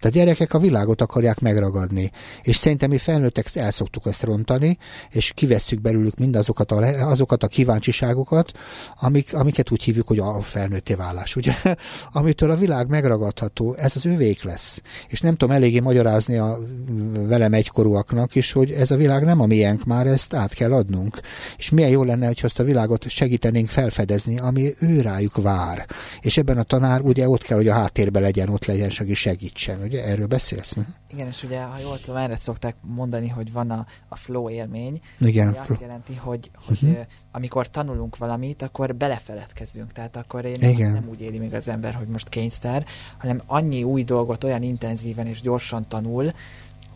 Tehát 0.06 0.20
a 0.20 0.24
gyerekek 0.24 0.54
a 0.54 0.60
világot 0.60 1.02
akarják 1.02 1.40
megragadni. 1.40 2.12
És 2.42 2.56
szerintem 2.56 2.90
mi 2.90 2.98
felnőttek 2.98 3.56
el 3.56 3.72
szoktuk 3.72 4.06
ezt 4.06 4.24
rontani, 4.24 4.78
és 5.10 5.32
kivesszük 5.36 5.82
belőlük 5.82 6.18
mindazokat 6.18 6.72
a, 6.72 7.10
azokat 7.10 7.44
a 7.44 7.48
kíváncsiságokat, 7.48 8.52
amik, 9.00 9.34
amiket 9.34 9.72
úgy 9.72 9.84
hívjuk, 9.84 10.08
hogy 10.08 10.20
a 10.20 10.42
felnőtté 10.42 10.94
válás, 10.94 11.36
ugye? 11.36 11.54
Amitől 12.12 12.52
a 12.52 12.56
világ 12.56 12.88
megragadható, 12.88 13.74
ez 13.74 13.96
az 13.96 14.06
övék 14.06 14.44
lesz. 14.44 14.82
És 15.08 15.20
nem 15.20 15.36
tudom 15.36 15.56
eléggé 15.56 15.80
magyarázni 15.80 16.38
a 16.38 16.60
velem 17.28 17.54
egykorúaknak 17.54 18.36
is, 18.36 18.52
hogy 18.52 18.72
ez 18.72 18.92
a 18.92 18.96
világ 18.96 19.24
nem 19.24 19.42
a 19.42 19.46
miénk 19.46 19.84
már, 19.84 20.08
ezt 20.08 20.34
át 20.34 20.54
kell 20.54 20.74
adnunk. 20.74 21.20
És 21.58 21.70
milyen 21.70 21.90
jó 21.90 22.04
lenne, 22.04 22.28
hogy 22.28 22.40
azt 22.44 22.60
a 22.60 22.64
világot 22.64 23.10
segítenénk 23.10 23.68
felfedezni, 23.68 24.40
ami 24.40 24.74
ő 24.80 25.02
rájuk 25.02 25.42
vár. 25.42 25.86
És 26.20 26.38
ebben 26.38 26.58
a 26.58 26.64
tanár 26.64 27.02
ugye 27.02 27.30
ott 27.30 27.44
kell, 27.44 27.58
hogy 27.58 27.68
a 27.68 27.74
háttérben 27.74 28.22
legyen, 28.22 28.50
ott 28.50 28.66
legyen, 28.66 28.90
segítsen. 29.14 29.82
Ugye 29.82 29.95
erről 30.04 30.28
beszélsz? 30.28 30.78
Igen, 31.12 31.28
és 31.28 31.44
ugye, 31.44 31.62
ha 31.62 31.80
jól 31.80 32.00
tudom, 32.00 32.16
erre 32.16 32.36
szokták 32.36 32.76
mondani, 32.82 33.28
hogy 33.28 33.52
van 33.52 33.72
a, 33.72 33.86
a 34.08 34.16
flow 34.16 34.50
élmény. 34.50 35.00
Igen. 35.20 35.48
Ami 35.48 35.58
azt 35.58 35.82
jelenti, 35.82 36.16
hogy, 36.16 36.52
hogy 36.66 36.80
uh-huh. 36.82 37.06
amikor 37.32 37.70
tanulunk 37.70 38.18
valamit, 38.18 38.62
akkor 38.62 38.96
belefeledkezünk. 38.96 39.92
Tehát 39.92 40.16
akkor 40.16 40.46
én 40.46 40.62
Igen. 40.62 40.92
nem 40.92 41.08
úgy 41.10 41.22
éli 41.22 41.38
még 41.38 41.54
az 41.54 41.68
ember, 41.68 41.94
hogy 41.94 42.08
most 42.08 42.30
kényszer, 42.30 42.86
hanem 43.18 43.42
annyi 43.46 43.84
új 43.84 44.04
dolgot 44.04 44.44
olyan 44.44 44.62
intenzíven 44.62 45.28
és 45.28 45.42
gyorsan 45.42 45.88
tanul, 45.88 46.32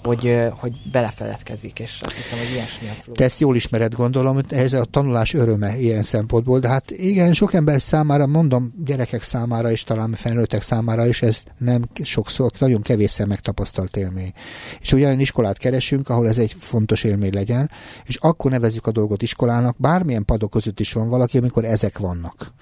hogy, 0.04 0.38
hogy 0.52 0.74
belefeledkezik, 0.92 1.80
és 1.80 2.02
azt 2.02 2.16
hiszem, 2.16 2.38
hogy 2.38 2.50
ilyesmi 2.52 2.88
a 2.88 2.94
flow. 3.02 3.16
Te 3.16 3.24
ezt 3.24 3.40
jól 3.40 3.56
ismered, 3.56 3.94
gondolom, 3.94 4.40
ez 4.50 4.74
a 4.74 4.86
tanulás 4.86 5.34
öröme 5.34 5.78
ilyen 5.78 6.02
szempontból, 6.02 6.60
de 6.60 6.68
hát 6.68 6.92
igen, 6.92 7.34
sok 7.34 7.54
ember 7.54 7.82
számára, 7.82 8.28
mondom, 8.28 8.74
gyerekek 8.86 9.24
számára 9.24 9.72
és 9.72 9.84
talán 9.84 10.14
felnőttek 10.14 10.62
számára 10.62 11.08
is 11.08 11.22
ez 11.22 11.44
nem 11.58 11.84
sokszor, 12.04 12.52
nagyon 12.60 12.82
kevésszer 12.82 13.28
megtapasztalt 13.28 13.98
élmény. 13.98 14.34
És 14.82 14.92
olyan 14.92 15.20
iskolát 15.20 15.58
keresünk, 15.58 16.10
ahol 16.10 16.28
ez 16.28 16.38
egy 16.38 16.56
fontos 16.60 17.04
élmény 17.04 17.34
legyen, 17.34 17.72
és 18.06 18.16
akkor 18.16 18.52
nevezzük 18.52 18.88
a 18.88 18.92
dolgot 18.92 19.22
iskolának, 19.22 19.76
bármilyen 19.78 20.26
padok 20.26 20.50
között 20.50 20.80
is 20.80 20.94
van 20.94 21.10
valaki, 21.10 21.38
amikor 21.38 21.66
ezek 21.66 21.98
vannak. 21.98 22.54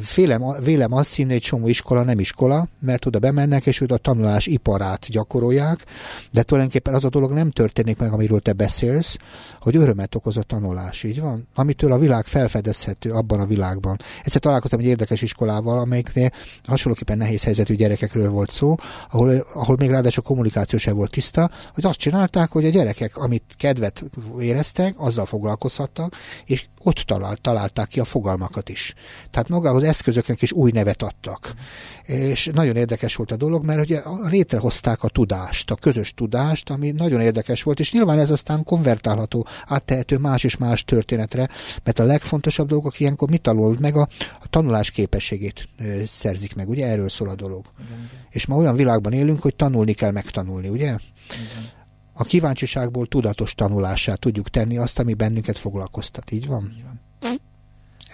Félem, 0.00 0.42
vélem 0.62 0.92
azt 0.92 1.14
hinni, 1.14 1.32
hogy 1.32 1.40
csomó 1.40 1.68
iskola 1.68 2.02
nem 2.02 2.18
iskola, 2.18 2.68
mert 2.80 3.06
oda 3.06 3.18
bemennek, 3.18 3.66
és 3.66 3.80
őt 3.80 3.92
a 3.92 3.96
tanulás 3.96 4.46
iparát 4.46 5.06
gyakorolják, 5.10 5.84
de 6.32 6.42
tulajdonképpen 6.42 6.94
az 6.94 7.04
a 7.04 7.08
dolog 7.08 7.32
nem 7.32 7.50
történik 7.50 7.98
meg, 7.98 8.12
amiről 8.12 8.40
te 8.40 8.52
beszélsz, 8.52 9.16
hogy 9.60 9.76
örömet 9.76 10.14
okoz 10.14 10.36
a 10.36 10.42
tanulás, 10.42 11.02
így 11.02 11.20
van? 11.20 11.48
Amitől 11.54 11.92
a 11.92 11.98
világ 11.98 12.24
felfedezhető 12.24 13.10
abban 13.10 13.40
a 13.40 13.46
világban. 13.46 13.98
Egyszer 14.22 14.40
találkoztam 14.40 14.80
egy 14.80 14.86
érdekes 14.86 15.22
iskolával, 15.22 15.78
amelyiknél 15.78 16.30
hasonlóképpen 16.64 17.18
nehéz 17.18 17.44
helyzetű 17.44 17.74
gyerekekről 17.74 18.30
volt 18.30 18.50
szó, 18.50 18.74
ahol, 19.10 19.46
ahol 19.54 19.76
még 19.78 19.90
ráadásul 19.90 20.22
a 20.24 20.28
kommunikáció 20.28 20.78
sem 20.78 20.96
volt 20.96 21.10
tiszta, 21.10 21.50
hogy 21.74 21.86
azt 21.86 21.98
csinálták, 21.98 22.50
hogy 22.50 22.64
a 22.64 22.70
gyerekek, 22.70 23.16
amit 23.16 23.54
kedvet 23.58 24.04
éreztek, 24.40 24.94
azzal 24.96 25.26
foglalkozhattak, 25.26 26.16
és 26.44 26.64
ott 26.82 26.96
talált, 26.96 27.40
találták 27.40 27.88
ki 27.88 28.00
a 28.00 28.04
fogalmakat 28.04 28.68
is. 28.68 28.94
Tehát 29.30 29.48
magához 29.48 29.82
eszközöknek 29.86 30.42
is 30.42 30.52
új 30.52 30.70
nevet 30.70 31.02
adtak. 31.02 31.54
És 32.02 32.50
nagyon 32.54 32.76
érdekes 32.76 33.14
volt 33.14 33.30
a 33.32 33.36
dolog, 33.36 33.64
mert 33.64 33.80
ugye 33.80 34.02
létrehozták 34.28 35.02
a 35.02 35.08
tudást, 35.08 35.70
a 35.70 35.74
közös 35.74 36.14
tudást, 36.14 36.70
ami 36.70 36.90
nagyon 36.90 37.20
érdekes 37.20 37.62
volt, 37.62 37.80
és 37.80 37.92
nyilván 37.92 38.18
ez 38.18 38.30
aztán 38.30 38.64
konvertálható, 38.64 39.46
áttehető 39.66 40.18
más 40.18 40.44
és 40.44 40.56
más 40.56 40.84
történetre, 40.84 41.48
mert 41.84 41.98
a 41.98 42.04
legfontosabb 42.04 42.68
dolgok 42.68 43.00
ilyenkor 43.00 43.28
mit 43.30 43.42
tanul 43.42 43.76
meg? 43.80 43.96
A, 43.96 44.08
a 44.40 44.48
tanulás 44.50 44.90
képességét 44.90 45.68
szerzik 46.04 46.54
meg, 46.54 46.68
ugye 46.68 46.86
erről 46.86 47.08
szól 47.08 47.28
a 47.28 47.34
dolog. 47.34 47.64
Igen. 47.86 48.10
És 48.30 48.46
ma 48.46 48.56
olyan 48.56 48.76
világban 48.76 49.12
élünk, 49.12 49.40
hogy 49.40 49.56
tanulni 49.56 49.92
kell 49.92 50.10
megtanulni, 50.10 50.68
ugye? 50.68 50.86
Igen 50.86 51.74
a 52.18 52.24
kíváncsiságból 52.24 53.06
tudatos 53.06 53.54
tanulásá 53.54 54.14
tudjuk 54.14 54.48
tenni 54.48 54.76
azt, 54.76 54.98
ami 54.98 55.14
bennünket 55.14 55.58
foglalkoztat. 55.58 56.30
Így 56.30 56.46
van? 56.46 56.72
Így 56.76 56.82
van. 56.82 56.95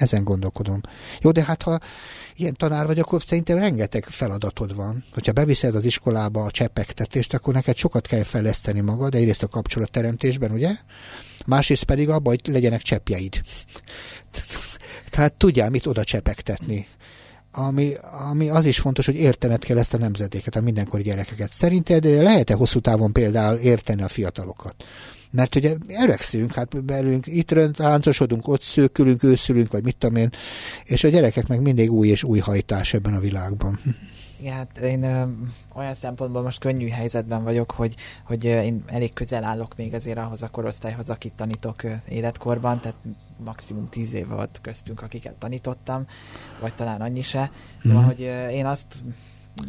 Ezen 0.02 0.24
gondolkodom. 0.24 0.80
Jó, 1.20 1.30
de 1.30 1.42
hát 1.42 1.62
ha 1.62 1.78
ilyen 2.36 2.54
tanár 2.56 2.86
vagy, 2.86 2.98
akkor 2.98 3.22
szerintem 3.26 3.58
rengeteg 3.58 4.04
feladatod 4.04 4.74
van. 4.74 5.04
Hogyha 5.12 5.32
beviszed 5.32 5.74
az 5.74 5.84
iskolába 5.84 6.44
a 6.44 6.50
csepegtetést, 6.50 7.34
akkor 7.34 7.54
neked 7.54 7.76
sokat 7.76 8.06
kell 8.06 8.22
fejleszteni 8.22 8.80
magad, 8.80 9.14
egyrészt 9.14 9.42
a 9.42 9.48
kapcsolatteremtésben, 9.48 10.50
ugye? 10.50 10.70
Másrészt 11.46 11.84
pedig 11.84 12.08
abban, 12.08 12.38
hogy 12.42 12.52
legyenek 12.52 12.82
cseppjeid. 12.82 13.40
Tehát 15.10 15.32
tudjál 15.32 15.70
mit 15.70 15.86
oda 15.86 16.04
csepegtetni 16.04 16.86
ami, 17.54 17.92
ami 18.28 18.48
az 18.48 18.64
is 18.64 18.78
fontos, 18.78 19.06
hogy 19.06 19.14
értened 19.14 19.64
kell 19.64 19.78
ezt 19.78 19.94
a 19.94 19.98
nemzedéket, 19.98 20.56
a 20.56 20.60
mindenkori 20.60 21.02
gyerekeket. 21.02 21.52
Szerinted 21.52 22.04
lehet-e 22.04 22.54
hosszú 22.54 22.80
távon 22.80 23.12
például 23.12 23.58
érteni 23.58 24.02
a 24.02 24.08
fiatalokat? 24.08 24.74
Mert 25.32 25.54
ugye 25.54 25.76
öregszünk, 26.02 26.52
hát 26.52 26.84
belünk, 26.84 27.26
itt 27.26 27.54
táncosodunk, 27.72 28.48
ott 28.48 28.62
szőkülünk, 28.62 29.22
őszülünk, 29.22 29.72
vagy 29.72 29.82
mit 29.82 29.96
tudom 29.96 30.16
én, 30.16 30.30
és 30.84 31.04
a 31.04 31.08
gyerekek 31.08 31.48
meg 31.48 31.60
mindig 31.60 31.92
új 31.92 32.08
és 32.08 32.24
új 32.24 32.38
hajtás 32.38 32.94
ebben 32.94 33.14
a 33.14 33.20
világban. 33.20 33.78
Igen, 34.42 34.54
hát 34.54 34.78
én 34.78 35.02
ö, 35.02 35.22
olyan 35.74 35.94
szempontból 35.94 36.42
most 36.42 36.58
könnyű 36.58 36.88
helyzetben 36.88 37.44
vagyok, 37.44 37.70
hogy, 37.70 37.94
hogy 38.24 38.46
ö, 38.46 38.60
én 38.60 38.84
elég 38.86 39.12
közel 39.12 39.44
állok 39.44 39.76
még 39.76 39.94
azért 39.94 40.18
ahhoz 40.18 40.42
a 40.42 40.48
korosztályhoz, 40.48 41.08
akit 41.08 41.32
tanítok 41.36 41.82
ö, 41.82 41.92
életkorban, 42.08 42.80
tehát 42.80 42.98
maximum 43.44 43.88
tíz 43.88 44.12
év 44.12 44.28
volt 44.28 44.58
köztünk, 44.62 45.02
akiket 45.02 45.34
tanítottam, 45.34 46.06
vagy 46.60 46.74
talán 46.74 47.00
annyi 47.00 47.22
se. 47.22 47.50
Szóval, 47.82 47.98
mm-hmm. 47.98 48.08
hogy 48.08 48.22
ö, 48.22 48.48
én 48.48 48.66
azt 48.66 48.86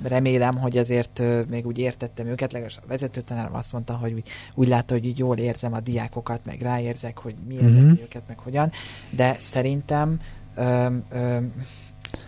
remélem, 0.03 0.57
hogy 0.57 0.77
azért 0.77 1.21
még 1.49 1.65
úgy 1.65 1.77
értettem 1.77 2.27
őket, 2.27 2.51
legalábbis 2.51 2.77
a 2.77 2.87
vezetőtanárom 2.87 3.55
azt 3.55 3.71
mondta, 3.71 3.93
hogy 3.93 4.13
úgy, 4.13 4.29
úgy 4.53 4.67
látta, 4.67 4.93
hogy 4.93 5.05
így 5.05 5.17
jól 5.17 5.37
érzem 5.37 5.73
a 5.73 5.79
diákokat, 5.79 6.39
meg 6.45 6.61
ráérzek, 6.61 7.17
hogy 7.17 7.35
mi 7.47 7.53
érzek 7.53 7.69
mm-hmm. 7.69 8.01
őket, 8.01 8.21
meg 8.27 8.37
hogyan, 8.37 8.71
de 9.09 9.33
szerintem 9.39 10.19
ö, 10.55 10.87
ö, 11.09 11.37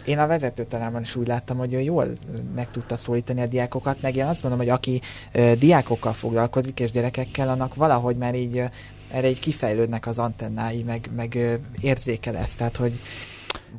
én 0.06 0.20
a 0.20 0.28
vezetőtanárban 0.28 1.01
is 1.01 1.16
úgy 1.16 1.28
láttam, 1.28 1.58
hogy 1.58 1.74
ő 1.74 1.80
jól 1.80 2.08
meg 2.56 2.72
tudta 2.72 2.95
szólítani 2.95 3.41
a 3.41 3.47
diákokat, 3.47 4.01
meg 4.01 4.16
én 4.16 4.26
azt 4.26 4.41
mondom, 4.41 4.60
hogy 4.60 4.70
aki 4.70 5.01
ö, 5.32 5.53
diákokkal 5.60 6.14
foglalkozik 6.14 6.80
és 6.80 6.91
gyerekekkel, 6.91 7.49
annak 7.49 7.76
valahogy 7.76 8.18
már 8.18 8.36
így 8.36 8.58
ö, 8.58 8.66
erre 9.12 9.30
így 9.30 9.39
kifejlődnek 9.39 10.08
az 10.08 10.20
antennái, 10.20 10.84
meg, 10.84 11.10
meg 11.16 11.36
ö, 11.36 11.53
érzékel 11.82 12.38
ezt, 12.38 12.58
tehát 12.58 12.76
hogy 12.76 12.99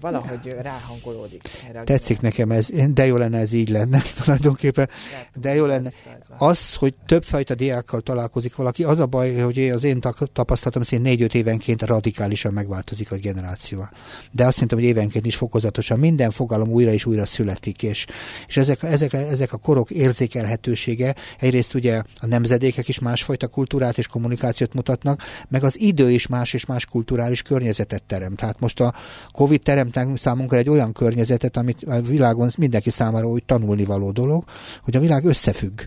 valahogy 0.00 0.56
ráhangolódik. 0.62 1.42
Erre 1.68 1.82
Tetszik 1.82 2.20
nekem 2.20 2.50
ez, 2.50 2.68
de 2.92 3.06
jó 3.06 3.16
lenne 3.16 3.38
ez 3.38 3.52
így 3.52 3.68
lenne 3.68 4.02
tulajdonképpen, 4.22 4.88
de 5.34 5.54
jó 5.54 5.64
lenne. 5.66 5.90
Az, 6.38 6.74
hogy 6.74 6.94
többfajta 7.06 7.54
diákkal 7.54 8.00
találkozik 8.00 8.56
valaki, 8.56 8.84
az 8.84 8.98
a 8.98 9.06
baj, 9.06 9.34
hogy 9.34 9.70
az 9.70 9.84
én 9.84 10.00
tapasztalatom 10.32 10.82
szerint 10.82 11.06
négy-öt 11.06 11.34
évenként 11.34 11.82
radikálisan 11.82 12.52
megváltozik 12.52 13.12
a 13.12 13.16
generáció. 13.16 13.88
De 14.32 14.44
azt 14.44 14.52
szerintem, 14.52 14.78
hogy 14.78 14.86
évenként 14.86 15.26
is 15.26 15.36
fokozatosan 15.36 15.98
minden 15.98 16.30
fogalom 16.30 16.68
újra 16.68 16.92
és 16.92 17.04
újra 17.04 17.26
születik, 17.26 17.82
és, 17.82 18.06
és 18.46 18.56
ezek, 18.56 18.82
ezek, 18.82 19.12
ezek 19.12 19.52
a 19.52 19.56
korok 19.56 19.90
érzékelhetősége, 19.90 21.14
egyrészt 21.38 21.74
ugye 21.74 22.02
a 22.20 22.26
nemzedékek 22.26 22.88
is 22.88 22.98
másfajta 22.98 23.46
kultúrát 23.46 23.98
és 23.98 24.06
kommunikációt 24.06 24.74
mutatnak, 24.74 25.22
meg 25.48 25.64
az 25.64 25.80
idő 25.80 26.10
is 26.10 26.26
más 26.26 26.54
és 26.54 26.66
más 26.66 26.86
kulturális 26.86 27.42
környezetet 27.42 28.02
terem. 28.02 28.34
Tehát 28.34 28.60
most 28.60 28.80
a 28.80 28.94
Covid 29.32 29.62
teremtünk 29.90 30.18
számunkra 30.18 30.56
egy 30.56 30.68
olyan 30.68 30.92
környezetet, 30.92 31.56
amit 31.56 31.82
a 31.82 32.00
világon 32.00 32.50
mindenki 32.58 32.90
számára 32.90 33.28
úgy 33.28 33.44
tanulnivaló 33.44 34.10
dolog, 34.10 34.44
hogy 34.82 34.96
a 34.96 35.00
világ 35.00 35.24
összefügg. 35.24 35.80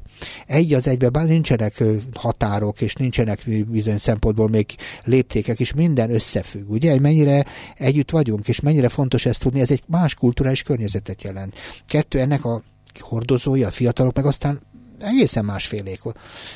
Egy 0.48 0.74
az 0.74 0.88
egyben, 0.88 1.12
bár 1.12 1.26
nincsenek 1.26 1.84
határok, 2.14 2.82
és 2.82 2.94
nincsenek 2.94 3.44
bizonyos 3.68 4.02
szempontból 4.02 4.50
még 4.50 4.66
léptékek, 5.04 5.60
és 5.60 5.74
minden 5.74 6.14
összefügg. 6.14 6.70
Ugye, 6.70 7.00
mennyire 7.00 7.46
együtt 7.76 8.12
vagyunk, 8.12 8.48
és 8.48 8.60
mennyire 8.60 8.90
fontos 8.90 9.26
ezt 9.26 9.42
tudni, 9.42 9.60
ez 9.60 9.72
egy 9.72 9.84
más 9.88 10.14
kulturális 10.14 10.64
környezetet 10.64 11.24
jelent. 11.24 11.56
Kettő, 11.88 12.20
ennek 12.20 12.46
a 12.46 12.64
hordozója, 13.00 13.68
a 13.68 13.72
fiatalok, 13.72 14.16
meg 14.16 14.26
aztán 14.26 14.60
egészen 15.00 15.46
másfélék. 15.46 16.02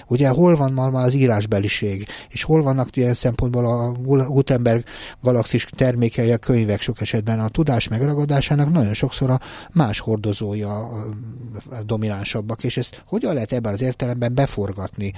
Ugye 0.07 0.29
hol 0.29 0.55
van 0.55 0.71
már 0.71 0.93
az 0.93 1.13
írásbeliség, 1.13 2.07
és 2.29 2.43
hol 2.43 2.61
vannak 2.61 2.97
ilyen 2.97 3.13
szempontból 3.13 3.65
a 3.65 3.91
Gutenberg 4.27 4.83
galaxis 5.21 5.65
termékei, 5.75 6.31
a 6.31 6.37
könyvek 6.37 6.81
sok 6.81 7.01
esetben 7.01 7.39
a 7.39 7.49
tudás 7.49 7.87
megragadásának 7.87 8.71
nagyon 8.71 8.93
sokszor 8.93 9.29
a 9.29 9.39
más 9.71 9.99
hordozója 9.99 10.89
dominánsabbak, 11.85 12.63
és 12.63 12.77
ezt 12.77 13.03
hogyan 13.05 13.33
lehet 13.33 13.51
ebben 13.51 13.73
az 13.73 13.81
értelemben 13.81 14.33
beforgatni, 14.33 15.13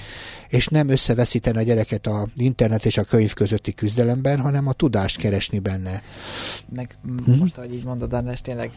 és 0.47 0.67
nem 0.67 0.89
összeveszíteni 0.89 1.57
a 1.57 1.61
gyereket 1.61 2.07
a 2.07 2.27
internet 2.35 2.85
és 2.85 2.97
a 2.97 3.03
könyv 3.03 3.33
közötti 3.33 3.73
küzdelemben, 3.73 4.39
hanem 4.39 4.67
a 4.67 4.73
tudást 4.73 5.17
keresni 5.17 5.59
benne. 5.59 6.01
Meg 6.69 6.97
hm? 7.03 7.31
most, 7.39 7.57
ahogy 7.57 7.73
így 7.73 7.85
mondod, 7.85 8.13
András, 8.13 8.41
tényleg 8.41 8.71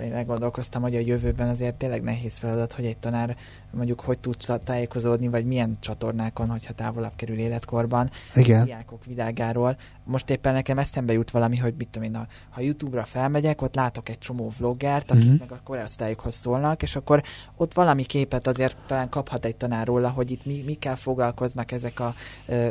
én 0.00 0.12
elgondolkoztam, 0.12 0.82
hogy 0.82 0.94
a 0.94 1.00
jövőben 1.00 1.48
azért 1.48 1.74
tényleg 1.74 2.02
nehéz 2.02 2.38
feladat, 2.38 2.72
hogy 2.72 2.84
egy 2.84 2.98
tanár 2.98 3.36
mondjuk 3.74 4.00
hogy 4.00 4.18
tudsz 4.18 4.50
tájékozódni, 4.64 5.28
vagy 5.28 5.46
milyen 5.46 5.76
csatornákon, 5.80 6.48
hogyha 6.48 6.72
távolabb 6.72 7.12
kerül 7.16 7.38
életkorban, 7.38 8.10
Igen. 8.34 8.60
a 8.60 8.64
diákok 8.64 9.04
világáról. 9.04 9.76
Most 10.04 10.30
éppen 10.30 10.52
nekem 10.52 10.78
eszembe 10.78 11.12
jut 11.12 11.30
valami, 11.30 11.56
hogy 11.56 11.74
mit 11.78 11.88
tudom 11.88 12.08
én, 12.08 12.14
ha, 12.14 12.26
ha 12.50 12.60
YouTube-ra 12.60 13.04
felmegyek, 13.04 13.62
ott 13.62 13.74
látok 13.74 14.08
egy 14.08 14.18
csomó 14.18 14.52
vloggert, 14.58 15.10
akik 15.10 15.22
uh-huh. 15.22 15.38
meg 15.38 15.52
a 15.52 15.60
korosztályokhoz 15.64 16.34
szólnak, 16.34 16.82
és 16.82 16.96
akkor 16.96 17.22
ott 17.56 17.74
valami 17.74 18.02
képet 18.02 18.46
azért 18.46 18.76
talán 18.86 19.08
kaphat 19.08 19.44
egy 19.44 19.56
tanár 19.56 19.86
róla, 19.86 20.10
hogy 20.10 20.30
itt 20.30 20.44
mi, 20.44 20.62
mikkel 20.66 20.96
foglalkoznak 20.96 21.72
ezek 21.72 22.00
a 22.00 22.14
ö, 22.46 22.70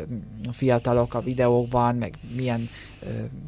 fiatalok 0.51 1.13
a 1.13 1.21
videókban, 1.21 1.95
meg 1.95 2.17
milyen 2.35 2.69
ö, 3.01 3.05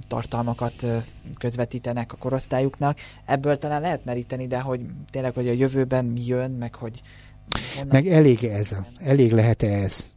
tartalmakat 0.07 0.83
ö, 0.83 0.97
közvetítenek 1.39 2.13
a 2.13 2.17
korosztályuknak. 2.17 2.97
Ebből 3.25 3.57
talán 3.57 3.81
lehet 3.81 4.05
meríteni, 4.05 4.47
de 4.47 4.59
hogy 4.59 4.81
tényleg, 5.09 5.33
hogy 5.33 5.47
a 5.47 5.51
jövőben 5.51 6.05
mi 6.05 6.25
jön, 6.25 6.51
meg 6.51 6.75
hogy 6.75 7.01
meg 7.89 8.07
elég 8.07 8.43
ez, 8.43 8.75
elég 8.97 9.31
lehet-e 9.31 9.67
ez? 9.67 10.11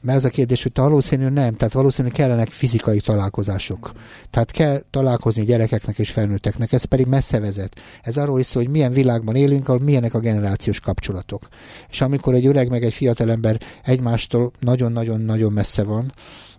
Mert 0.00 0.18
az 0.18 0.24
a 0.24 0.28
kérdés, 0.28 0.62
hogy 0.62 0.72
valószínű 0.74 1.28
nem, 1.28 1.56
tehát 1.56 1.74
valószínű 1.74 2.08
kellenek 2.08 2.48
fizikai 2.48 3.00
találkozások. 3.00 3.92
Tehát 4.30 4.50
kell 4.50 4.82
találkozni 4.90 5.44
gyerekeknek 5.44 5.98
és 5.98 6.10
felnőtteknek, 6.10 6.72
ez 6.72 6.84
pedig 6.84 7.06
messze 7.06 7.40
vezet. 7.40 7.80
Ez 8.02 8.16
arról 8.16 8.40
is 8.40 8.46
szól, 8.46 8.62
hogy 8.62 8.72
milyen 8.72 8.92
világban 8.92 9.36
élünk, 9.36 9.68
ahol 9.68 9.80
milyenek 9.80 10.14
a 10.14 10.18
generációs 10.18 10.80
kapcsolatok. 10.80 11.48
És 11.90 12.00
amikor 12.00 12.34
egy 12.34 12.46
öreg 12.46 12.70
meg 12.70 12.82
egy 12.82 12.92
fiatal 12.92 13.30
ember 13.30 13.60
egymástól 13.84 14.52
nagyon-nagyon-nagyon 14.60 15.52
messze 15.52 15.82
van, 15.82 16.12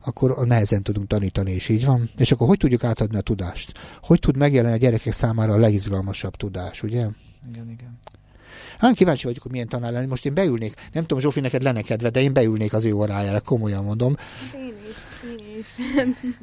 akkor 0.06 0.48
nehezen 0.48 0.84
tudunk 0.84 1.08
tanítani, 1.08 1.52
és 1.52 1.70
így 1.70 1.86
van. 1.86 2.10
És 2.18 2.32
akkor 2.32 2.48
hogy 2.48 2.58
tudjuk 2.58 2.84
átadni 2.84 3.18
a 3.18 3.22
tudást? 3.22 3.72
Hogy 4.02 4.20
tud 4.20 4.38
megjelenni 4.38 4.74
a 4.74 4.78
gyerekek 4.78 5.14
számára 5.14 5.54
a 5.54 5.58
legizgalmasabb 5.58 6.36
tudás, 6.36 6.84
ugye? 6.84 7.08
Igen, 7.50 7.70
igen. 7.70 7.99
Hát 8.80 8.96
kíváncsi 8.96 9.24
vagyok, 9.24 9.42
hogy 9.42 9.52
milyen 9.52 9.68
tanár 9.68 9.92
lenni. 9.92 10.06
Most 10.06 10.26
én 10.26 10.34
beülnék, 10.34 10.74
nem 10.92 11.02
tudom, 11.02 11.20
Zsófi, 11.20 11.40
neked 11.40 11.64
lenne 11.64 11.82
kedve, 11.82 12.10
de 12.10 12.22
én 12.22 12.34
beülnék 12.34 12.74
az 12.74 12.86
ő 12.86 12.94
órájára, 12.94 13.40
komolyan 13.42 13.84
mondom. 13.84 14.16
Én 14.56 14.74
is, 14.90 15.26
én 15.28 16.16
is. 16.22 16.36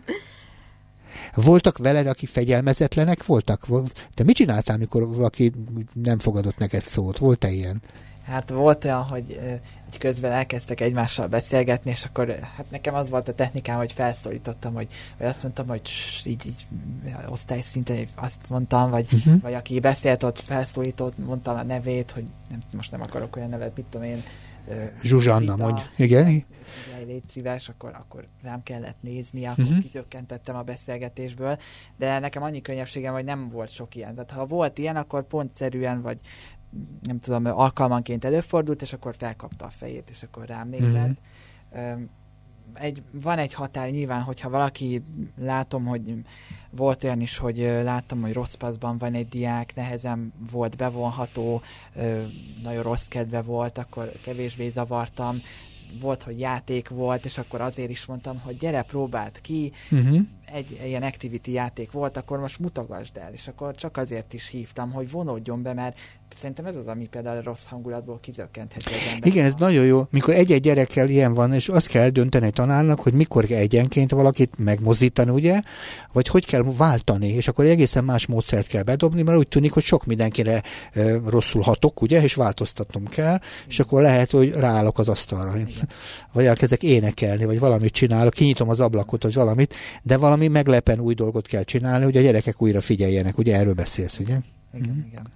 Voltak 1.45 1.79
veled, 1.79 2.07
akik 2.07 2.29
fegyelmezetlenek 2.29 3.27
voltak? 3.27 3.67
Te 4.15 4.25
mit 4.25 4.37
csináltál, 4.37 4.77
mikor 4.77 5.09
valaki 5.09 5.53
nem 5.93 6.19
fogadott 6.19 6.59
neked 6.59 6.83
szót? 6.83 7.19
Volt-e 7.19 7.51
ilyen? 7.51 7.83
Hát 8.27 8.51
volt 8.51 8.85
olyan, 8.85 9.03
hogy 9.03 9.41
egy 9.97 10.03
közben 10.03 10.33
elkezdtek 10.33 10.81
egymással 10.81 11.27
beszélgetni, 11.27 11.91
és 11.91 12.05
akkor 12.05 12.29
hát 12.57 12.71
nekem 12.71 12.95
az 12.95 13.11
volt 13.11 13.29
a 13.29 13.35
technikám, 13.35 13.77
hogy 13.77 13.93
felszólítottam, 13.93 14.75
hogy, 14.75 14.89
vagy 15.19 15.27
azt 15.27 15.43
mondtam, 15.43 15.67
hogy 15.67 15.91
így, 16.25 16.47
így 16.47 16.67
osztály 17.29 17.61
szinten 17.61 18.07
azt 18.15 18.41
mondtam, 18.49 18.91
vagy, 18.91 19.07
uh-huh. 19.13 19.41
vagy 19.41 19.55
aki 19.55 19.81
beszélt 19.81 20.23
ott 20.23 20.41
felszólított, 20.41 21.19
mondtam 21.19 21.57
a 21.57 21.63
nevét, 21.63 22.11
hogy 22.11 22.25
nem, 22.51 22.59
most 22.73 22.91
nem 22.91 23.01
akarok 23.01 23.37
olyan 23.37 23.49
nevet, 23.49 23.77
mit 23.77 23.85
tudom 23.91 24.07
én. 24.07 24.23
Zsuzsanna, 25.03 25.57
mondj. 25.57 25.83
Igen? 25.97 26.45
légy 27.07 27.29
szíves, 27.29 27.69
akkor, 27.69 27.91
akkor 27.95 28.27
rám 28.43 28.63
kellett 28.63 28.97
nézni, 29.01 29.45
akkor 29.45 29.65
uh-huh. 29.65 29.79
kizökkentettem 29.79 30.57
a 30.57 30.63
beszélgetésből, 30.63 31.59
de 31.97 32.19
nekem 32.19 32.43
annyi 32.43 32.63
könnyebbségem, 32.63 33.13
hogy 33.13 33.25
nem 33.25 33.49
volt 33.49 33.71
sok 33.71 33.95
ilyen. 33.95 34.15
Tehát 34.15 34.31
ha 34.31 34.47
volt 34.47 34.79
ilyen, 34.79 34.97
akkor 34.97 35.27
pontszerűen, 35.27 36.03
vagy 36.03 36.19
nem 37.03 37.19
tudom, 37.19 37.45
alkalmanként 37.45 38.25
előfordult, 38.25 38.83
és 38.83 38.93
akkor 38.93 39.15
felkapta 39.19 39.65
a 39.65 39.71
fejét, 39.71 40.11
és 40.11 40.23
akkor 40.23 40.47
rám 40.47 40.69
nézett. 40.69 41.19
Mm-hmm. 41.79 42.03
Egy, 42.75 43.03
van 43.11 43.39
egy 43.39 43.53
határ 43.53 43.91
nyilván, 43.91 44.23
hogyha 44.23 44.51
valaki 44.51 45.03
látom, 45.41 45.85
hogy 45.85 46.15
volt 46.71 47.05
olyan 47.05 47.21
is, 47.21 47.39
hogy 47.39 47.59
láttam, 47.59 48.21
hogy 48.21 48.33
rossz 48.33 48.55
paszban 48.55 48.99
van 48.99 49.15
egy 49.15 49.29
diák, 49.29 49.75
nehezen 49.75 50.33
volt 50.51 50.77
bevonható, 50.77 51.63
nagyon 52.63 52.83
rossz 52.83 53.07
kedve 53.07 53.43
volt, 53.43 53.79
akkor 53.79 54.13
kevésbé 54.23 54.69
zavartam, 54.69 55.37
volt, 56.01 56.23
hogy 56.23 56.41
játék 56.41 56.89
volt, 56.89 57.25
és 57.25 57.39
akkor 57.39 57.61
azért 57.61 57.91
is 57.91 58.07
mondtam, 58.07 58.39
hogy 58.39 58.57
gyere, 58.57 58.83
próbáld 58.83 59.41
ki, 59.41 59.73
uh-huh 59.91 60.21
egy 60.53 60.81
ilyen 60.85 61.03
activity 61.03 61.53
játék 61.53 61.91
volt, 61.91 62.17
akkor 62.17 62.39
most 62.39 62.59
mutogasd 62.59 63.17
el, 63.17 63.33
és 63.33 63.49
akkor 63.49 63.75
csak 63.75 63.97
azért 63.97 64.33
is 64.33 64.49
hívtam, 64.49 64.93
hogy 64.93 65.11
vonódjon 65.11 65.63
be, 65.63 65.73
mert 65.73 65.99
szerintem 66.35 66.67
ez 66.67 66.77
az, 66.77 66.87
ami 66.87 67.07
például 67.07 67.43
rossz 67.43 67.65
hangulatból 67.65 68.19
kizökkentheti 68.21 68.95
az 68.95 69.13
ember. 69.13 69.29
Igen, 69.29 69.45
ez 69.45 69.55
nagyon 69.59 69.85
jó. 69.85 70.07
Mikor 70.11 70.35
egy-egy 70.35 70.61
gyerekkel 70.61 71.09
ilyen 71.09 71.35
van, 71.35 71.53
és 71.53 71.69
azt 71.69 71.87
kell 71.87 72.09
dönteni 72.09 72.51
tanárnak, 72.51 73.01
hogy 73.01 73.13
mikor 73.13 73.45
kell 73.45 73.59
egyenként 73.59 74.11
valakit 74.11 74.53
megmozdítani, 74.59 75.31
ugye, 75.31 75.61
vagy 76.13 76.29
hogy 76.29 76.47
kell 76.47 76.63
váltani, 76.77 77.29
és 77.29 77.49
akkor 77.49 77.65
egészen 77.65 78.05
más 78.05 78.27
módszert 78.27 78.67
kell 78.67 78.83
bedobni, 78.83 79.23
mert 79.23 79.39
úgy 79.39 79.49
tűnik, 79.49 79.73
hogy 79.73 79.83
sok 79.83 80.05
mindenkire 80.05 80.63
e, 80.93 81.19
rosszul 81.27 81.63
hatok, 81.63 82.03
ugye, 82.03 82.23
és 82.23 82.35
változtatnom 82.35 83.05
kell, 83.07 83.39
és 83.69 83.81
akkor 83.81 84.03
lehet, 84.03 84.31
hogy 84.31 84.51
ráállok 84.51 84.99
az 84.99 85.09
asztalra. 85.09 85.57
Igen. 85.57 85.89
Vagy 86.33 86.45
elkezdek 86.45 86.83
énekelni, 86.83 87.45
vagy 87.45 87.59
valamit 87.59 87.93
csinálok, 87.93 88.33
kinyitom 88.33 88.69
az 88.69 88.81
ablakot, 88.81 89.23
vagy 89.23 89.35
valamit, 89.35 89.75
de 90.03 90.17
valami 90.17 90.36
valami 90.37 90.55
meglepen 90.59 91.01
új 91.01 91.15
dolgot 91.15 91.47
kell 91.47 91.63
csinálni, 91.63 92.05
hogy 92.05 92.17
a 92.17 92.21
gyerekek 92.21 92.63
újra 92.63 92.81
figyeljenek. 92.81 93.39
Ugye 93.39 93.57
erről 93.57 93.75
beszélsz, 93.75 94.19
ugye? 94.19 94.39
Igen, 94.75 94.95
mm. 94.95 95.07
igen. 95.09 95.29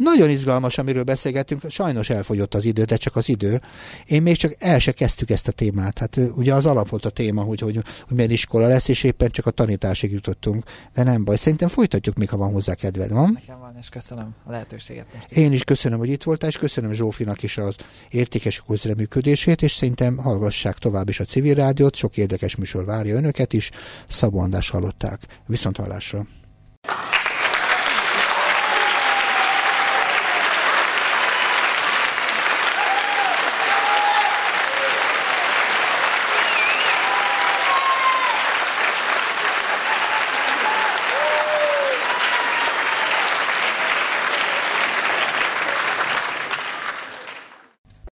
Nagyon 0.00 0.30
izgalmas, 0.30 0.78
amiről 0.78 1.02
beszélgettünk, 1.02 1.62
sajnos 1.68 2.10
elfogyott 2.10 2.54
az 2.54 2.64
idő, 2.64 2.84
de 2.84 2.96
csak 2.96 3.16
az 3.16 3.28
idő. 3.28 3.60
Én 4.06 4.22
még 4.22 4.36
csak 4.36 4.54
el 4.58 4.78
se 4.78 4.92
kezdtük 4.92 5.30
ezt 5.30 5.48
a 5.48 5.52
témát. 5.52 5.98
Hát 5.98 6.20
ugye 6.34 6.54
az 6.54 6.66
alap 6.66 6.88
volt 6.88 7.04
a 7.04 7.10
téma, 7.10 7.42
hogy, 7.42 7.60
hogy, 7.60 7.74
hogy 7.74 8.16
milyen 8.16 8.30
iskola 8.30 8.66
lesz, 8.66 8.88
és 8.88 9.02
éppen 9.02 9.30
csak 9.30 9.46
a 9.46 9.50
tanításig 9.50 10.12
jutottunk. 10.12 10.64
De 10.94 11.02
nem 11.02 11.24
baj, 11.24 11.36
szerintem 11.36 11.68
folytatjuk, 11.68 12.16
még 12.16 12.28
ha 12.28 12.36
van 12.36 12.52
hozzá 12.52 12.74
kedved, 12.74 13.10
van? 13.10 13.32
Nekem 13.32 13.58
van, 13.60 13.76
és 13.80 13.88
köszönöm 13.88 14.34
a 14.44 14.50
lehetőséget 14.50 15.06
most. 15.14 15.32
Én 15.32 15.52
is 15.52 15.64
köszönöm, 15.64 15.98
hogy 15.98 16.10
itt 16.10 16.22
voltál, 16.22 16.48
és 16.48 16.56
köszönöm 16.56 16.92
Zsófinak 16.92 17.42
is 17.42 17.58
az 17.58 17.76
értékes 18.08 18.62
közreműködését, 18.66 19.62
és 19.62 19.72
szerintem 19.72 20.16
hallgassák 20.16 20.78
tovább 20.78 21.08
is 21.08 21.20
a 21.20 21.24
civil 21.24 21.54
rádiót, 21.54 21.94
sok 21.94 22.16
érdekes 22.16 22.56
műsor 22.56 22.84
várja 22.84 23.16
önöket 23.16 23.52
is. 23.52 23.70
Szabó 24.08 24.38
András 24.38 24.70
hallották. 24.70 25.20
Viszont 25.46 25.76
hallásra. 25.76 26.26